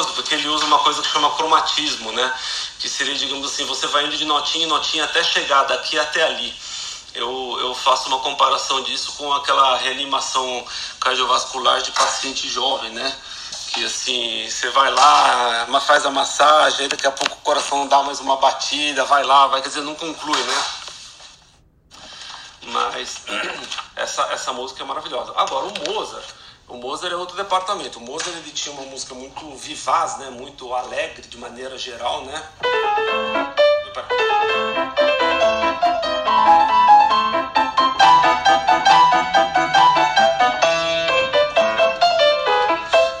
[0.00, 2.34] Curioso porque ele usa uma coisa que chama cromatismo, né?
[2.78, 6.22] Que seria, digamos assim, você vai indo de notinha em notinha até chegar daqui até
[6.22, 6.54] ali.
[7.14, 10.64] Eu, eu faço uma comparação disso com aquela reanimação
[11.00, 13.16] cardiovascular de paciente jovem, né?
[13.72, 18.20] Que assim, você vai lá, faz a massagem, daqui a pouco o coração dá mais
[18.20, 20.64] uma batida, vai lá, vai, quer dizer, não conclui, né?
[22.66, 23.22] Mas
[23.96, 25.32] essa, essa música é maravilhosa.
[25.36, 26.24] Agora, o Mozart
[26.70, 27.98] O Mozart é outro departamento.
[27.98, 30.30] O Mozart ele tinha uma música muito vivaz, né?
[30.30, 32.42] Muito alegre de maneira geral, né?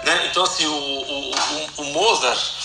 [0.04, 0.26] Né?
[0.30, 2.60] Então assim, o, o, o, o Mozart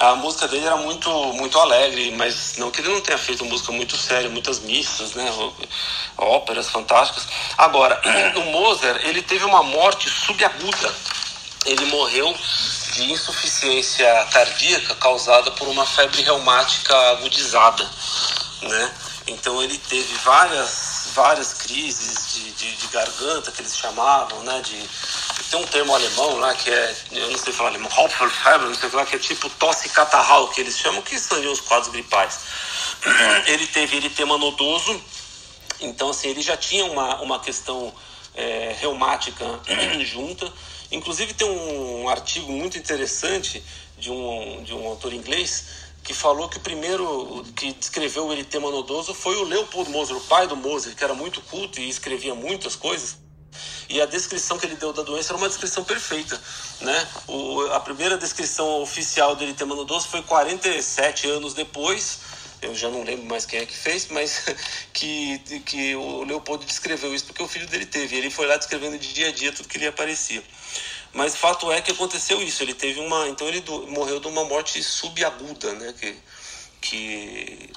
[0.00, 3.72] a música dele era muito muito alegre, mas não que ele não tenha feito música
[3.72, 5.30] muito séria, muitas missas, né,
[6.16, 7.26] óperas fantásticas.
[7.58, 8.00] Agora,
[8.36, 10.94] o Mozart, ele teve uma morte subaguda.
[11.66, 12.34] Ele morreu
[12.92, 17.88] de insuficiência cardíaca causada por uma febre reumática agudizada,
[18.62, 18.94] né?
[19.26, 24.76] Então ele teve várias várias crises de, de, de garganta que eles chamavam, né, de
[25.50, 28.90] tem um termo alemão lá que é, eu não sei falar alemão, Hauptfeldfeber, não sei
[28.90, 32.40] lá, que é tipo tosse catarral, que eles chamam, que seriam os quadros gripais.
[33.46, 35.00] Ele teve eritema nodoso,
[35.80, 37.92] então assim, ele já tinha uma, uma questão
[38.34, 39.44] é, reumática
[40.04, 40.52] junta.
[40.90, 43.62] Inclusive tem um artigo muito interessante
[43.98, 48.70] de um, de um autor inglês que falou que o primeiro que descreveu o eritema
[48.70, 52.34] nodoso foi o Leopold Mozart, o pai do Mozart, que era muito culto e escrevia
[52.34, 53.16] muitas coisas.
[53.88, 56.40] E a descrição que ele deu da doença era uma descrição perfeita,
[56.80, 57.08] né?
[57.26, 62.18] O, a primeira descrição oficial do eritema nodoso foi 47 anos depois,
[62.64, 64.44] eu já não lembro mais quem é que fez, mas
[64.92, 68.16] que, que o Leopoldo descreveu isso porque o filho dele teve.
[68.16, 70.42] Ele foi lá descrevendo de dia a dia tudo que lhe aparecia.
[71.12, 72.62] Mas fato é que aconteceu isso.
[72.62, 73.28] Ele teve uma.
[73.28, 75.94] Então ele morreu de uma morte subaguda, né?
[75.98, 76.16] Que,
[76.80, 77.70] que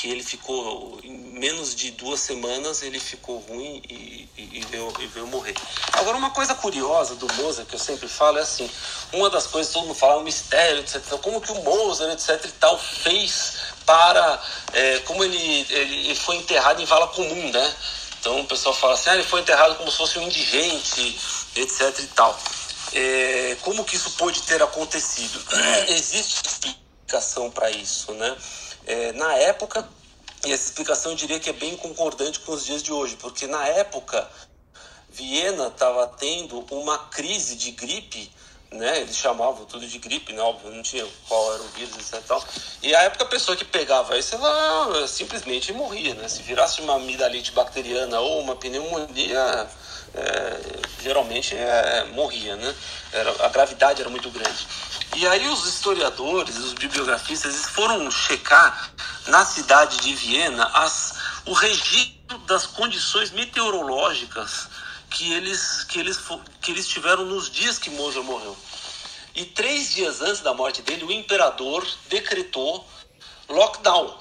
[0.00, 4.90] que ele ficou em menos de duas semanas ele ficou ruim e, e, e, veio,
[4.98, 5.54] e veio morrer.
[5.92, 8.70] Agora uma coisa curiosa do Mozart que eu sempre falo é assim,
[9.12, 11.02] uma das coisas que todo mundo fala é um mistério, etc.
[11.20, 12.46] Como que o Mozart, etc.
[12.46, 17.74] e tal fez para é, como ele, ele foi enterrado em vala comum, né?
[18.20, 21.18] Então o pessoal fala assim, ah, ele foi enterrado como se fosse um indigente,
[21.56, 21.98] etc.
[21.98, 22.38] e tal.
[22.94, 25.44] É, como que isso pode ter acontecido?
[25.88, 28.34] Existe explicação para isso, né?
[28.86, 29.86] É, na época,
[30.44, 33.46] e essa explicação eu diria que é bem concordante com os dias de hoje, porque
[33.46, 34.28] na época
[35.08, 38.30] Viena estava tendo uma crise de gripe,
[38.70, 39.00] né?
[39.00, 40.40] Eles chamavam tudo de gripe, né?
[40.40, 42.14] Óbvio, não tinha qual era o vírus, etc.
[42.14, 42.44] E, tal.
[42.82, 46.28] e a época a pessoa que pegava isso, ela simplesmente morria, né?
[46.28, 49.68] Se virasse uma amidalite bacteriana ou uma pneumonia,
[50.14, 50.60] é,
[51.02, 52.74] geralmente é, morria, né?
[53.12, 54.66] Era, a gravidade era muito grande.
[55.16, 58.92] E aí os historiadores, os bibliografistas, foram checar
[59.26, 61.14] na cidade de Viena as,
[61.46, 64.68] o registro das condições meteorológicas
[65.10, 66.18] que eles, que, eles,
[66.60, 68.56] que eles tiveram nos dias que Mozart morreu.
[69.34, 72.86] E três dias antes da morte dele, o imperador decretou
[73.48, 74.16] lockdown.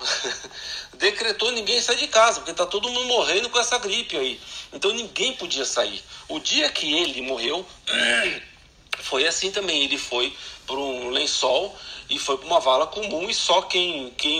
[0.97, 4.39] decretou ninguém sair de casa, porque está todo mundo morrendo com essa gripe aí.
[4.73, 6.03] Então ninguém podia sair.
[6.27, 7.65] O dia que ele morreu,
[9.01, 9.83] foi assim também.
[9.83, 10.35] Ele foi
[10.69, 11.75] por um lençol
[12.07, 14.39] e foi para uma vala comum e só quem, quem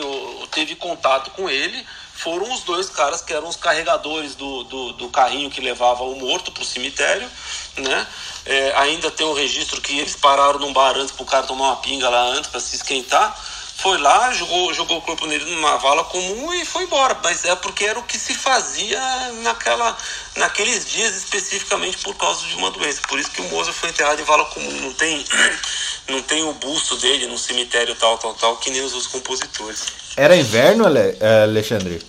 [0.52, 1.84] teve contato com ele
[2.14, 6.20] foram os dois caras que eram os carregadores do, do, do carrinho que levava o
[6.20, 7.28] morto para o cemitério,
[7.78, 8.08] né?
[8.46, 11.48] É, ainda tem o um registro que eles pararam num bar antes para o cara
[11.48, 13.36] tomar uma pinga lá antes para se esquentar
[13.82, 17.18] foi lá, jogou, jogou o corpo nele numa vala comum e foi embora.
[17.24, 19.00] Mas é porque era o que se fazia
[19.42, 19.98] naquela,
[20.36, 23.02] naqueles dias especificamente por causa de uma doença.
[23.08, 24.72] Por isso que o Mozart foi enterrado em vala comum.
[24.82, 25.26] Não tem,
[26.10, 29.86] não tem o busto dele no cemitério tal, tal, tal, que nem os outros compositores.
[30.18, 30.86] Era inverno,
[31.44, 32.02] Alexandre?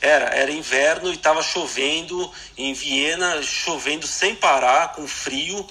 [0.00, 5.66] Era, era inverno e estava chovendo em Viena, chovendo sem parar, com frio.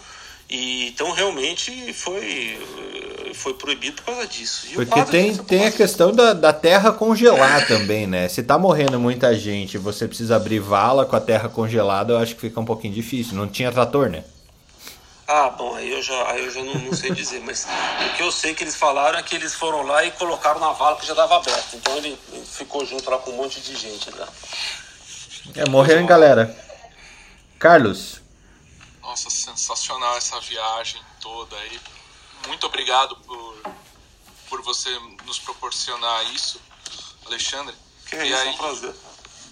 [0.50, 2.58] E, então realmente foi,
[3.34, 4.68] foi proibido por causa disso.
[4.76, 8.28] Porque tem, tem a questão da, da terra congelar também, né?
[8.28, 12.36] Se tá morrendo muita gente você precisa abrir vala com a terra congelada, eu acho
[12.36, 13.36] que fica um pouquinho difícil.
[13.36, 14.24] Não tinha trator, né?
[15.28, 18.22] Ah, bom, aí eu já, aí eu já não, não sei dizer, mas o que
[18.22, 21.08] eu sei que eles falaram é que eles foram lá e colocaram na vala que
[21.08, 21.76] já estava aberta.
[21.76, 22.16] Então ele
[22.46, 24.28] ficou junto lá com um monte de gente lá.
[25.56, 26.56] É, morreu, hein, galera?
[27.58, 28.22] Carlos,
[29.16, 31.80] nossa, sensacional essa viagem toda aí.
[32.48, 33.62] Muito obrigado por,
[34.50, 34.90] por você
[35.24, 36.60] nos proporcionar isso,
[37.26, 37.74] Alexandre.
[38.08, 38.96] Que é isso, aí, é um prazer.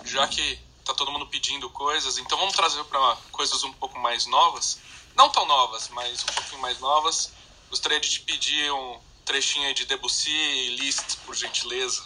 [0.04, 4.26] Já que tá todo mundo pedindo coisas, então vamos trazer para coisas um pouco mais
[4.26, 4.80] novas.
[5.16, 7.32] Não tão novas, mas um pouquinho mais novas.
[7.70, 12.04] Gostaria de te pedir um trechinho aí de Debussy e Liszt, por gentileza.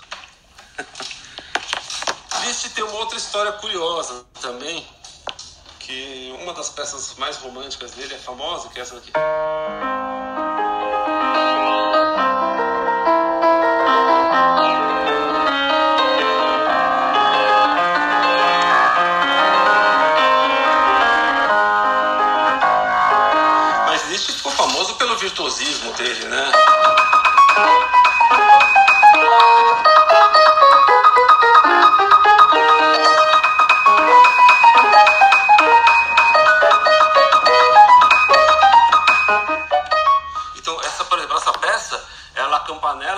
[2.46, 4.88] Liszt tem uma outra história curiosa também
[5.88, 9.12] que uma das peças mais românticas dele é famosa, que é essa daqui.
[25.20, 26.27] virtuosismo dele, né?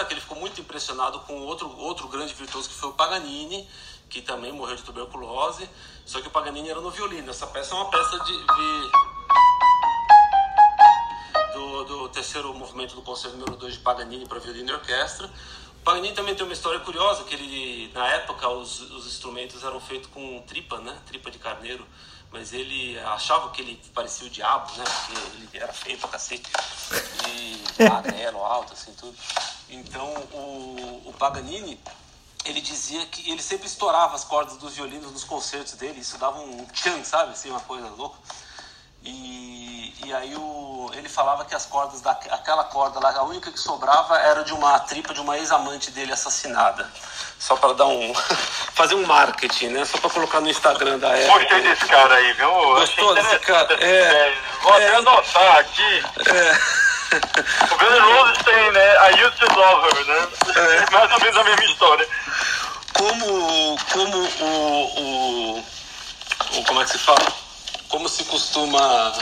[0.10, 3.69] Que ele ficou muito impressionado com outro, outro grande virtuoso que foi o Paganini,
[4.10, 5.69] que também morreu de tuberculose,
[6.03, 7.30] só que o Paganini era no violino.
[7.30, 8.91] Essa peça é uma peça de, de
[11.53, 15.27] do, do, terceiro movimento do concerto número 2 de Paganini para violino e orquestra.
[15.27, 19.80] O Paganini também tem uma história curiosa, que ele, na época, os, os instrumentos eram
[19.80, 20.98] feitos com tripa, né?
[21.06, 21.86] Tripa de carneiro.
[22.31, 24.84] Mas ele achava que ele parecia o diabo, né?
[24.84, 26.52] Porque ele era feio pra cacete.
[27.27, 29.15] E magrelo, alto, assim, tudo.
[29.69, 31.79] Então, o, o Paganini,
[32.45, 35.99] ele dizia que ele sempre estourava as cordas dos violinos nos concertos dele.
[35.99, 37.31] Isso dava um tchan, sabe?
[37.31, 38.17] Assim, uma coisa louca.
[39.03, 43.59] E, e aí o, ele falava que as cordas daquela corda lá, a única que
[43.59, 46.89] sobrava era de uma tripa de uma ex-amante dele assassinada.
[47.39, 48.13] Só para dar um
[48.73, 49.85] fazer um marketing, né?
[49.85, 51.39] Só para colocar no Instagram da época.
[51.39, 52.51] Gostei desse cara aí, viu?
[52.51, 53.73] Gostou desse cara?
[53.81, 54.95] É, é, vou até é.
[54.95, 56.03] anotar aqui.
[56.27, 56.88] É.
[57.11, 58.95] O Guns N' Roses tem, né?
[59.10, 60.27] I used to love her, né?
[60.56, 60.91] É.
[60.91, 62.07] Mais ou menos a mesma história.
[62.94, 65.65] Como, como o, o,
[66.57, 67.34] o como é que se fala?
[67.88, 69.14] Como se costuma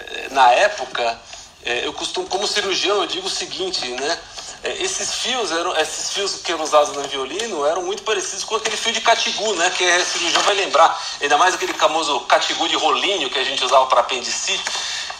[0.00, 1.18] eh, na época,
[1.64, 4.18] eh, eu costumo como cirurgião eu digo o seguinte, né?
[4.62, 8.56] Eh, Esses fios eram, esses fios que eram usados no violino eram muito parecidos com
[8.56, 9.70] aquele fio de catigu, né?
[9.70, 13.62] Que a cirurgião vai lembrar, ainda mais aquele famoso catigu de rolinho que a gente
[13.64, 14.64] usava para apendicite.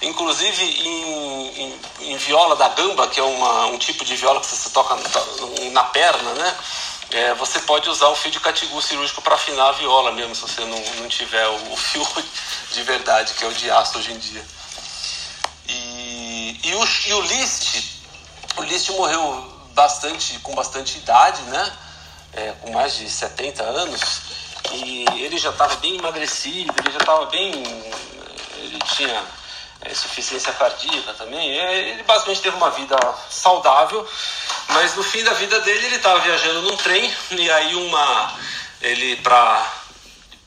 [0.05, 4.47] Inclusive em, em, em, viola da gamba, que é uma, um tipo de viola que
[4.47, 6.57] você toca na, na perna, né?
[7.11, 10.43] É, você pode usar o fio de catigu cirúrgico para afinar a viola mesmo, se
[10.43, 12.07] você não, não tiver o, o, fio
[12.73, 14.45] de verdade, que é o de aço hoje em dia.
[15.69, 17.83] E, e, o, e o Liszt,
[18.57, 21.73] o Liszt morreu bastante, com bastante idade, né?
[22.33, 24.01] É, com mais de 70 anos,
[24.73, 27.53] e ele já estava bem emagrecido, ele já estava bem.
[28.57, 29.25] Ele tinha
[29.85, 31.59] é, suficiência cardíaca também.
[31.59, 32.97] É, ele basicamente teve uma vida
[33.31, 34.09] saudável,
[34.69, 38.35] mas no fim da vida dele ele estava viajando num trem e aí uma
[38.81, 39.73] ele para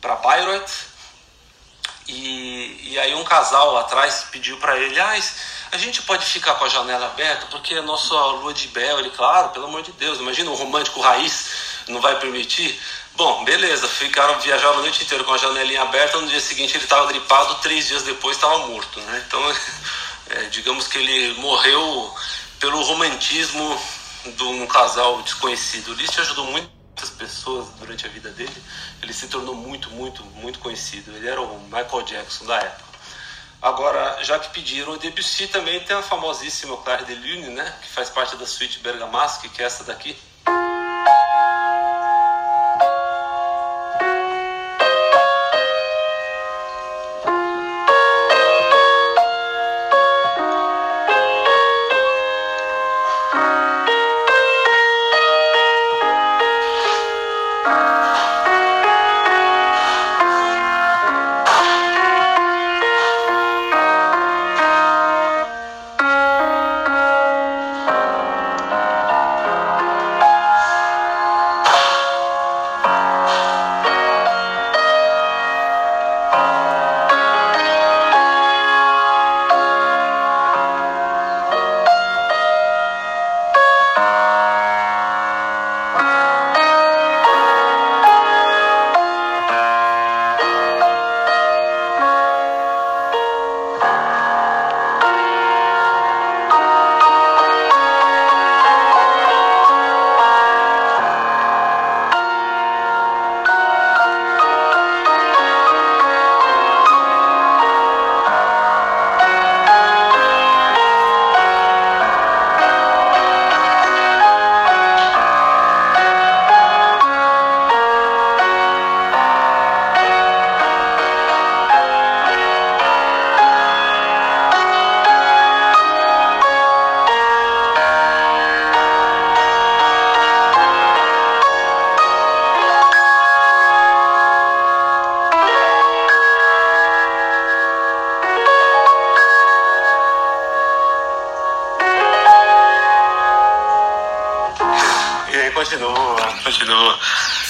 [0.01, 0.69] para Bayreuth
[2.07, 5.19] e, e aí um casal lá atrás pediu para ele, ah,
[5.71, 8.99] a gente pode ficar com a janela aberta porque é nossa lua de mel.
[8.99, 11.49] Ele, claro, pelo amor de Deus, imagina um romântico raiz
[11.87, 12.79] não vai permitir.
[13.17, 16.83] Bom, beleza, ficaram, viajaram a noite inteira com a janelinha aberta, no dia seguinte ele
[16.83, 19.23] estava gripado, três dias depois estava morto, né?
[19.25, 19.41] Então,
[20.29, 22.13] é, digamos que ele morreu
[22.59, 23.81] pelo romantismo
[24.23, 25.87] de um casal desconhecido.
[25.87, 28.63] O Liszt ajudou muitas pessoas durante a vida dele,
[29.01, 31.11] ele se tornou muito, muito, muito conhecido.
[31.15, 32.99] Ele era o Michael Jackson da época.
[33.59, 37.73] Agora, já que pediram, o Debussy também tem a famosíssima Claire de Lune, né?
[37.81, 40.15] Que faz parte da suíte Bergamasque, que é essa daqui.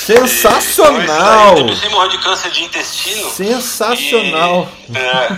[0.08, 1.58] Sensacional!
[1.58, 3.30] E, então, morreu de câncer de intestino.
[3.30, 4.70] Sensacional!
[4.88, 5.38] E, é,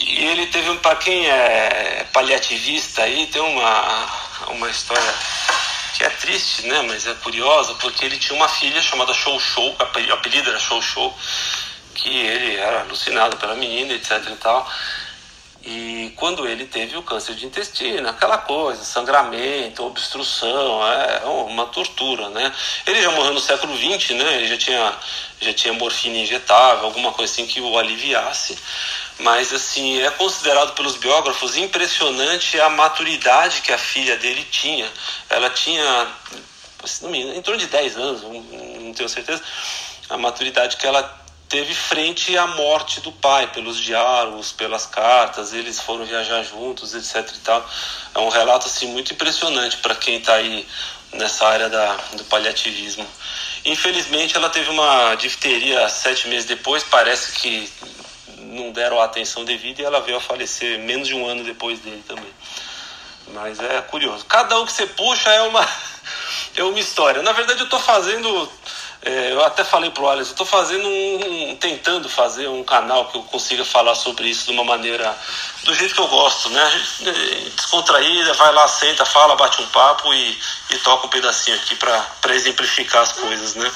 [0.00, 4.06] E ele teve, para quem é paliativista aí, tem uma,
[4.48, 5.14] uma história
[5.96, 6.82] que é triste, né?
[6.82, 10.82] Mas é curiosa, porque ele tinha uma filha chamada Show Show, o apelido era Show
[10.82, 11.16] Show,
[11.94, 14.68] que ele era alucinado pela menina, etc e tal.
[16.24, 22.50] Quando ele teve o câncer de intestino, aquela coisa, sangramento, obstrução, é uma tortura, né?
[22.86, 24.36] Ele já morreu no século XX, né?
[24.36, 24.98] Ele já tinha,
[25.38, 28.58] já tinha morfina injetável, alguma coisa assim que o aliviasse.
[29.18, 34.90] Mas, assim, é considerado pelos biógrafos impressionante a maturidade que a filha dele tinha.
[35.28, 36.08] Ela tinha,
[37.36, 39.42] em torno de 10 anos, não tenho certeza,
[40.08, 41.22] a maturidade que ela
[41.54, 47.32] teve frente à morte do pai, pelos diálogos, pelas cartas, eles foram viajar juntos, etc
[47.32, 47.64] e tal.
[48.12, 50.66] É um relato assim muito impressionante para quem está aí
[51.12, 53.06] nessa área da, do paliativismo.
[53.64, 57.70] Infelizmente, ela teve uma difteria sete meses depois, parece que
[58.38, 61.78] não deram a atenção devida e ela veio a falecer menos de um ano depois
[61.78, 62.34] dele também.
[63.28, 64.24] Mas é curioso.
[64.24, 65.64] Cada um que você puxa é uma,
[66.56, 67.22] é uma história.
[67.22, 68.50] Na verdade, eu estou fazendo
[69.04, 73.18] é, eu até falei pro eu tô fazendo um, um, tentando fazer um canal que
[73.18, 75.14] eu consiga falar sobre isso de uma maneira
[75.64, 76.82] do jeito que eu gosto, né?
[77.02, 80.38] É, descontraída, vai lá, senta, fala, bate um papo e,
[80.70, 83.70] e toca um pedacinho aqui para exemplificar as coisas, né?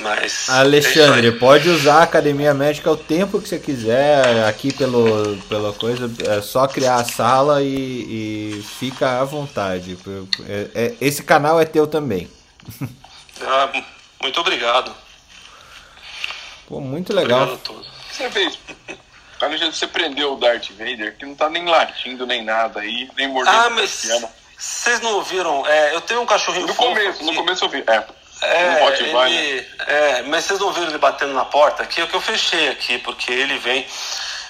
[0.00, 5.36] Mas Alexandre, é pode usar a Academia Médica o tempo que você quiser aqui pelo,
[5.48, 9.98] pela coisa, é só criar a sala e, e fica à vontade.
[10.48, 12.28] É, é, esse canal é teu também.
[13.40, 13.70] Ah,
[14.20, 14.94] muito obrigado.
[16.66, 17.42] Pô, muito legal.
[17.42, 17.88] Obrigado a todos.
[18.10, 18.58] Você fez.
[19.40, 23.28] Alexandre, você prendeu o Darth Vader, que não tá nem latindo nem nada aí, nem
[23.28, 24.08] mordendo ah, mas
[24.58, 25.64] Vocês não ouviram?
[25.66, 27.84] É, eu tenho um cachorrinho No começo, no começo eu vi.
[27.86, 28.04] É.
[28.40, 32.00] É, ele, é, mas vocês não viram ele batendo na porta aqui?
[32.00, 33.86] É o que eu fechei aqui, porque ele vem.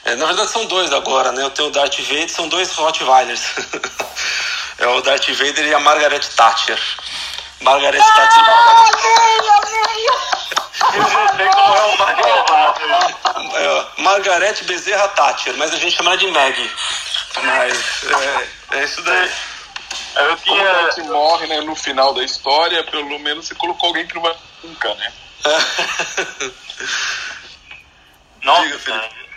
[0.04, 1.42] É, na verdade são dois agora, né?
[1.42, 3.42] Eu tenho o Darth Vader, são dois Rottweilers.
[4.78, 6.78] é o Darth Vader e a Margaret Thatcher.
[7.60, 8.44] Margaret Thatcher.
[10.94, 12.39] Eu já sei como é o Margaret
[13.55, 16.70] é, Margaret Bezerra Thatcher, mas a gente chama ela de Maggie.
[17.43, 18.48] Mas é,
[18.78, 19.30] é isso daí.
[20.16, 20.64] Eu tinha.
[20.64, 24.22] Como você morre né, no final da história, pelo menos você colocou alguém que não
[24.22, 25.12] vai nunca, né?
[28.43, 29.28] Nossa, Diga, Felipe.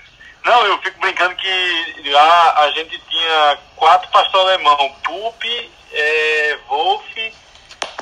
[0.45, 5.43] Não, eu fico brincando que lá a gente tinha quatro pastores alemão, Pup,
[5.91, 7.05] é, Wolf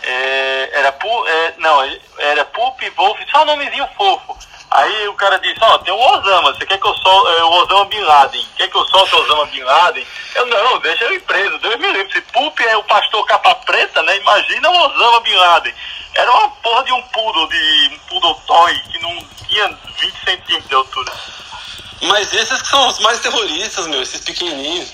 [0.04, 1.82] é, era pu, é, não,
[2.18, 4.38] era Pup, Wolf, só um nomezinho fofo.
[4.72, 7.44] Aí o cara disse, ó, oh, tem o Osama, você quer que eu solte é,
[7.44, 8.48] o Osama Bin Laden?
[8.56, 10.06] Quer que eu solte o Osama Bin Laden?
[10.36, 12.14] Eu não, deixa ele preso, Deus me livre.
[12.14, 14.18] Se Pup é o pastor capa preta, né?
[14.18, 15.74] Imagina o Osama Bin Laden.
[16.14, 19.68] Era uma porra de um poodle, de um poodle toy, que não tinha
[20.00, 21.14] 20 centímetros de altura.
[22.04, 24.92] Mas esses que são os mais terroristas, meu, esses pequenininhos.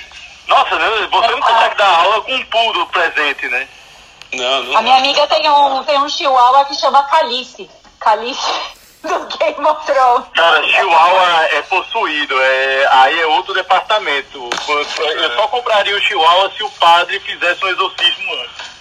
[0.47, 3.67] Nossa, você não consegue dar aula com um poodle presente, né?
[4.35, 4.77] Não, não.
[4.77, 7.69] A minha amiga tem um, tem um chihuahua que chama Calice.
[7.99, 8.51] Calice
[9.03, 10.27] do Game of Thrones.
[10.33, 12.35] Cara, chihuahua é possuído.
[12.39, 14.49] É, aí é outro departamento.
[14.67, 18.75] Eu só compraria o chihuahua se o padre fizesse um exorcismo antes.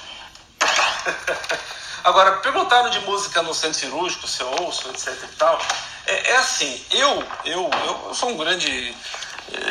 [2.04, 5.58] Agora, perguntaram de música no centro cirúrgico, se eu ouço, etc e tal.
[6.06, 8.94] É, é assim, eu, eu, eu sou um grande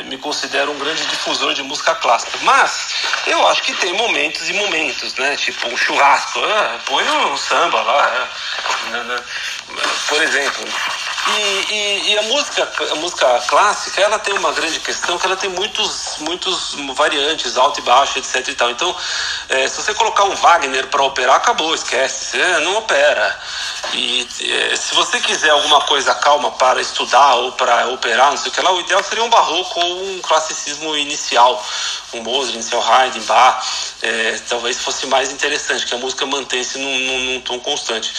[0.05, 2.37] me considero um grande difusor de música clássica.
[2.41, 2.93] Mas
[3.27, 5.35] eu acho que tem momentos e momentos, né?
[5.35, 8.29] Tipo um churrasco, ah, põe um samba lá,
[8.91, 9.23] né, né?
[10.07, 10.67] por exemplo.
[11.25, 15.37] E, e, e, a música a música clássica ela tem uma grande questão que ela
[15.37, 18.69] tem muitos muitos variantes alto e baixo etc e tal.
[18.71, 18.95] Então
[19.47, 22.31] é, se você colocar um Wagner para operar acabou esquece.
[22.31, 23.39] Você não opera.
[23.93, 28.49] E é, se você quiser alguma coisa calma para estudar ou para operar não sei
[28.49, 31.63] o que lá o ideal seria um barroco ou um classicismo inicial
[32.13, 33.65] um Mozart inicial Haydn Bach
[34.03, 38.13] é, talvez fosse mais interessante que a música mantém-se num, num, num tom constante.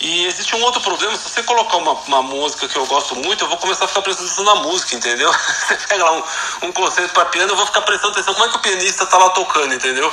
[0.00, 3.14] E existe um outro problema se você colocar uma, uma música música que eu gosto
[3.14, 5.30] muito, eu vou começar a ficar prestando atenção na música, entendeu?
[5.68, 6.22] Você pega lá um,
[6.62, 9.16] um concerto para piano, eu vou ficar prestando atenção como é que o pianista tá
[9.18, 10.12] lá tocando, entendeu?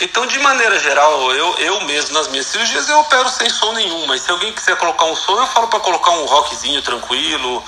[0.00, 4.06] Então, de maneira geral, eu, eu mesmo nas minhas cirurgias eu opero sem som nenhum,
[4.06, 7.64] mas se alguém quiser colocar um som, eu falo para colocar um rockzinho tranquilo,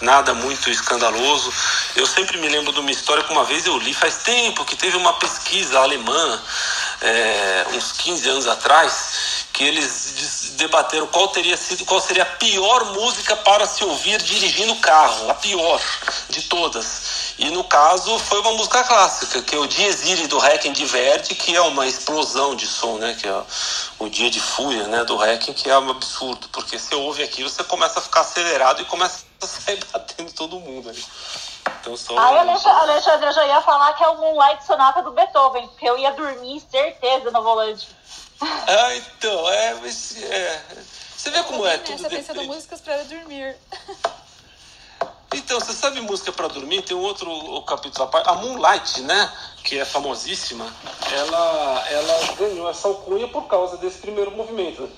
[0.00, 1.52] nada muito escandaloso.
[1.96, 4.76] Eu sempre me lembro de uma história que uma vez eu li faz tempo que
[4.76, 6.42] teve uma pesquisa alemã,
[7.00, 12.92] é, uns 15 anos atrás, que eles debateram qual teria sido, qual seria a pior
[12.92, 15.80] música para se ouvir dirigindo carro, a pior
[16.28, 17.34] de todas.
[17.40, 20.84] E no caso foi uma música clássica, que é o Dies Irae do Requiem de
[20.84, 23.16] Verdi, que é uma explosão de som, né?
[23.20, 23.42] Que é
[23.98, 25.02] o Dia de Fúria, né?
[25.02, 28.80] Do Requiem, que é um absurdo, porque você ouve aquilo, você começa a ficar acelerado
[28.80, 31.04] e começa a sair batendo todo mundo ali.
[31.80, 32.16] Então só.
[32.16, 35.98] Aí, Alexandre, eu já ia falar que é o Moonlight Sonata do Beethoven, porque eu
[35.98, 37.97] ia dormir certeza no volante.
[38.70, 40.62] Ah, então, é, mas, é.
[41.16, 41.98] Você vê como é tudo.
[41.98, 43.56] Você pensando músicas para dormir.
[45.34, 46.80] Então, você sabe música para dormir?
[46.82, 48.28] Tem um outro capítulo à parte.
[48.30, 49.30] A Moonlight, né?
[49.62, 50.66] Que é famosíssima.
[51.12, 54.88] Ela, ela ganhou essa alcunha por causa desse primeiro movimento.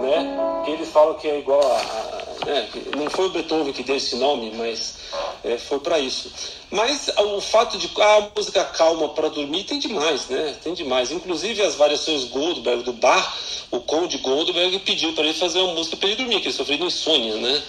[0.00, 0.62] Né?
[0.64, 2.23] Que eles falam que é igual a.
[2.44, 2.68] a né?
[2.96, 4.94] Não foi o Beethoven que deu esse nome, mas
[5.42, 6.30] é, foi para isso.
[6.70, 10.56] Mas o fato de a ah, música calma para dormir tem demais, né?
[10.62, 11.10] Tem demais.
[11.10, 13.36] Inclusive as variações Goldberg do Bar,
[13.70, 16.78] o Conde Goldberg pediu para ele fazer uma música para ele dormir, que ele sofreu
[16.78, 17.62] de insônia, né?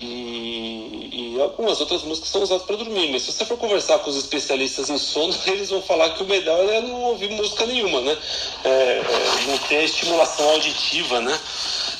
[0.00, 4.08] E, e, algumas outras músicas são usadas para dormir, mas se você for conversar com
[4.08, 8.00] os especialistas em sono, eles vão falar que o melhor é não ouvir música nenhuma,
[8.00, 8.16] né?
[8.64, 11.38] É, é, não ter estimulação auditiva, né?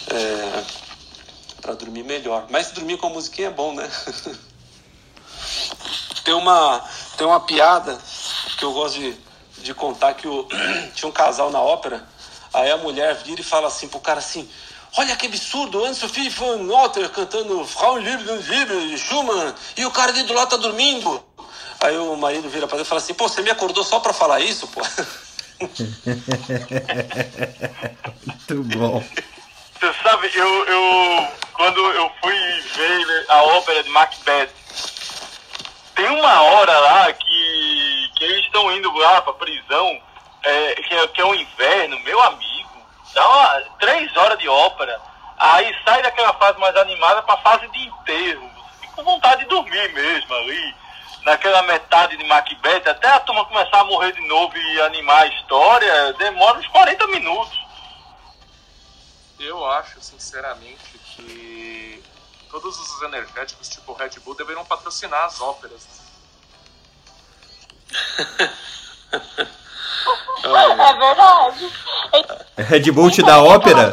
[0.09, 0.84] É,
[1.64, 2.44] para dormir melhor.
[2.50, 3.88] Mas dormir com a musiquinha é bom, né?
[6.22, 6.82] Tem uma,
[7.18, 7.98] tem uma piada
[8.56, 9.14] que eu gosto de,
[9.58, 10.48] de contar que o,
[10.94, 12.08] tinha um casal na ópera,
[12.50, 14.48] aí a mulher vira e fala assim pro cara assim,
[14.96, 20.22] olha que absurdo, Anne-Sophie von Notter cantando Frau Liebe Liebe, Schumann, e o cara ali
[20.22, 21.22] do lado tá dormindo.
[21.78, 24.14] Aí o marido vira pra ele e fala assim, pô, você me acordou só pra
[24.14, 24.80] falar isso, pô?
[28.26, 29.04] Muito bom.
[29.85, 34.48] Você sabe, eu, eu quando eu fui ver a ópera de Macbeth,
[35.94, 40.01] tem uma hora lá que, que eles estão indo lá pra prisão,
[40.43, 42.70] é, que, é, que é o inverno, meu amigo.
[43.12, 44.98] Dá uma, três horas de ópera,
[45.36, 48.51] aí sai daquela fase mais animada pra fase de enterro.
[48.97, 50.74] Com vontade de dormir mesmo ali.
[51.27, 55.27] Naquela metade de Macbeth, até a turma começar a morrer de novo e animar a
[55.27, 57.63] história, demora uns 40 minutos.
[59.39, 62.02] Eu acho, sinceramente, que
[62.51, 65.86] todos os energéticos tipo Red Bull deveriam patrocinar as óperas.
[70.44, 71.73] é verdade.
[72.56, 73.93] Red Bull te dá ópera?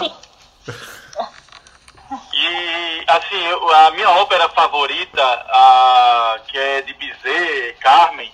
[2.34, 3.44] E assim,
[3.74, 8.32] a minha ópera favorita, a, que é de Bizet, Carmen,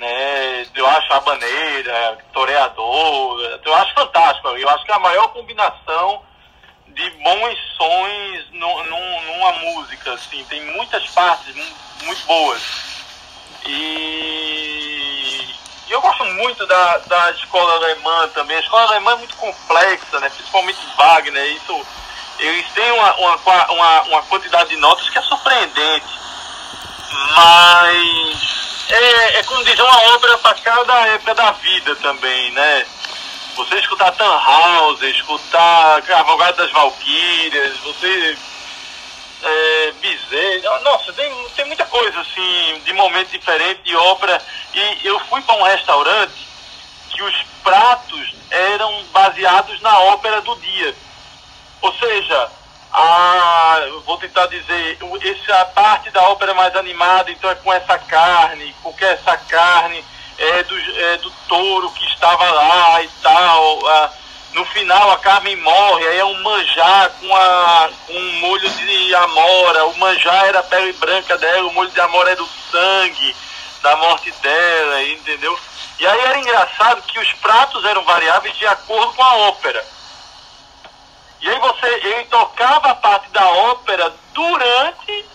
[0.00, 0.66] né?
[0.74, 4.48] Eu acho a Baneira, Toreador, eu acho fantástico.
[4.48, 6.22] Eu acho que é a maior combinação
[6.88, 11.54] de bons sons no, num, numa música, assim, tem muitas partes
[12.02, 12.62] muito boas.
[13.66, 15.54] E,
[15.86, 18.56] e eu gosto muito da, da escola alemã também.
[18.56, 20.30] A escola alemã é muito complexa, né?
[20.30, 21.44] principalmente Wagner.
[21.56, 21.86] Isso,
[22.38, 26.06] eles têm uma, uma, uma, uma quantidade de notas que é surpreendente.
[27.36, 32.86] Mas é, é como dizer, uma obra para cada época da vida também, né?
[33.56, 38.36] Você escutar Tannhauser, escutar Cavalgada das Valquírias, você.
[39.42, 39.92] É,
[40.82, 44.40] nossa, tem, tem muita coisa assim, de momento diferente, de ópera.
[44.74, 46.48] E eu fui para um restaurante
[47.10, 50.94] que os pratos eram baseados na ópera do dia.
[51.80, 52.50] Ou seja,
[52.92, 58.74] a, vou tentar dizer, essa parte da ópera mais animada, então é com essa carne,
[58.82, 60.04] porque essa carne
[60.38, 63.86] é do, é do touro que estava lá e tal.
[63.86, 64.10] A,
[64.54, 69.14] no final a Carmen morre, aí é um manjar com, a, com um molho de
[69.14, 69.86] amora.
[69.86, 73.36] O manjar era a pele branca dela, o molho de amora era o sangue
[73.82, 75.56] da morte dela, entendeu?
[75.98, 79.84] E aí era engraçado que os pratos eram variáveis de acordo com a ópera.
[81.40, 85.26] E aí você, ele tocava a parte da ópera durante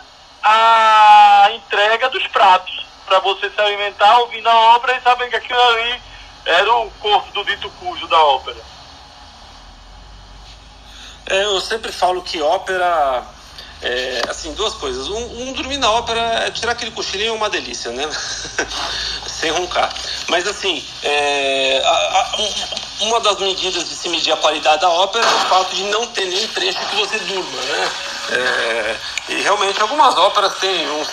[0.44, 5.60] a entrega dos pratos para você se alimentar ouvindo a ópera e sabendo que aquilo
[5.60, 6.02] ali
[6.46, 8.62] era o corpo do dito cujo da ópera.
[11.28, 13.26] É, eu sempre falo que ópera.
[13.86, 15.08] É, assim, duas coisas.
[15.08, 18.10] Um, um, dormir na ópera, é tirar aquele cochilinho é uma delícia, né?
[19.30, 19.94] Sem roncar.
[20.28, 24.90] Mas, assim, é, a, a, um, uma das medidas de se medir a qualidade da
[24.90, 27.92] ópera é o fato de não ter nenhum trecho que você durma, né?
[28.32, 28.98] É,
[29.30, 31.08] e realmente algumas óperas têm uns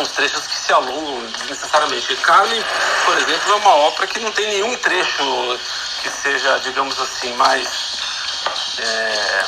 [0.00, 2.14] uns trechos que se alongam desnecessariamente.
[2.16, 2.64] Carmen,
[3.04, 5.58] por exemplo, é uma ópera que não tem nenhum trecho
[6.02, 7.68] que seja, digamos assim, mais.
[8.78, 9.44] É,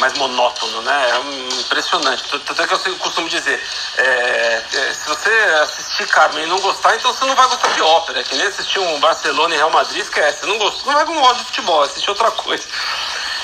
[0.00, 1.10] mais monótono, né?
[1.10, 2.24] É impressionante.
[2.28, 3.62] Tanto é que eu costumo dizer,
[3.96, 5.30] é, é, se você
[5.62, 8.24] assistir Carmen e não gostar, então você não vai gostar de ópera.
[8.24, 10.46] Que nem assistir um Barcelona e Real Madrid, esquece.
[10.46, 12.66] Não gostou, não vai um de futebol, assistir outra coisa.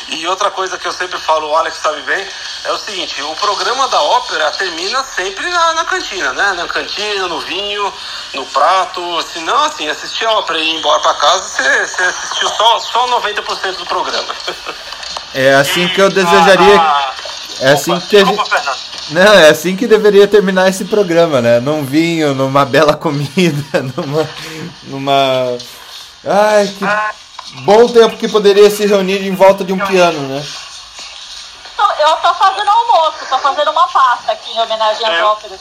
[0.08, 2.28] E outra coisa que eu sempre falo, o Alex sabe bem,
[2.64, 6.52] é o seguinte, o programa da ópera termina sempre na, na cantina, né?
[6.52, 7.92] Na cantina, no vinho,
[8.34, 9.22] no prato.
[9.22, 12.78] Se não, assim, assistir a ópera e ir embora para casa, você, você assistiu só,
[12.78, 14.34] só 90% do programa.
[15.34, 16.80] É assim que eu desejaria.
[17.60, 18.22] É assim que.
[19.10, 21.60] Não, é assim que deveria terminar esse programa, né?
[21.60, 24.28] Num vinho, numa bela comida, numa.
[24.84, 25.58] numa.
[26.24, 26.84] Ai, que
[27.62, 30.44] bom tempo que poderia se reunir em volta de um piano, né?
[31.98, 35.60] Eu tô fazendo almoço, tô fazendo uma pasta aqui em homenagem às Eu- óperas.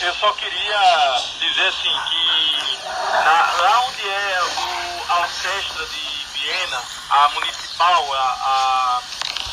[0.00, 2.78] Eu só queria dizer assim que
[3.12, 6.13] na- lá onde é o- a orquestra de
[6.44, 9.02] Viena, a municipal, a, a-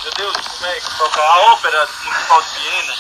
[0.04, 1.22] meu Deus, como é que toca?
[1.22, 2.94] A ópera municipal de Viena,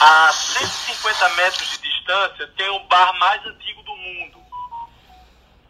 [0.00, 4.42] a 150 metros de distância tem o bar mais antigo do mundo.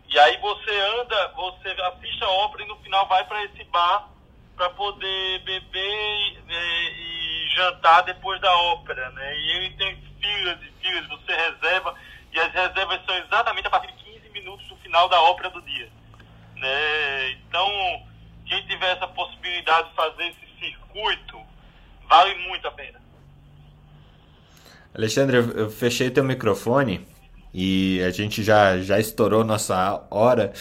[0.08, 4.08] E aí você anda, você assiste a ópera e no final vai para esse bar
[4.56, 9.36] para poder beber e, e- jantar depois da ópera, né?
[9.38, 11.94] E ele tem filas e filas, você reserva
[12.32, 15.60] e as reservas são exatamente a partir de 15 minutos do final da ópera do
[15.62, 15.90] dia,
[16.56, 17.32] né?
[17.32, 17.68] Então,
[18.46, 21.38] quem tiver essa possibilidade de fazer esse circuito,
[22.08, 23.00] vale muito a pena.
[24.94, 27.06] Alexandre, eu fechei teu microfone
[27.52, 30.52] e a gente já, já estourou nossa hora.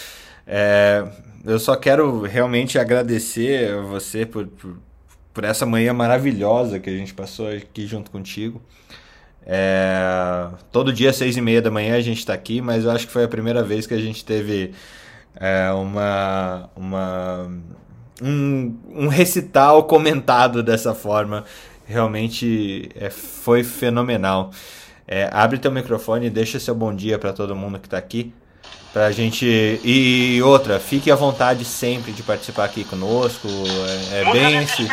[0.46, 1.08] É,
[1.46, 4.78] eu só quero realmente agradecer a você por, por,
[5.34, 8.62] por essa manhã maravilhosa que a gente passou aqui junto contigo.
[9.46, 13.06] É, todo dia, seis e meia da manhã, a gente está aqui, mas eu acho
[13.06, 14.74] que foi a primeira vez que a gente teve
[15.36, 17.52] é, uma, uma,
[18.22, 21.44] um, um recital comentado dessa forma.
[21.86, 24.52] Realmente é, foi fenomenal.
[25.08, 28.34] É, abre teu microfone e deixa seu bom dia para todo mundo que está aqui.
[28.92, 29.46] Pra gente.
[29.84, 33.48] E outra, fique à vontade sempre de participar aqui conosco.
[34.12, 34.88] É, é bem esse.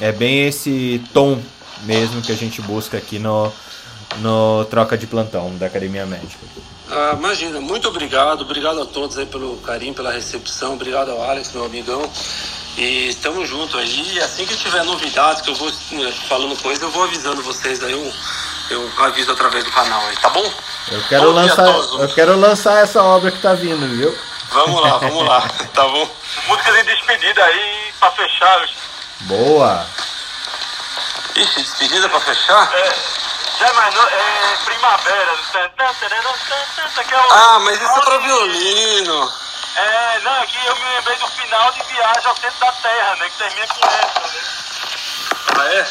[0.00, 1.40] É bem esse tom
[1.84, 3.52] mesmo que a gente busca aqui no,
[4.18, 6.44] no Troca de Plantão da Academia Médica.
[6.90, 11.52] Ah, imagina, muito obrigado, obrigado a todos aí pelo carinho, pela recepção, obrigado ao Alex,
[11.52, 12.10] meu amigão.
[12.78, 14.14] E estamos juntos aí.
[14.14, 17.82] E assim que tiver novidades, que eu vou eh, falando coisa, eu vou avisando vocês
[17.82, 18.12] aí, eu,
[18.70, 20.52] eu aviso através do canal aí, tá bom?
[20.90, 24.16] Eu quero, Bom lançar, eu quero lançar essa obra que tá vindo, viu?
[24.50, 25.40] Vamos lá, vamos lá,
[25.74, 26.08] tá bom?
[26.46, 28.68] Música de despedida aí pra fechar.
[29.22, 29.86] Boa!
[31.36, 32.72] Ixi, despedida pra fechar?
[32.72, 32.96] É,
[33.58, 34.08] já imaginou?
[34.08, 35.38] É primavera.
[37.04, 39.32] que é o- Ah, mas isso é pra violino.
[39.76, 43.30] É, não, aqui eu me lembrei do final de Viagem ao Centro da Terra, né?
[43.30, 44.40] Que termina com essa, né?
[45.58, 45.86] Ah, é?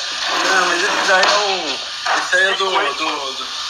[0.50, 1.80] Não, mas esse daí é um.
[2.20, 2.70] Esse aí é do.
[2.70, 2.94] do,
[3.34, 3.68] do...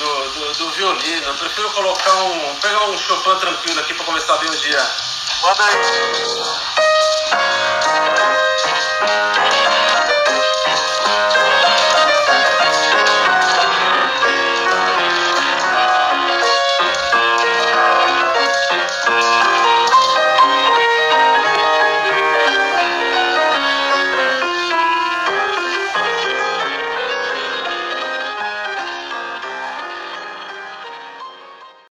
[0.00, 2.54] Do, do, do violino, eu prefiro colocar um.
[2.56, 4.90] pegar um Chopin tranquilo aqui pra começar bem o dia.
[5.42, 5.76] Manda aí.